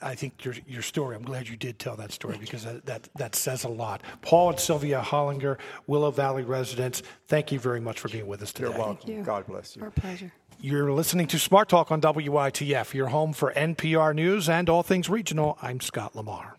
I 0.01 0.13
think 0.13 0.43
your, 0.45 0.53
your 0.67 0.81
story, 0.81 1.15
I'm 1.15 1.23
glad 1.23 1.47
you 1.47 1.55
did 1.55 1.79
tell 1.79 1.95
that 1.95 2.11
story 2.11 2.33
thank 2.33 2.45
because 2.45 2.65
that, 2.65 2.85
that, 2.85 3.09
that 3.15 3.35
says 3.35 3.63
a 3.63 3.69
lot. 3.69 4.01
Paul 4.21 4.51
and 4.51 4.59
Sylvia 4.59 5.01
Hollinger, 5.01 5.57
Willow 5.87 6.11
Valley 6.11 6.43
residents, 6.43 7.01
thank 7.27 7.51
you 7.51 7.59
very 7.59 7.79
much 7.79 7.99
for 7.99 8.09
being 8.09 8.27
with 8.27 8.41
us 8.41 8.53
today. 8.53 8.69
You're 8.69 8.77
welcome. 8.77 9.09
You. 9.09 9.23
God 9.23 9.47
bless 9.47 9.75
you. 9.75 9.83
Our 9.83 9.91
pleasure. 9.91 10.31
You're 10.65 10.93
listening 10.93 11.27
to 11.27 11.39
Smart 11.39 11.67
Talk 11.67 11.91
on 11.91 11.99
WITF, 11.99 12.93
your 12.93 13.07
home 13.07 13.33
for 13.33 13.51
NPR 13.51 14.15
News 14.15 14.47
and 14.47 14.69
all 14.69 14.81
things 14.81 15.09
regional. 15.09 15.57
I'm 15.61 15.81
Scott 15.81 16.15
Lamar. 16.15 16.57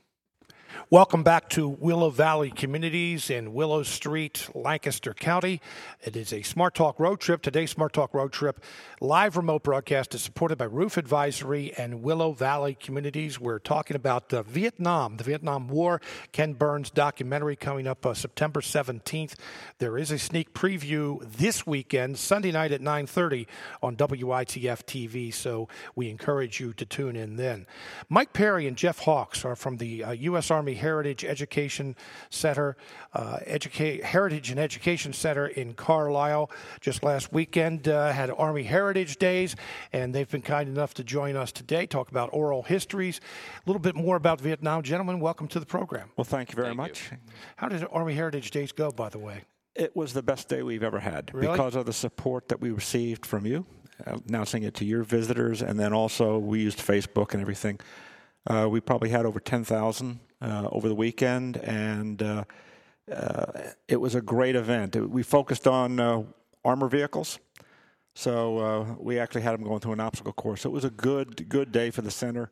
Welcome 0.90 1.22
back 1.22 1.48
to 1.50 1.66
Willow 1.66 2.10
Valley 2.10 2.50
Communities 2.50 3.30
in 3.30 3.54
Willow 3.54 3.82
Street, 3.84 4.50
Lancaster 4.54 5.14
County. 5.14 5.62
It 6.02 6.14
is 6.14 6.30
a 6.30 6.42
Smart 6.42 6.74
Talk 6.74 7.00
road 7.00 7.20
trip. 7.20 7.40
Today's 7.40 7.70
Smart 7.70 7.94
Talk 7.94 8.12
road 8.12 8.32
trip 8.32 8.62
live 9.00 9.38
remote 9.38 9.62
broadcast 9.62 10.14
is 10.14 10.20
supported 10.20 10.58
by 10.58 10.66
Roof 10.66 10.98
Advisory 10.98 11.72
and 11.78 12.02
Willow 12.02 12.32
Valley 12.32 12.74
Communities. 12.74 13.40
We're 13.40 13.60
talking 13.60 13.96
about 13.96 14.32
uh, 14.34 14.42
Vietnam, 14.42 15.16
the 15.16 15.24
Vietnam 15.24 15.68
War. 15.68 16.02
Ken 16.32 16.52
Burns 16.52 16.90
documentary 16.90 17.56
coming 17.56 17.86
up 17.86 18.04
uh, 18.04 18.12
September 18.12 18.60
17th. 18.60 19.36
There 19.78 19.96
is 19.96 20.10
a 20.10 20.18
sneak 20.18 20.52
preview 20.52 21.24
this 21.24 21.66
weekend, 21.66 22.18
Sunday 22.18 22.52
night 22.52 22.72
at 22.72 22.82
9:30 22.82 23.46
on 23.82 23.96
WITF 23.96 24.84
TV. 24.84 25.32
So 25.32 25.66
we 25.96 26.10
encourage 26.10 26.60
you 26.60 26.74
to 26.74 26.84
tune 26.84 27.16
in 27.16 27.36
then. 27.36 27.66
Mike 28.10 28.34
Perry 28.34 28.66
and 28.66 28.76
Jeff 28.76 28.98
Hawks 28.98 29.46
are 29.46 29.56
from 29.56 29.78
the 29.78 30.04
uh, 30.04 30.10
U.S. 30.12 30.50
Army 30.50 30.73
Heritage 30.74 31.24
Education 31.24 31.96
Center, 32.30 32.76
uh, 33.12 33.38
Educa- 33.46 34.02
Heritage 34.02 34.50
and 34.50 34.60
Education 34.60 35.12
Center 35.12 35.46
in 35.46 35.74
Carlisle. 35.74 36.50
Just 36.80 37.02
last 37.02 37.32
weekend 37.32 37.88
uh, 37.88 38.12
had 38.12 38.30
Army 38.30 38.64
Heritage 38.64 39.16
Days, 39.16 39.56
and 39.92 40.14
they've 40.14 40.30
been 40.30 40.42
kind 40.42 40.68
enough 40.68 40.94
to 40.94 41.04
join 41.04 41.36
us 41.36 41.52
today, 41.52 41.86
talk 41.86 42.10
about 42.10 42.30
oral 42.32 42.62
histories, 42.62 43.20
a 43.56 43.68
little 43.68 43.80
bit 43.80 43.94
more 43.94 44.16
about 44.16 44.40
Vietnam. 44.40 44.82
Gentlemen, 44.82 45.20
welcome 45.20 45.48
to 45.48 45.60
the 45.60 45.66
program. 45.66 46.10
Well, 46.16 46.24
thank 46.24 46.50
you 46.50 46.56
very 46.56 46.68
thank 46.68 46.76
much. 46.76 47.10
You. 47.10 47.18
How 47.56 47.68
did 47.68 47.86
Army 47.90 48.14
Heritage 48.14 48.50
Days 48.50 48.72
go, 48.72 48.90
by 48.90 49.08
the 49.08 49.18
way? 49.18 49.42
It 49.74 49.96
was 49.96 50.12
the 50.12 50.22
best 50.22 50.48
day 50.48 50.62
we've 50.62 50.84
ever 50.84 51.00
had 51.00 51.32
really? 51.34 51.48
because 51.48 51.74
of 51.74 51.86
the 51.86 51.92
support 51.92 52.48
that 52.48 52.60
we 52.60 52.70
received 52.70 53.26
from 53.26 53.44
you, 53.44 53.66
announcing 54.06 54.62
it 54.62 54.74
to 54.74 54.84
your 54.84 55.02
visitors, 55.02 55.62
and 55.62 55.78
then 55.78 55.92
also 55.92 56.38
we 56.38 56.60
used 56.60 56.78
Facebook 56.78 57.32
and 57.32 57.40
everything. 57.40 57.80
Uh, 58.46 58.68
we 58.70 58.78
probably 58.78 59.08
had 59.08 59.26
over 59.26 59.40
10,000 59.40 60.20
uh, 60.20 60.33
over 60.44 60.88
the 60.88 60.94
weekend, 60.94 61.56
and 61.58 62.22
uh, 62.22 62.44
uh, 63.12 63.46
it 63.88 63.96
was 63.96 64.14
a 64.14 64.20
great 64.20 64.56
event. 64.56 64.96
We 64.96 65.22
focused 65.22 65.66
on 65.66 66.26
armor 66.64 66.88
vehicles. 66.88 67.38
So 68.14 68.58
uh, 68.58 68.94
we 68.98 69.18
actually 69.18 69.42
had 69.42 69.54
them 69.54 69.64
going 69.64 69.80
through 69.80 69.94
an 69.94 70.00
obstacle 70.00 70.32
course. 70.32 70.64
it 70.64 70.70
was 70.70 70.84
a 70.84 70.90
good, 70.90 71.48
good 71.48 71.72
day 71.72 71.90
for 71.90 72.02
the 72.02 72.10
center. 72.10 72.50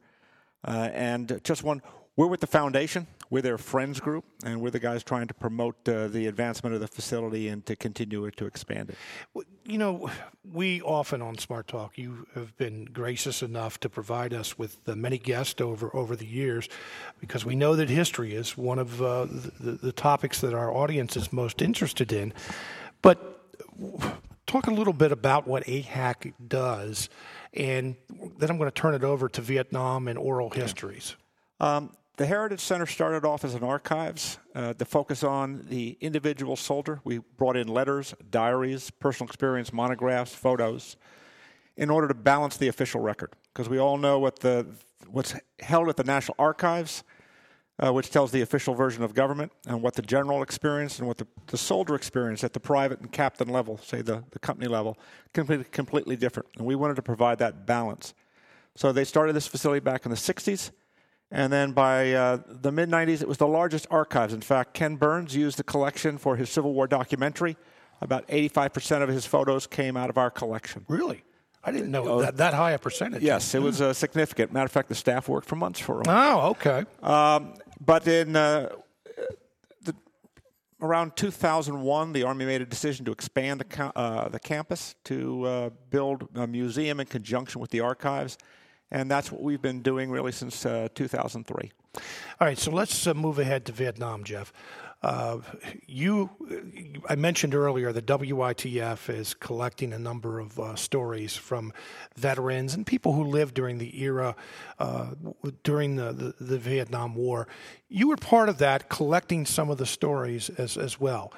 Uh, 0.64 0.90
and 0.93 1.40
just 1.45 1.62
one, 1.62 1.82
we're 2.16 2.26
with 2.26 2.40
the 2.40 2.46
foundation. 2.46 3.06
We're 3.30 3.40
their 3.40 3.56
friends 3.56 3.98
group, 3.98 4.26
and 4.44 4.60
we're 4.60 4.70
the 4.70 4.78
guys 4.78 5.02
trying 5.02 5.26
to 5.28 5.34
promote 5.34 5.88
uh, 5.88 6.08
the 6.08 6.26
advancement 6.26 6.74
of 6.74 6.82
the 6.82 6.86
facility 6.86 7.48
and 7.48 7.64
to 7.64 7.74
continue 7.74 8.26
it 8.26 8.36
to 8.36 8.44
expand 8.44 8.90
it. 8.90 9.46
You 9.64 9.78
know, 9.78 10.10
we 10.44 10.82
often 10.82 11.22
on 11.22 11.38
Smart 11.38 11.66
Talk, 11.66 11.96
you 11.96 12.26
have 12.34 12.54
been 12.58 12.84
gracious 12.84 13.42
enough 13.42 13.80
to 13.80 13.88
provide 13.88 14.34
us 14.34 14.58
with 14.58 14.84
the 14.84 14.94
many 14.94 15.16
guests 15.16 15.62
over 15.62 15.94
over 15.96 16.14
the 16.14 16.26
years, 16.26 16.68
because 17.20 17.46
we 17.46 17.54
know 17.54 17.74
that 17.76 17.88
history 17.88 18.34
is 18.34 18.58
one 18.58 18.78
of 18.78 19.00
uh, 19.00 19.24
the, 19.24 19.78
the 19.82 19.92
topics 19.92 20.42
that 20.42 20.52
our 20.52 20.70
audience 20.70 21.16
is 21.16 21.32
most 21.32 21.62
interested 21.62 22.12
in. 22.12 22.34
But 23.00 23.40
talk 24.46 24.66
a 24.66 24.72
little 24.72 24.92
bit 24.92 25.10
about 25.10 25.48
what 25.48 25.64
AHEC 25.64 26.34
does, 26.46 27.08
and 27.54 27.96
then 28.38 28.50
I'm 28.50 28.58
going 28.58 28.70
to 28.70 28.74
turn 28.74 28.94
it 28.94 29.04
over 29.04 29.30
to 29.30 29.40
Vietnam 29.40 30.06
and 30.06 30.18
oral 30.18 30.50
histories. 30.50 31.16
Um, 31.58 31.96
the 32.16 32.26
Heritage 32.26 32.60
Center 32.60 32.86
started 32.86 33.24
off 33.24 33.44
as 33.44 33.54
an 33.54 33.62
archives 33.62 34.38
uh, 34.54 34.74
to 34.74 34.84
focus 34.84 35.24
on 35.24 35.66
the 35.68 35.96
individual 36.00 36.56
soldier. 36.56 37.00
We 37.04 37.18
brought 37.18 37.56
in 37.56 37.68
letters, 37.68 38.14
diaries, 38.30 38.90
personal 38.90 39.28
experience, 39.28 39.72
monographs, 39.72 40.34
photos, 40.34 40.96
in 41.76 41.88
order 41.88 42.08
to 42.08 42.14
balance 42.14 42.58
the 42.58 42.68
official 42.68 43.00
record. 43.00 43.32
Because 43.52 43.68
we 43.68 43.78
all 43.78 43.96
know 43.96 44.18
what 44.18 44.40
the 44.40 44.66
what's 45.10 45.34
held 45.60 45.88
at 45.88 45.96
the 45.96 46.04
National 46.04 46.34
Archives, 46.38 47.02
uh, 47.78 47.92
which 47.92 48.10
tells 48.10 48.30
the 48.30 48.42
official 48.42 48.74
version 48.74 49.02
of 49.02 49.14
government, 49.14 49.50
and 49.66 49.82
what 49.82 49.94
the 49.94 50.02
general 50.02 50.42
experience 50.42 50.98
and 50.98 51.08
what 51.08 51.16
the, 51.16 51.26
the 51.46 51.58
soldier 51.58 51.94
experience 51.94 52.44
at 52.44 52.52
the 52.52 52.60
private 52.60 53.00
and 53.00 53.10
captain 53.10 53.48
level, 53.48 53.78
say 53.78 54.02
the, 54.02 54.22
the 54.30 54.38
company 54.38 54.68
level, 54.68 54.98
completely, 55.32 55.64
completely 55.70 56.16
different. 56.16 56.48
And 56.56 56.66
we 56.66 56.74
wanted 56.74 56.96
to 56.96 57.02
provide 57.02 57.38
that 57.38 57.66
balance. 57.66 58.14
So 58.74 58.92
they 58.92 59.04
started 59.04 59.34
this 59.34 59.46
facility 59.46 59.80
back 59.80 60.04
in 60.04 60.10
the 60.10 60.16
60s 60.16 60.70
and 61.33 61.51
then 61.51 61.72
by 61.72 62.12
uh, 62.12 62.39
the 62.47 62.70
mid 62.70 62.91
90s, 62.91 63.22
it 63.22 63.26
was 63.26 63.39
the 63.39 63.47
largest 63.47 63.87
archives. 63.91 64.35
In 64.35 64.43
fact, 64.43 64.74
Ken 64.74 64.97
Burns 64.97 65.35
used 65.35 65.57
the 65.57 65.64
collection 65.64 66.18
for 66.18 66.37
his 66.37 66.51
Civil 66.51 66.74
War 66.74 66.87
documentary. 66.87 67.57
About 68.03 68.28
85% 68.28 69.03
of 69.03 69.09
his 69.09 69.24
photos 69.24 69.66
came 69.66 69.97
out 69.97 70.11
of 70.11 70.18
our 70.18 70.30
collection. 70.30 70.85
Really? 70.89 71.24
I 71.64 71.72
didn't 71.72 71.91
know 71.91 72.07
oh, 72.07 72.20
that, 72.20 72.37
that 72.37 72.53
high 72.53 72.72
a 72.72 72.78
percentage. 72.78 73.22
Yes, 73.22 73.55
it 73.55 73.62
was 73.62 73.80
uh, 73.80 73.95
significant. 73.95 74.53
Matter 74.53 74.66
of 74.66 74.72
fact, 74.72 74.89
the 74.91 74.95
staff 74.95 75.26
worked 75.26 75.49
for 75.49 75.57
months 75.57 75.80
for 75.80 76.03
it. 76.03 76.07
Oh, 76.09 76.51
okay. 76.51 76.85
Um, 77.03 77.55
but 77.80 78.07
in 78.07 78.37
uh, 78.37 78.70
the, 79.83 79.95
around 80.83 81.16
2001, 81.16 82.12
the 82.12 82.24
Army 82.24 82.45
made 82.45 82.61
a 82.61 82.66
decision 82.66 83.07
to 83.07 83.12
expand 83.12 83.61
the, 83.61 83.97
uh, 83.97 84.28
the 84.28 84.41
campus 84.41 84.97
to 85.05 85.45
uh, 85.47 85.70
build 85.89 86.28
a 86.35 86.47
museum 86.47 87.01
in 87.01 87.07
conjunction 87.07 87.61
with 87.61 87.70
the 87.70 87.80
archives 87.80 88.37
and 88.93 89.11
that's 89.11 89.32
what 89.32 89.43
we've 89.43 89.62
been 89.62 89.80
doing 89.80 90.11
really 90.11 90.32
since 90.32 90.64
uh, 90.64 90.86
2003. 90.95 91.72
All 91.95 92.01
right, 92.40 92.59
so 92.59 92.70
let's 92.70 93.07
uh, 93.07 93.14
move 93.14 93.38
ahead 93.38 93.64
to 93.66 93.72
Vietnam, 93.72 94.22
Jeff. 94.22 94.53
Uh, 95.03 95.38
you, 95.86 96.30
I 97.09 97.16
mentioned 97.16 97.57
earlier 97.57 97.93
that 97.93 98.07
WITF 98.07 99.12
is 99.12 99.34
collecting 99.34 99.93
a 99.93 99.99
number 99.99 100.38
of 100.38 100.61
uh, 100.61 100.76
stories 100.76 101.36
from 101.36 101.72
veterans 102.14 102.74
and 102.74 102.86
people 102.86 103.12
who 103.12 103.24
lived 103.24 103.55
during 103.55 103.78
the 103.78 104.01
era 104.01 104.36
uh, 104.78 105.11
during 105.64 105.97
the, 105.97 106.12
the, 106.12 106.45
the, 106.45 106.59
Vietnam 106.59 107.16
War. 107.16 107.49
You 107.88 108.09
were 108.09 108.16
part 108.16 108.49
of 108.49 108.59
that, 108.59 108.88
collecting 108.88 109.45
some 109.45 109.70
of 109.70 109.78
the 109.78 109.86
stories 109.86 110.51
as, 110.51 110.76
as 110.76 111.01
well. 111.01 111.32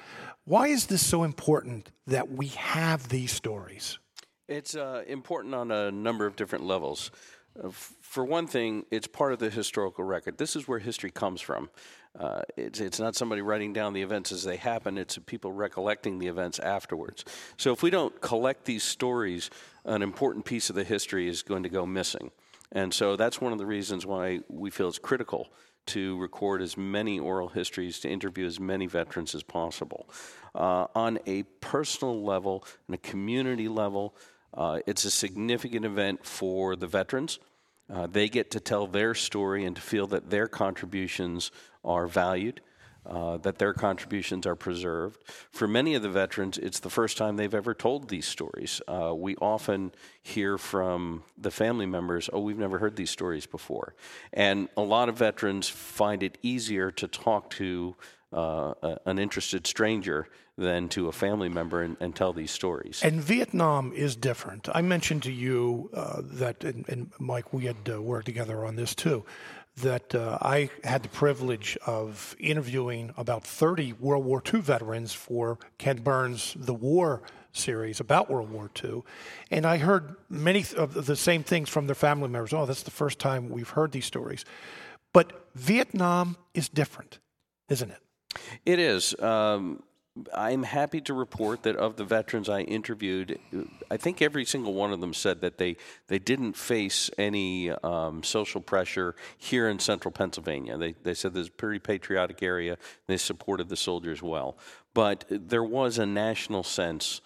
Why 0.44 0.66
is 0.66 0.86
this 0.86 1.04
so 1.04 1.24
important 1.24 1.90
that 2.06 2.30
we 2.30 2.48
have 2.48 3.08
these 3.08 3.32
stories? 3.32 3.98
It's 4.46 4.76
uh, 4.76 5.04
important 5.06 5.54
on 5.54 5.70
a 5.70 5.90
number 5.90 6.26
of 6.26 6.36
different 6.36 6.66
levels. 6.66 7.10
Uh, 7.62 7.70
for 7.70 8.24
one 8.24 8.46
thing, 8.46 8.84
it's 8.90 9.06
part 9.06 9.32
of 9.32 9.38
the 9.38 9.50
historical 9.50 10.04
record. 10.04 10.38
This 10.38 10.56
is 10.56 10.66
where 10.66 10.78
history 10.78 11.10
comes 11.10 11.40
from. 11.40 11.70
Uh, 12.18 12.42
it's, 12.56 12.80
it's 12.80 13.00
not 13.00 13.16
somebody 13.16 13.42
writing 13.42 13.72
down 13.72 13.92
the 13.92 14.02
events 14.02 14.30
as 14.30 14.44
they 14.44 14.56
happen, 14.56 14.98
it's 14.98 15.18
people 15.26 15.50
recollecting 15.52 16.18
the 16.18 16.28
events 16.28 16.58
afterwards. 16.60 17.24
So 17.56 17.72
if 17.72 17.82
we 17.82 17.90
don't 17.90 18.20
collect 18.20 18.64
these 18.64 18.84
stories, 18.84 19.50
an 19.84 20.02
important 20.02 20.44
piece 20.44 20.70
of 20.70 20.76
the 20.76 20.84
history 20.84 21.28
is 21.28 21.42
going 21.42 21.64
to 21.64 21.68
go 21.68 21.84
missing. 21.86 22.30
And 22.70 22.94
so 22.94 23.16
that's 23.16 23.40
one 23.40 23.52
of 23.52 23.58
the 23.58 23.66
reasons 23.66 24.06
why 24.06 24.40
we 24.48 24.70
feel 24.70 24.88
it's 24.88 24.98
critical 24.98 25.48
to 25.86 26.18
record 26.18 26.62
as 26.62 26.76
many 26.76 27.18
oral 27.18 27.48
histories, 27.48 28.00
to 28.00 28.08
interview 28.08 28.46
as 28.46 28.58
many 28.58 28.86
veterans 28.86 29.34
as 29.34 29.42
possible. 29.42 30.08
Uh, 30.54 30.86
on 30.94 31.18
a 31.26 31.42
personal 31.60 32.24
level 32.24 32.64
and 32.86 32.94
a 32.94 32.98
community 32.98 33.68
level, 33.68 34.14
uh, 34.56 34.80
it's 34.86 35.04
a 35.04 35.10
significant 35.10 35.84
event 35.84 36.24
for 36.24 36.76
the 36.76 36.86
veterans. 36.86 37.38
Uh, 37.92 38.06
they 38.06 38.28
get 38.28 38.50
to 38.52 38.60
tell 38.60 38.86
their 38.86 39.14
story 39.14 39.64
and 39.64 39.76
to 39.76 39.82
feel 39.82 40.06
that 40.06 40.30
their 40.30 40.46
contributions 40.48 41.50
are 41.84 42.06
valued 42.06 42.60
uh, 43.06 43.36
that 43.38 43.58
their 43.58 43.74
contributions 43.74 44.46
are 44.46 44.54
preserved. 44.54 45.22
For 45.50 45.68
many 45.68 45.94
of 45.94 46.02
the 46.02 46.08
veterans, 46.08 46.58
it's 46.58 46.80
the 46.80 46.90
first 46.90 47.18
time 47.18 47.36
they've 47.36 47.54
ever 47.54 47.74
told 47.74 48.08
these 48.08 48.26
stories. 48.26 48.80
Uh, 48.88 49.14
we 49.14 49.36
often 49.36 49.92
hear 50.22 50.56
from 50.56 51.22
the 51.36 51.50
family 51.50 51.86
members, 51.86 52.30
oh, 52.32 52.40
we've 52.40 52.58
never 52.58 52.78
heard 52.78 52.96
these 52.96 53.10
stories 53.10 53.46
before. 53.46 53.94
And 54.32 54.68
a 54.76 54.82
lot 54.82 55.08
of 55.08 55.18
veterans 55.18 55.68
find 55.68 56.22
it 56.22 56.38
easier 56.42 56.90
to 56.92 57.06
talk 57.06 57.50
to 57.50 57.94
uh, 58.34 58.96
an 59.06 59.18
interested 59.18 59.66
stranger 59.66 60.28
than 60.56 60.88
to 60.88 61.08
a 61.08 61.12
family 61.12 61.48
member 61.48 61.82
and, 61.82 61.96
and, 62.00 62.14
tell 62.14 62.32
these 62.32 62.50
stories. 62.50 63.00
And 63.02 63.20
Vietnam 63.20 63.92
is 63.92 64.14
different. 64.14 64.68
I 64.72 64.82
mentioned 64.82 65.24
to 65.24 65.32
you 65.32 65.90
uh, 65.92 66.20
that, 66.22 66.62
and, 66.62 66.88
and, 66.88 67.10
Mike, 67.18 67.52
we 67.52 67.64
had 67.64 67.76
uh, 67.90 68.00
worked 68.00 68.26
together 68.26 68.64
on 68.64 68.76
this 68.76 68.94
too, 68.94 69.24
that 69.78 70.14
uh, 70.14 70.38
I 70.40 70.70
had 70.84 71.02
the 71.02 71.08
privilege 71.08 71.76
of 71.86 72.36
interviewing 72.38 73.12
about 73.16 73.42
30 73.44 73.94
World 73.94 74.24
War 74.24 74.40
II 74.52 74.60
veterans 74.60 75.12
for 75.12 75.58
Ken 75.78 75.98
Burns' 76.02 76.54
The 76.56 76.74
War 76.74 77.22
series 77.52 77.98
about 77.98 78.30
World 78.30 78.50
War 78.50 78.70
II. 78.82 79.02
And 79.50 79.66
I 79.66 79.78
heard 79.78 80.14
many 80.28 80.64
of 80.76 81.06
the 81.06 81.16
same 81.16 81.42
things 81.42 81.68
from 81.68 81.86
their 81.86 81.94
family 81.94 82.28
members. 82.28 82.52
Oh, 82.52 82.66
that's 82.66 82.82
the 82.82 82.90
first 82.90 83.18
time 83.18 83.48
we've 83.48 83.70
heard 83.70 83.92
these 83.92 84.06
stories. 84.06 84.44
But 85.12 85.48
Vietnam 85.54 86.36
is 86.54 86.68
different, 86.68 87.18
isn't 87.68 87.90
it? 87.90 88.03
It 88.64 88.78
is. 88.78 89.18
Um, 89.20 89.82
I'm 90.32 90.62
happy 90.62 91.00
to 91.02 91.14
report 91.14 91.64
that 91.64 91.74
of 91.74 91.96
the 91.96 92.04
veterans 92.04 92.48
I 92.48 92.60
interviewed, 92.60 93.38
I 93.90 93.96
think 93.96 94.22
every 94.22 94.44
single 94.44 94.72
one 94.72 94.92
of 94.92 95.00
them 95.00 95.12
said 95.12 95.40
that 95.40 95.58
they, 95.58 95.76
they 96.06 96.20
didn't 96.20 96.52
face 96.52 97.10
any 97.18 97.70
um, 97.70 98.22
social 98.22 98.60
pressure 98.60 99.16
here 99.36 99.68
in 99.68 99.80
central 99.80 100.12
Pennsylvania. 100.12 100.78
They, 100.78 100.94
they 101.02 101.14
said 101.14 101.34
this 101.34 101.42
is 101.42 101.48
a 101.48 101.52
pretty 101.52 101.80
patriotic 101.80 102.44
area. 102.44 102.78
They 103.08 103.16
supported 103.16 103.68
the 103.68 103.76
soldiers 103.76 104.22
well. 104.22 104.56
But 104.94 105.24
there 105.28 105.64
was 105.64 105.98
a 105.98 106.06
national 106.06 106.62
sense 106.62 107.20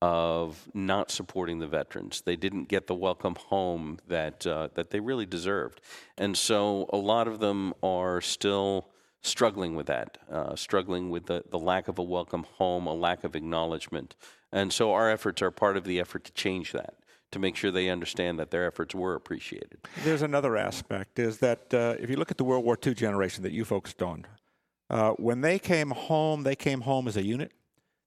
of 0.00 0.66
not 0.72 1.10
supporting 1.10 1.58
the 1.58 1.66
veterans. 1.66 2.22
They 2.22 2.36
didn't 2.36 2.68
get 2.68 2.86
the 2.86 2.94
welcome 2.94 3.34
home 3.34 3.98
that, 4.08 4.46
uh, 4.46 4.68
that 4.76 4.88
they 4.88 5.00
really 5.00 5.26
deserved. 5.26 5.82
And 6.16 6.38
so 6.38 6.88
a 6.90 6.96
lot 6.96 7.28
of 7.28 7.38
them 7.38 7.74
are 7.82 8.22
still 8.22 8.88
struggling 9.22 9.74
with 9.74 9.86
that, 9.86 10.18
uh, 10.30 10.56
struggling 10.56 11.10
with 11.10 11.26
the, 11.26 11.44
the 11.50 11.58
lack 11.58 11.88
of 11.88 11.98
a 11.98 12.02
welcome 12.02 12.44
home, 12.58 12.86
a 12.86 12.94
lack 12.94 13.24
of 13.24 13.36
acknowledgement. 13.36 14.16
And 14.52 14.72
so 14.72 14.92
our 14.92 15.10
efforts 15.10 15.42
are 15.42 15.50
part 15.50 15.76
of 15.76 15.84
the 15.84 16.00
effort 16.00 16.24
to 16.24 16.32
change 16.32 16.72
that, 16.72 16.94
to 17.32 17.38
make 17.38 17.56
sure 17.56 17.70
they 17.70 17.88
understand 17.88 18.38
that 18.38 18.50
their 18.50 18.66
efforts 18.66 18.94
were 18.94 19.14
appreciated. 19.14 19.78
There's 20.04 20.22
another 20.22 20.56
aspect 20.56 21.18
is 21.18 21.38
that 21.38 21.72
uh, 21.72 21.96
if 22.00 22.08
you 22.08 22.16
look 22.16 22.30
at 22.30 22.38
the 22.38 22.44
World 22.44 22.64
War 22.64 22.78
II 22.84 22.94
generation 22.94 23.42
that 23.42 23.52
you 23.52 23.64
focused 23.64 24.02
on, 24.02 24.26
uh, 24.88 25.12
when 25.12 25.40
they 25.40 25.58
came 25.58 25.90
home, 25.90 26.42
they 26.42 26.56
came 26.56 26.80
home 26.80 27.06
as 27.06 27.16
a 27.16 27.24
unit. 27.24 27.52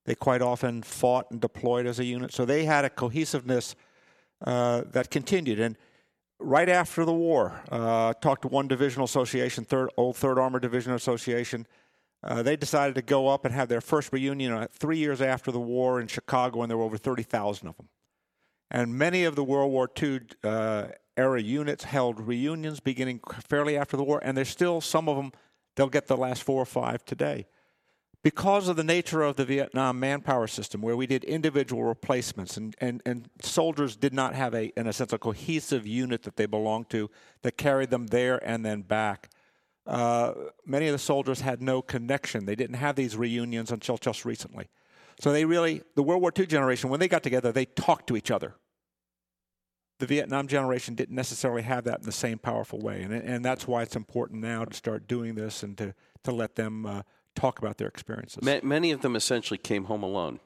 They 0.06 0.16
quite 0.16 0.42
often 0.42 0.82
fought 0.82 1.32
and 1.32 1.40
deployed 1.40 1.86
as 1.86 2.00
a 2.00 2.04
unit. 2.04 2.34
So 2.34 2.44
they 2.44 2.66
had 2.66 2.84
a 2.84 2.90
cohesiveness 2.90 3.76
uh, 4.46 4.84
that 4.92 5.10
continued. 5.10 5.60
And 5.62 5.78
right 6.44 6.70
after 6.70 7.06
the 7.06 7.14
war, 7.14 7.62
uh, 7.72 8.14
talked 8.14 8.44
to 8.44 8.48
one 8.48 8.68
divisional 8.68 9.06
association, 9.06 9.64
third, 9.64 9.90
old 9.98 10.18
Third 10.18 10.38
Armored 10.38 10.62
Division 10.62 10.94
Association. 10.94 11.66
Uh, 12.24 12.44
they 12.44 12.56
decided 12.56 12.96
to 12.96 13.02
go 13.02 13.28
up 13.28 13.46
and 13.46 13.54
have 13.54 13.70
their 13.70 13.82
first 13.82 14.12
reunion 14.14 14.54
uh, 14.54 14.68
three 14.72 14.98
years 14.98 15.22
after 15.22 15.52
the 15.52 15.60
war 15.60 16.00
in 16.00 16.08
Chicago, 16.08 16.62
and 16.62 16.70
there 16.70 16.78
were 16.78 16.84
over 16.84 16.98
30,000 16.98 17.68
of 17.68 17.78
them. 17.78 17.90
And 18.70 18.98
many 18.98 19.24
of 19.24 19.36
the 19.36 19.44
World 19.44 19.72
War 19.72 19.90
II 20.02 20.22
uh, 20.44 20.88
era 21.16 21.42
units 21.42 21.84
held 21.84 22.20
reunions 22.20 22.80
beginning 22.80 23.20
fairly 23.48 23.78
after 23.78 23.98
the 23.98 24.04
war, 24.04 24.20
and 24.24 24.38
there's 24.38 24.50
still 24.50 24.82
some 24.82 25.10
of 25.10 25.16
them, 25.18 25.32
they'll 25.76 25.90
get 25.90 26.08
the 26.08 26.18
last 26.18 26.44
four 26.44 26.62
or 26.62 26.66
five 26.66 27.06
today 27.06 27.46
because 28.24 28.70
of 28.70 28.78
the 28.78 28.84
nature 28.86 29.22
of 29.22 29.36
the 29.36 29.44
Vietnam 29.44 30.00
manpower 30.00 30.48
system, 30.48 30.82
where 30.82 30.96
we 30.96 31.06
did 31.06 31.26
individual 31.26 31.84
replacements 31.84 32.56
and, 32.56 32.74
and, 32.80 33.02
and 33.06 33.30
soldiers 33.42 33.98
did 33.98 34.14
not 34.14 34.34
have 34.34 34.56
a, 34.56 34.72
in 34.80 34.88
a 34.88 34.94
sense, 34.94 35.12
a 35.12 35.18
cohesive 35.18 35.86
unit 35.86 36.24
that 36.24 36.38
they 36.38 36.46
belonged 36.46 36.90
to 36.90 37.12
that 37.42 37.58
carried 37.58 37.90
them 37.90 38.08
there 38.08 38.40
and 38.48 38.66
then 38.66 38.82
back. 38.82 39.30
Uh, 39.86 40.34
many 40.66 40.88
of 40.88 40.94
the 40.94 41.00
soldiers 41.00 41.42
had 41.42 41.62
no 41.62 41.82
connection. 41.82 42.46
They 42.46 42.56
didn't 42.56 42.78
have 42.78 42.96
these 42.96 43.18
reunions 43.18 43.72
until 43.72 43.98
just 43.98 44.24
recently. 44.24 44.70
So 45.20 45.34
they 45.34 45.44
really, 45.44 45.84
the 45.96 46.04
World 46.04 46.22
War 46.22 46.32
II 46.38 46.46
generation, 46.46 46.90
when 46.90 47.02
they 47.02 47.10
got 47.10 47.24
together, 47.24 47.52
they 47.52 47.66
talked 47.66 48.08
to 48.08 48.16
each 48.16 48.32
other. 48.32 48.56
The 50.00 50.06
Vietnam 50.06 50.48
generation 50.48 50.96
didn't 50.96 51.16
necessarily 51.16 51.62
have 51.64 51.84
that 51.84 52.00
in 52.00 52.06
the 52.06 52.14
same 52.14 52.40
powerful 52.40 52.80
way. 52.80 53.04
And, 53.04 53.14
and 53.14 53.44
that's 53.44 53.68
why 53.68 53.84
it's 53.84 53.98
important 53.98 54.42
now 54.42 54.64
to 54.64 54.74
start 54.74 55.08
doing 55.08 55.36
this 55.36 55.62
and 55.62 55.78
to, 55.78 55.94
to 56.24 56.32
let 56.32 56.56
them 56.56 56.86
uh, 56.86 57.02
talk 57.36 57.60
about 57.60 57.78
their 57.78 57.88
experiences. 57.88 58.44
Many 58.64 58.92
of 58.92 59.02
them 59.02 59.16
essentially 59.16 59.58
came 59.58 59.86
home 59.86 60.04
alone. 60.04 60.40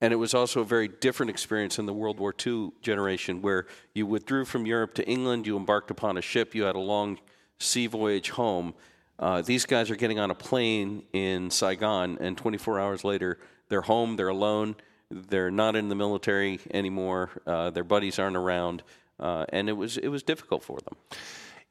And 0.00 0.12
it 0.12 0.16
was 0.16 0.32
also 0.32 0.60
a 0.60 0.64
very 0.64 0.86
different 0.86 1.30
experience 1.30 1.78
in 1.78 1.86
the 1.86 1.92
World 1.92 2.20
War 2.20 2.32
II 2.46 2.70
generation 2.82 3.42
where 3.42 3.66
you 3.94 4.06
withdrew 4.06 4.44
from 4.44 4.64
Europe 4.64 4.94
to 4.94 5.08
England, 5.08 5.46
you 5.46 5.56
embarked 5.56 5.90
upon 5.90 6.16
a 6.16 6.22
ship, 6.22 6.54
you 6.54 6.62
had 6.64 6.76
a 6.76 6.80
long 6.80 7.18
sea 7.58 7.88
voyage 7.88 8.30
home. 8.30 8.74
Uh, 9.18 9.42
these 9.42 9.66
guys 9.66 9.90
are 9.90 9.96
getting 9.96 10.20
on 10.20 10.30
a 10.30 10.34
plane 10.34 11.02
in 11.12 11.50
Saigon, 11.50 12.18
and 12.20 12.38
24 12.38 12.78
hours 12.78 13.02
later, 13.02 13.38
they're 13.68 13.82
home, 13.82 14.14
they're 14.14 14.28
alone, 14.28 14.76
they're 15.10 15.50
not 15.50 15.74
in 15.74 15.88
the 15.88 15.96
military 15.96 16.60
anymore, 16.70 17.30
uh, 17.44 17.70
their 17.70 17.82
buddies 17.82 18.20
aren't 18.20 18.36
around, 18.36 18.84
uh, 19.18 19.44
and 19.48 19.68
it 19.68 19.72
was, 19.72 19.98
it 19.98 20.08
was 20.08 20.22
difficult 20.22 20.62
for 20.62 20.78
them. 20.78 20.96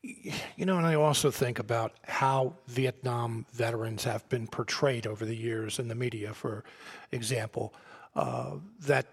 You 0.03 0.65
know, 0.65 0.77
and 0.77 0.85
I 0.85 0.95
also 0.95 1.31
think 1.31 1.59
about 1.59 1.93
how 2.03 2.53
Vietnam 2.67 3.45
veterans 3.53 4.03
have 4.03 4.27
been 4.29 4.47
portrayed 4.47 5.07
over 5.07 5.25
the 5.25 5.35
years 5.35 5.79
in 5.79 5.87
the 5.87 5.95
media, 5.95 6.33
for 6.33 6.63
example, 7.11 7.73
uh, 8.15 8.55
that, 8.81 9.07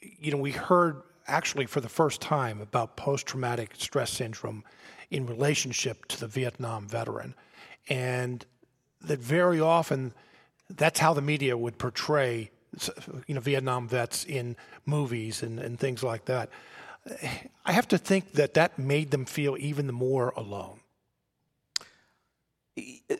you 0.00 0.32
know, 0.32 0.38
we 0.38 0.52
heard 0.52 1.02
actually 1.26 1.66
for 1.66 1.80
the 1.80 1.88
first 1.88 2.20
time 2.20 2.60
about 2.60 2.96
post 2.96 3.26
traumatic 3.26 3.72
stress 3.76 4.10
syndrome 4.10 4.64
in 5.10 5.26
relationship 5.26 6.06
to 6.06 6.20
the 6.20 6.26
Vietnam 6.26 6.88
veteran. 6.88 7.34
And 7.88 8.44
that 9.02 9.20
very 9.20 9.60
often 9.60 10.12
that's 10.68 11.00
how 11.00 11.14
the 11.14 11.22
media 11.22 11.56
would 11.56 11.78
portray 11.78 12.50
you 13.26 13.34
know 13.34 13.40
Vietnam 13.40 13.88
vets 13.88 14.24
in 14.24 14.56
movies 14.86 15.42
and, 15.42 15.58
and 15.58 15.78
things 15.78 16.02
like 16.02 16.26
that. 16.26 16.50
I 17.64 17.72
have 17.72 17.88
to 17.88 17.98
think 17.98 18.32
that 18.32 18.54
that 18.54 18.78
made 18.78 19.10
them 19.10 19.24
feel 19.24 19.56
even 19.58 19.92
more 19.92 20.30
alone. 20.36 20.80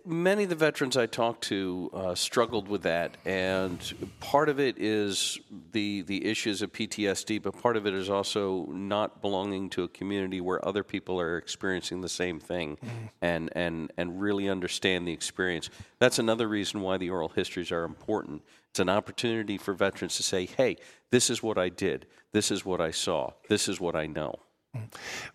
Many 0.07 0.45
of 0.45 0.49
the 0.49 0.55
veterans 0.55 0.97
I 0.97 1.07
talked 1.07 1.43
to 1.45 1.91
uh, 1.93 2.14
struggled 2.14 2.68
with 2.68 2.83
that, 2.83 3.16
and 3.26 3.78
part 4.20 4.49
of 4.49 4.61
it 4.61 4.78
is 4.78 5.39
the 5.72 6.03
the 6.03 6.24
issues 6.24 6.62
of 6.62 6.72
PTSD, 6.72 7.43
but 7.43 7.61
part 7.61 7.76
of 7.76 7.85
it 7.85 7.93
is 7.93 8.09
also 8.09 8.66
not 8.66 9.20
belonging 9.20 9.68
to 9.70 9.83
a 9.83 9.89
community 9.89 10.41
where 10.41 10.66
other 10.66 10.85
people 10.85 11.20
are 11.20 11.37
experiencing 11.37 12.01
the 12.01 12.09
same 12.09 12.39
thing, 12.39 12.76
mm-hmm. 12.76 13.07
and 13.20 13.51
and 13.55 13.93
and 13.97 14.20
really 14.20 14.49
understand 14.49 15.07
the 15.07 15.12
experience. 15.12 15.68
That's 15.99 16.18
another 16.18 16.49
reason 16.49 16.81
why 16.81 16.97
the 16.97 17.11
oral 17.11 17.28
histories 17.28 17.72
are 17.72 17.85
important. 17.85 18.43
It's 18.70 18.81
an 18.81 18.89
opportunity 18.89 19.59
for 19.59 19.74
veterans 19.74 20.16
to 20.16 20.22
say, 20.22 20.47
"Hey, 20.47 20.76
this 21.11 21.28
is 21.28 21.43
what 21.43 21.59
I 21.59 21.68
did. 21.68 22.07
This 22.33 22.51
is 22.51 22.64
what 22.64 22.81
I 22.81 22.91
saw. 22.91 23.33
This 23.49 23.68
is 23.68 23.81
what 23.81 23.97
I 23.97 24.07
know." 24.07 24.35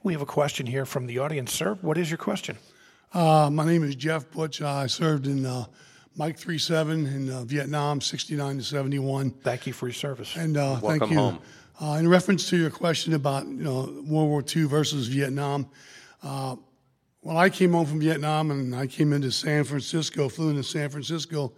We 0.04 0.14
have 0.14 0.22
a 0.22 0.26
question 0.26 0.66
here 0.66 0.86
from 0.86 1.08
the 1.08 1.20
audience, 1.20 1.52
sir. 1.52 1.78
What 1.82 1.98
is 1.98 2.10
your 2.10 2.18
question? 2.18 2.58
Uh, 3.14 3.50
my 3.52 3.66
name 3.66 3.84
is 3.84 3.96
Jeff 3.96 4.30
Butch. 4.32 4.62
Uh, 4.62 4.70
I 4.70 4.88
served 4.88 5.28
in 5.28 5.46
uh, 5.46 5.66
Mike 6.16 6.38
37 6.38 7.06
in 7.06 7.30
uh, 7.30 7.44
Vietnam, 7.44 8.00
69 8.00 8.58
to 8.58 8.64
71. 8.64 9.32
Thank 9.32 9.68
you 9.68 9.74
for 9.74 9.88
your 9.88 9.94
service. 9.94 10.36
And 10.36 10.56
uh, 10.58 10.80
Welcome 10.82 11.00
thank 11.00 11.12
you. 11.12 11.18
home. 11.18 11.40
Uh, 11.82 11.98
in 12.00 12.08
reference 12.08 12.50
to 12.50 12.58
your 12.58 12.70
question 12.70 13.14
about 13.14 13.46
you 13.46 13.64
know 13.64 14.04
World 14.08 14.30
War 14.30 14.44
II 14.56 14.64
versus 14.64 15.08
Vietnam, 15.08 15.68
when 16.22 17.38
I 17.38 17.50
came 17.50 17.74
home 17.74 17.88
from 17.88 18.00
Vietnam 18.00 18.52
and 18.52 18.76
I 18.76 18.88
came 18.88 19.12
into 19.12 19.32
San 19.32 19.64
Francisco, 19.64 20.30
flew 20.30 20.50
into 20.50 20.64
San 20.64 20.90
Francisco, 20.90 21.54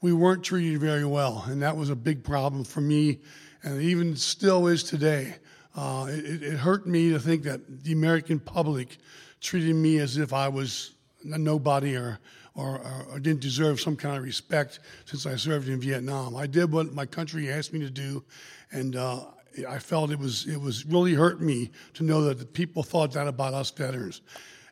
we 0.00 0.12
weren't 0.12 0.44
treated 0.44 0.80
very 0.80 1.04
well, 1.04 1.44
and 1.48 1.60
that 1.62 1.76
was 1.76 1.90
a 1.90 1.96
big 1.96 2.22
problem 2.22 2.64
for 2.64 2.80
me, 2.80 3.18
and 3.62 3.82
even 3.82 4.16
still 4.16 4.66
is 4.66 4.82
today. 4.82 5.36
It, 5.76 6.42
it 6.42 6.56
hurt 6.56 6.86
me 6.86 7.10
to 7.10 7.20
think 7.20 7.44
that 7.44 7.84
the 7.84 7.92
American 7.92 8.40
public 8.40 8.98
treated 9.40 9.74
me 9.74 9.98
as 9.98 10.16
if 10.16 10.32
I 10.32 10.48
was 10.48 10.94
a 11.24 11.38
nobody 11.38 11.96
or, 11.96 12.18
or, 12.54 12.80
or, 13.12 13.20
didn't 13.20 13.40
deserve 13.40 13.80
some 13.80 13.96
kind 13.96 14.16
of 14.16 14.22
respect 14.22 14.80
since 15.04 15.26
I 15.26 15.36
served 15.36 15.68
in 15.68 15.80
Vietnam. 15.80 16.36
I 16.36 16.46
did 16.46 16.72
what 16.72 16.92
my 16.92 17.06
country 17.06 17.50
asked 17.50 17.72
me 17.72 17.80
to 17.80 17.90
do, 17.90 18.24
and 18.72 18.96
uh, 18.96 19.24
I 19.68 19.78
felt 19.78 20.10
it 20.10 20.18
was 20.18 20.46
it 20.46 20.60
was 20.60 20.84
really 20.86 21.14
hurt 21.14 21.40
me 21.40 21.70
to 21.94 22.04
know 22.04 22.22
that 22.22 22.38
the 22.38 22.46
people 22.46 22.82
thought 22.82 23.12
that 23.12 23.28
about 23.28 23.54
us 23.54 23.70
veterans. 23.70 24.22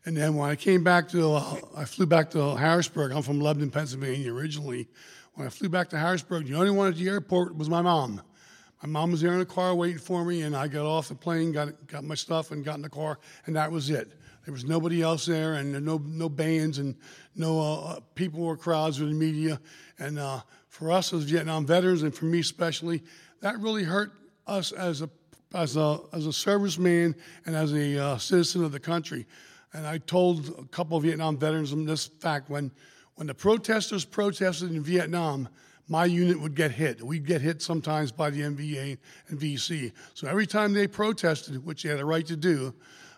And 0.04 0.16
then 0.16 0.36
when 0.36 0.48
I 0.48 0.54
came 0.54 0.84
back 0.84 1.08
to, 1.08 1.34
uh, 1.34 1.56
I 1.76 1.84
flew 1.84 2.06
back 2.06 2.30
to 2.30 2.54
Harrisburg. 2.54 3.10
I'm 3.10 3.22
from 3.22 3.40
Lebanon, 3.40 3.70
Pennsylvania 3.70 4.32
originally. 4.32 4.88
When 5.34 5.48
I 5.48 5.50
flew 5.50 5.68
back 5.68 5.90
to 5.90 5.98
Harrisburg, 5.98 6.46
the 6.46 6.54
only 6.54 6.70
one 6.70 6.88
at 6.88 6.94
the 6.94 7.08
airport 7.08 7.56
was 7.56 7.68
my 7.68 7.82
mom. 7.82 8.22
My 8.82 8.88
mom 8.88 9.10
was 9.10 9.20
there 9.20 9.32
in 9.32 9.38
the 9.38 9.46
car 9.46 9.74
waiting 9.74 9.98
for 9.98 10.24
me, 10.24 10.42
and 10.42 10.54
I 10.54 10.68
got 10.68 10.86
off 10.86 11.08
the 11.08 11.14
plane, 11.14 11.52
got 11.52 11.86
got 11.86 12.04
my 12.04 12.14
stuff, 12.14 12.50
and 12.50 12.64
got 12.64 12.76
in 12.76 12.82
the 12.82 12.90
car, 12.90 13.18
and 13.46 13.56
that 13.56 13.70
was 13.70 13.90
it. 13.90 14.12
There 14.44 14.52
was 14.52 14.64
nobody 14.64 15.02
else 15.02 15.26
there, 15.26 15.54
and 15.54 15.72
no 15.84 15.98
no 16.04 16.28
bands, 16.28 16.78
and 16.78 16.94
no 17.34 17.60
uh, 17.60 18.00
people 18.14 18.44
or 18.44 18.56
crowds 18.56 19.00
or 19.00 19.06
the 19.06 19.12
media. 19.12 19.60
And 19.98 20.18
uh, 20.18 20.40
for 20.68 20.92
us 20.92 21.12
as 21.12 21.24
Vietnam 21.24 21.66
veterans, 21.66 22.02
and 22.02 22.14
for 22.14 22.26
me 22.26 22.40
especially, 22.40 23.02
that 23.40 23.58
really 23.60 23.82
hurt 23.82 24.12
us 24.46 24.72
as 24.72 25.02
a 25.02 25.10
as 25.54 25.76
a 25.76 25.98
as 26.12 26.26
a 26.26 26.30
serviceman 26.30 27.14
and 27.46 27.56
as 27.56 27.72
a 27.72 27.98
uh, 27.98 28.18
citizen 28.18 28.62
of 28.62 28.72
the 28.72 28.80
country. 28.80 29.26
And 29.76 29.86
I 29.86 29.98
told 29.98 30.48
a 30.58 30.64
couple 30.64 30.96
of 30.96 31.02
Vietnam 31.02 31.36
veterans 31.36 31.74
this 31.84 32.06
fact 32.06 32.48
when, 32.48 32.70
when 33.16 33.26
the 33.26 33.34
protesters 33.34 34.06
protested 34.06 34.70
in 34.70 34.82
Vietnam, 34.82 35.48
my 35.88 36.04
unit 36.04 36.40
would 36.40 36.54
get 36.54 36.72
hit. 36.72 37.02
We'd 37.02 37.26
get 37.26 37.40
hit 37.40 37.62
sometimes 37.62 38.10
by 38.10 38.30
the 38.30 38.40
NVA 38.40 38.98
and 39.28 39.38
VC. 39.38 39.92
So 40.14 40.26
every 40.26 40.46
time 40.46 40.72
they 40.72 40.86
protested, 40.86 41.64
which 41.64 41.82
they 41.82 41.90
had 41.90 42.00
a 42.00 42.04
right 42.04 42.26
to 42.26 42.36
do, 42.36 42.74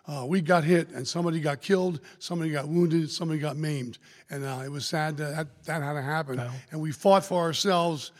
uh, 0.07 0.25
we 0.25 0.41
got 0.41 0.63
hit 0.63 0.89
and 0.89 1.07
somebody 1.07 1.39
got 1.39 1.61
killed, 1.61 1.99
somebody 2.17 2.51
got 2.51 2.67
wounded, 2.67 3.11
somebody 3.11 3.39
got 3.39 3.57
maimed. 3.57 3.97
And 4.29 4.43
uh, 4.43 4.61
it 4.65 4.71
was 4.71 4.85
sad 4.85 5.17
that, 5.17 5.35
that 5.35 5.65
that 5.65 5.83
had 5.83 5.93
to 5.93 6.01
happen. 6.01 6.41
And 6.71 6.81
we 6.81 6.91
fought 6.91 7.23
for 7.23 7.41
ourselves 7.41 8.11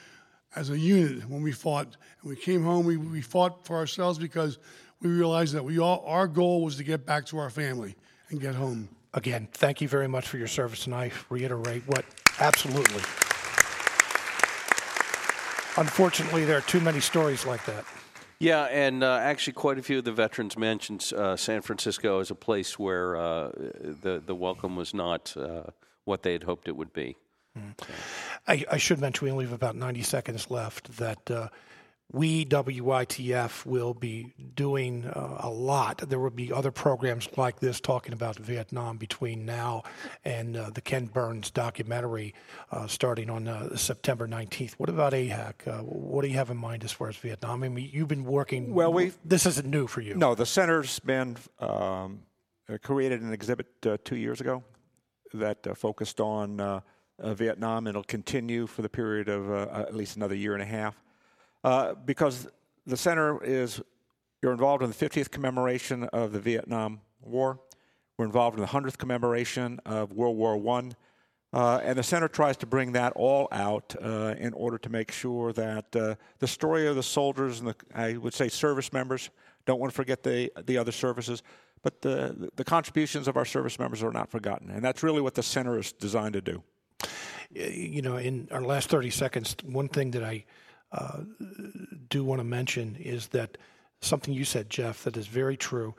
as 0.55 0.69
a 0.69 0.77
unit 0.77 1.27
when 1.29 1.41
we 1.41 1.51
fought. 1.51 1.97
And 2.21 2.29
we 2.29 2.35
came 2.35 2.63
home, 2.63 2.85
we, 2.85 2.97
we 2.97 3.21
fought 3.21 3.65
for 3.65 3.77
ourselves 3.77 4.19
because 4.19 4.59
we 5.01 5.09
realized 5.09 5.53
that 5.53 5.63
we 5.63 5.79
all, 5.79 6.03
our 6.05 6.27
goal 6.27 6.63
was 6.63 6.75
to 6.77 6.83
get 6.83 7.05
back 7.05 7.25
to 7.27 7.37
our 7.37 7.49
family 7.49 7.95
and 8.29 8.39
get 8.39 8.55
home. 8.55 8.89
Again, 9.13 9.47
thank 9.51 9.81
you 9.81 9.87
very 9.87 10.07
much 10.07 10.27
for 10.27 10.37
your 10.37 10.47
service, 10.47 10.85
and 10.85 10.93
I 10.93 11.11
reiterate 11.29 11.81
what 11.87 12.05
absolutely. 12.39 13.01
Unfortunately, 15.77 16.45
there 16.45 16.57
are 16.57 16.61
too 16.61 16.81
many 16.81 16.99
stories 16.99 17.45
like 17.45 17.63
that. 17.65 17.85
Yeah, 18.39 18.63
and 18.65 19.03
uh, 19.03 19.19
actually, 19.21 19.53
quite 19.53 19.77
a 19.77 19.81
few 19.81 19.97
of 19.97 20.05
the 20.05 20.13
veterans 20.13 20.57
mentioned 20.57 21.11
uh, 21.15 21.35
San 21.35 21.61
Francisco 21.61 22.19
as 22.21 22.31
a 22.31 22.35
place 22.35 22.79
where 22.79 23.17
uh, 23.17 23.51
the 24.01 24.21
the 24.25 24.33
welcome 24.33 24.77
was 24.77 24.93
not 24.93 25.35
uh, 25.35 25.63
what 26.05 26.23
they 26.23 26.31
had 26.31 26.43
hoped 26.43 26.69
it 26.69 26.75
would 26.77 26.93
be. 26.93 27.17
Mm. 27.57 27.73
I, 28.47 28.65
I, 28.71 28.77
should 28.77 28.99
mention 28.99 29.25
we 29.25 29.31
only 29.31 29.45
have 29.45 29.53
about 29.53 29.75
90 29.75 30.03
seconds 30.03 30.49
left. 30.49 30.97
That 30.97 31.29
uh, 31.29 31.49
we 32.11 32.43
WITF 32.43 33.65
will 33.65 33.93
be 33.93 34.33
doing 34.55 35.05
uh, 35.05 35.41
a 35.41 35.49
lot. 35.49 35.99
There 36.09 36.19
will 36.19 36.31
be 36.31 36.51
other 36.51 36.71
programs 36.71 37.29
like 37.37 37.59
this 37.59 37.79
talking 37.79 38.13
about 38.13 38.37
Vietnam 38.37 38.97
between 38.97 39.45
now 39.45 39.83
and 40.25 40.57
uh, 40.57 40.71
the 40.71 40.81
Ken 40.81 41.05
Burns 41.05 41.51
documentary 41.51 42.33
uh, 42.71 42.87
starting 42.87 43.29
on 43.29 43.47
uh, 43.47 43.75
September 43.75 44.27
19th. 44.27 44.73
What 44.73 44.89
about 44.89 45.13
AHEC? 45.13 45.67
Uh, 45.67 45.83
what 45.83 46.23
do 46.23 46.29
you 46.29 46.35
have 46.35 46.49
in 46.49 46.57
mind 46.57 46.83
as 46.83 46.91
far 46.91 47.09
as 47.09 47.15
Vietnam? 47.17 47.63
I 47.63 47.69
mean, 47.69 47.89
you've 47.91 48.07
been 48.07 48.25
working. 48.25 48.73
Well, 48.73 48.91
we 48.91 49.13
this 49.23 49.45
isn't 49.45 49.69
new 49.69 49.85
for 49.85 50.01
you. 50.01 50.15
No, 50.15 50.33
the 50.33 50.47
center's 50.47 50.97
been 50.99 51.37
um, 51.59 52.21
created 52.81 53.21
an 53.21 53.33
exhibit 53.33 53.67
uh, 53.85 53.97
two 54.03 54.15
years 54.15 54.41
ago 54.41 54.63
that 55.33 55.77
focused 55.77 56.19
on 56.19 56.81
Vietnam, 57.19 57.85
and 57.85 57.89
it'll 57.89 58.03
continue 58.03 58.65
for 58.65 58.81
the 58.81 58.89
period 58.89 59.29
of 59.29 59.51
at 59.51 59.95
least 59.95 60.15
another 60.15 60.33
year 60.33 60.53
and 60.53 60.63
a 60.63 60.65
half. 60.65 60.99
Uh, 61.63 61.93
because 62.05 62.47
the 62.85 62.97
center 62.97 63.43
is 63.43 63.81
you're 64.41 64.51
involved 64.53 64.83
in 64.83 64.89
the 64.89 64.95
50th 64.95 65.29
commemoration 65.31 66.05
of 66.05 66.31
the 66.31 66.39
Vietnam 66.39 67.01
War. 67.21 67.59
We're 68.17 68.25
involved 68.25 68.57
in 68.57 68.61
the 68.61 68.69
100th 68.69 68.97
commemoration 68.97 69.79
of 69.85 70.13
World 70.13 70.37
War 70.37 70.55
I. 70.77 70.91
Uh, 71.51 71.79
and 71.83 71.97
the 71.97 72.03
center 72.03 72.27
tries 72.27 72.55
to 72.57 72.65
bring 72.65 72.91
that 72.91 73.11
all 73.15 73.47
out 73.51 73.95
uh, 74.01 74.35
in 74.37 74.53
order 74.53 74.77
to 74.77 74.89
make 74.89 75.11
sure 75.11 75.51
that 75.53 75.95
uh, 75.95 76.15
the 76.37 76.47
story 76.47 76.87
of 76.87 76.95
the 76.95 77.03
soldiers 77.03 77.59
and 77.59 77.69
the, 77.69 77.75
I 77.93 78.17
would 78.17 78.33
say, 78.33 78.49
service 78.49 78.93
members, 78.93 79.29
don't 79.65 79.79
want 79.79 79.91
to 79.91 79.95
forget 79.95 80.23
the, 80.23 80.51
the 80.65 80.77
other 80.77 80.91
services, 80.91 81.41
but 81.81 82.01
the, 82.01 82.51
the 82.55 82.63
contributions 82.63 83.27
of 83.27 83.35
our 83.35 83.45
service 83.45 83.79
members 83.79 84.03
are 84.03 84.11
not 84.11 84.29
forgotten. 84.29 84.69
And 84.69 84.83
that's 84.83 85.01
really 85.01 85.21
what 85.21 85.33
the 85.33 85.43
center 85.43 85.79
is 85.79 85.91
designed 85.91 86.33
to 86.33 86.41
do. 86.41 86.63
You 87.51 88.03
know, 88.03 88.17
in 88.17 88.47
our 88.51 88.61
last 88.61 88.89
30 88.89 89.09
seconds, 89.09 89.55
one 89.63 89.89
thing 89.89 90.11
that 90.11 90.23
I 90.23 90.45
uh, 90.91 91.21
do 92.09 92.23
want 92.23 92.39
to 92.39 92.43
mention 92.43 92.95
is 92.99 93.27
that 93.27 93.57
something 94.01 94.33
you 94.33 94.45
said, 94.45 94.69
Jeff, 94.69 95.03
that 95.03 95.17
is 95.17 95.27
very 95.27 95.57
true. 95.57 95.95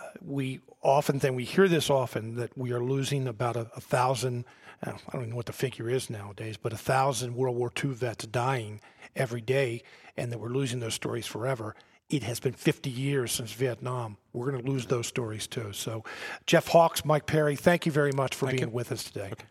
Uh, 0.00 0.08
we 0.24 0.60
often 0.82 1.20
think 1.20 1.36
we 1.36 1.44
hear 1.44 1.68
this 1.68 1.90
often 1.90 2.36
that 2.36 2.56
we 2.56 2.72
are 2.72 2.82
losing 2.82 3.28
about 3.28 3.56
a, 3.56 3.70
a 3.76 3.80
thousand. 3.80 4.44
I 4.82 4.92
don't 4.92 5.00
even 5.14 5.30
know 5.30 5.36
what 5.36 5.46
the 5.46 5.52
figure 5.52 5.90
is 5.90 6.08
nowadays, 6.08 6.56
but 6.56 6.72
a 6.72 6.78
thousand 6.78 7.34
World 7.34 7.56
War 7.56 7.70
II 7.82 7.90
vets 7.90 8.26
dying 8.26 8.80
every 9.14 9.42
day, 9.42 9.82
and 10.16 10.32
that 10.32 10.38
we're 10.38 10.48
losing 10.48 10.80
those 10.80 10.94
stories 10.94 11.26
forever. 11.26 11.74
It 12.08 12.22
has 12.22 12.40
been 12.40 12.54
50 12.54 12.88
years 12.90 13.30
since 13.30 13.52
Vietnam. 13.52 14.16
We're 14.32 14.50
going 14.50 14.64
to 14.64 14.70
lose 14.70 14.86
those 14.86 15.06
stories 15.06 15.46
too. 15.46 15.72
So, 15.72 16.02
Jeff 16.46 16.68
Hawks, 16.68 17.04
Mike 17.04 17.26
Perry, 17.26 17.56
thank 17.56 17.86
you 17.86 17.92
very 17.92 18.12
much 18.12 18.34
for 18.34 18.46
thank 18.46 18.58
being 18.58 18.70
you. 18.70 18.74
with 18.74 18.90
us 18.90 19.04
today. 19.04 19.30
Okay. 19.32 19.44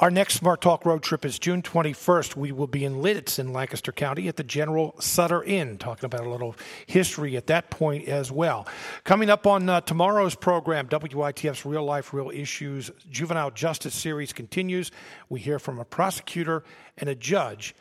Our 0.00 0.10
next 0.10 0.34
Smart 0.34 0.60
Talk 0.60 0.84
road 0.84 1.02
trip 1.02 1.24
is 1.24 1.38
June 1.38 1.62
21st. 1.62 2.34
We 2.34 2.50
will 2.50 2.66
be 2.66 2.84
in 2.84 2.96
Lititz 2.96 3.38
in 3.38 3.52
Lancaster 3.52 3.92
County 3.92 4.26
at 4.26 4.36
the 4.36 4.42
General 4.42 4.94
Sutter 5.00 5.44
Inn, 5.44 5.78
talking 5.78 6.06
about 6.06 6.26
a 6.26 6.30
little 6.30 6.56
history 6.86 7.36
at 7.36 7.46
that 7.48 7.70
point 7.70 8.08
as 8.08 8.32
well. 8.32 8.66
Coming 9.04 9.30
up 9.30 9.46
on 9.46 9.68
uh, 9.68 9.80
tomorrow's 9.82 10.34
program, 10.34 10.88
WITF's 10.88 11.64
Real 11.64 11.84
Life, 11.84 12.12
Real 12.12 12.30
Issues 12.30 12.90
Juvenile 13.10 13.52
Justice 13.52 13.94
Series 13.94 14.32
continues. 14.32 14.90
We 15.28 15.40
hear 15.40 15.58
from 15.58 15.78
a 15.78 15.84
prosecutor 15.84 16.64
and 16.96 17.08
a 17.08 17.14
judge. 17.14 17.74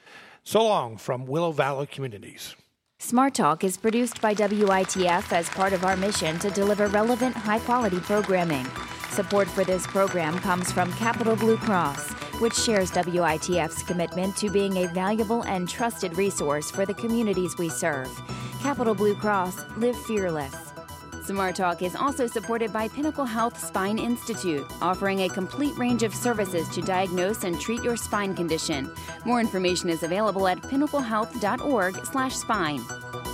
So 0.44 0.64
long 0.64 0.98
from 0.98 1.26
Willow 1.26 1.52
Valley 1.52 1.88
Communities. 1.88 2.56
Smart 3.04 3.34
Talk 3.34 3.64
is 3.64 3.78
produced 3.78 4.22
by 4.22 4.36
WITF 4.36 5.34
as 5.34 5.50
part 5.50 5.74
of 5.74 5.84
our 5.84 5.98
mission 5.98 6.38
to 6.38 6.52
deliver 6.52 6.86
relevant, 6.86 7.36
high 7.36 7.58
quality 7.58 8.00
programming. 8.00 8.66
Support 9.10 9.48
for 9.48 9.64
this 9.64 9.88
program 9.88 10.38
comes 10.38 10.72
from 10.72 10.94
Capital 10.94 11.36
Blue 11.36 11.58
Cross, 11.58 12.12
which 12.40 12.54
shares 12.54 12.92
WITF's 12.92 13.82
commitment 13.84 14.38
to 14.38 14.52
being 14.52 14.78
a 14.78 14.88
valuable 14.90 15.42
and 15.42 15.68
trusted 15.68 16.16
resource 16.16 16.70
for 16.70 16.86
the 16.86 16.94
communities 16.94 17.58
we 17.58 17.70
serve. 17.70 18.08
Capital 18.62 18.94
Blue 18.94 19.16
Cross, 19.16 19.66
live 19.78 20.00
fearless. 20.04 20.71
Smart 21.32 21.56
Talk 21.56 21.82
is 21.82 21.96
also 21.96 22.28
supported 22.28 22.74
by 22.74 22.90
Pinnacle 22.90 23.24
Health 23.24 23.58
Spine 23.58 23.98
Institute, 23.98 24.70
offering 24.82 25.22
a 25.22 25.30
complete 25.30 25.74
range 25.78 26.04
of 26.04 26.14
services 26.14 26.68
to 26.70 26.82
diagnose 26.82 27.46
and 27.46 27.58
treat 27.58 27.82
your 27.84 27.96
spine 27.96 28.36
condition. 28.36 28.94
More 29.24 29.40
information 29.40 29.90
is 29.90 30.04
available 30.04 30.46
at 30.46 30.62
pinnaclehealth.org/spine. 30.62 33.31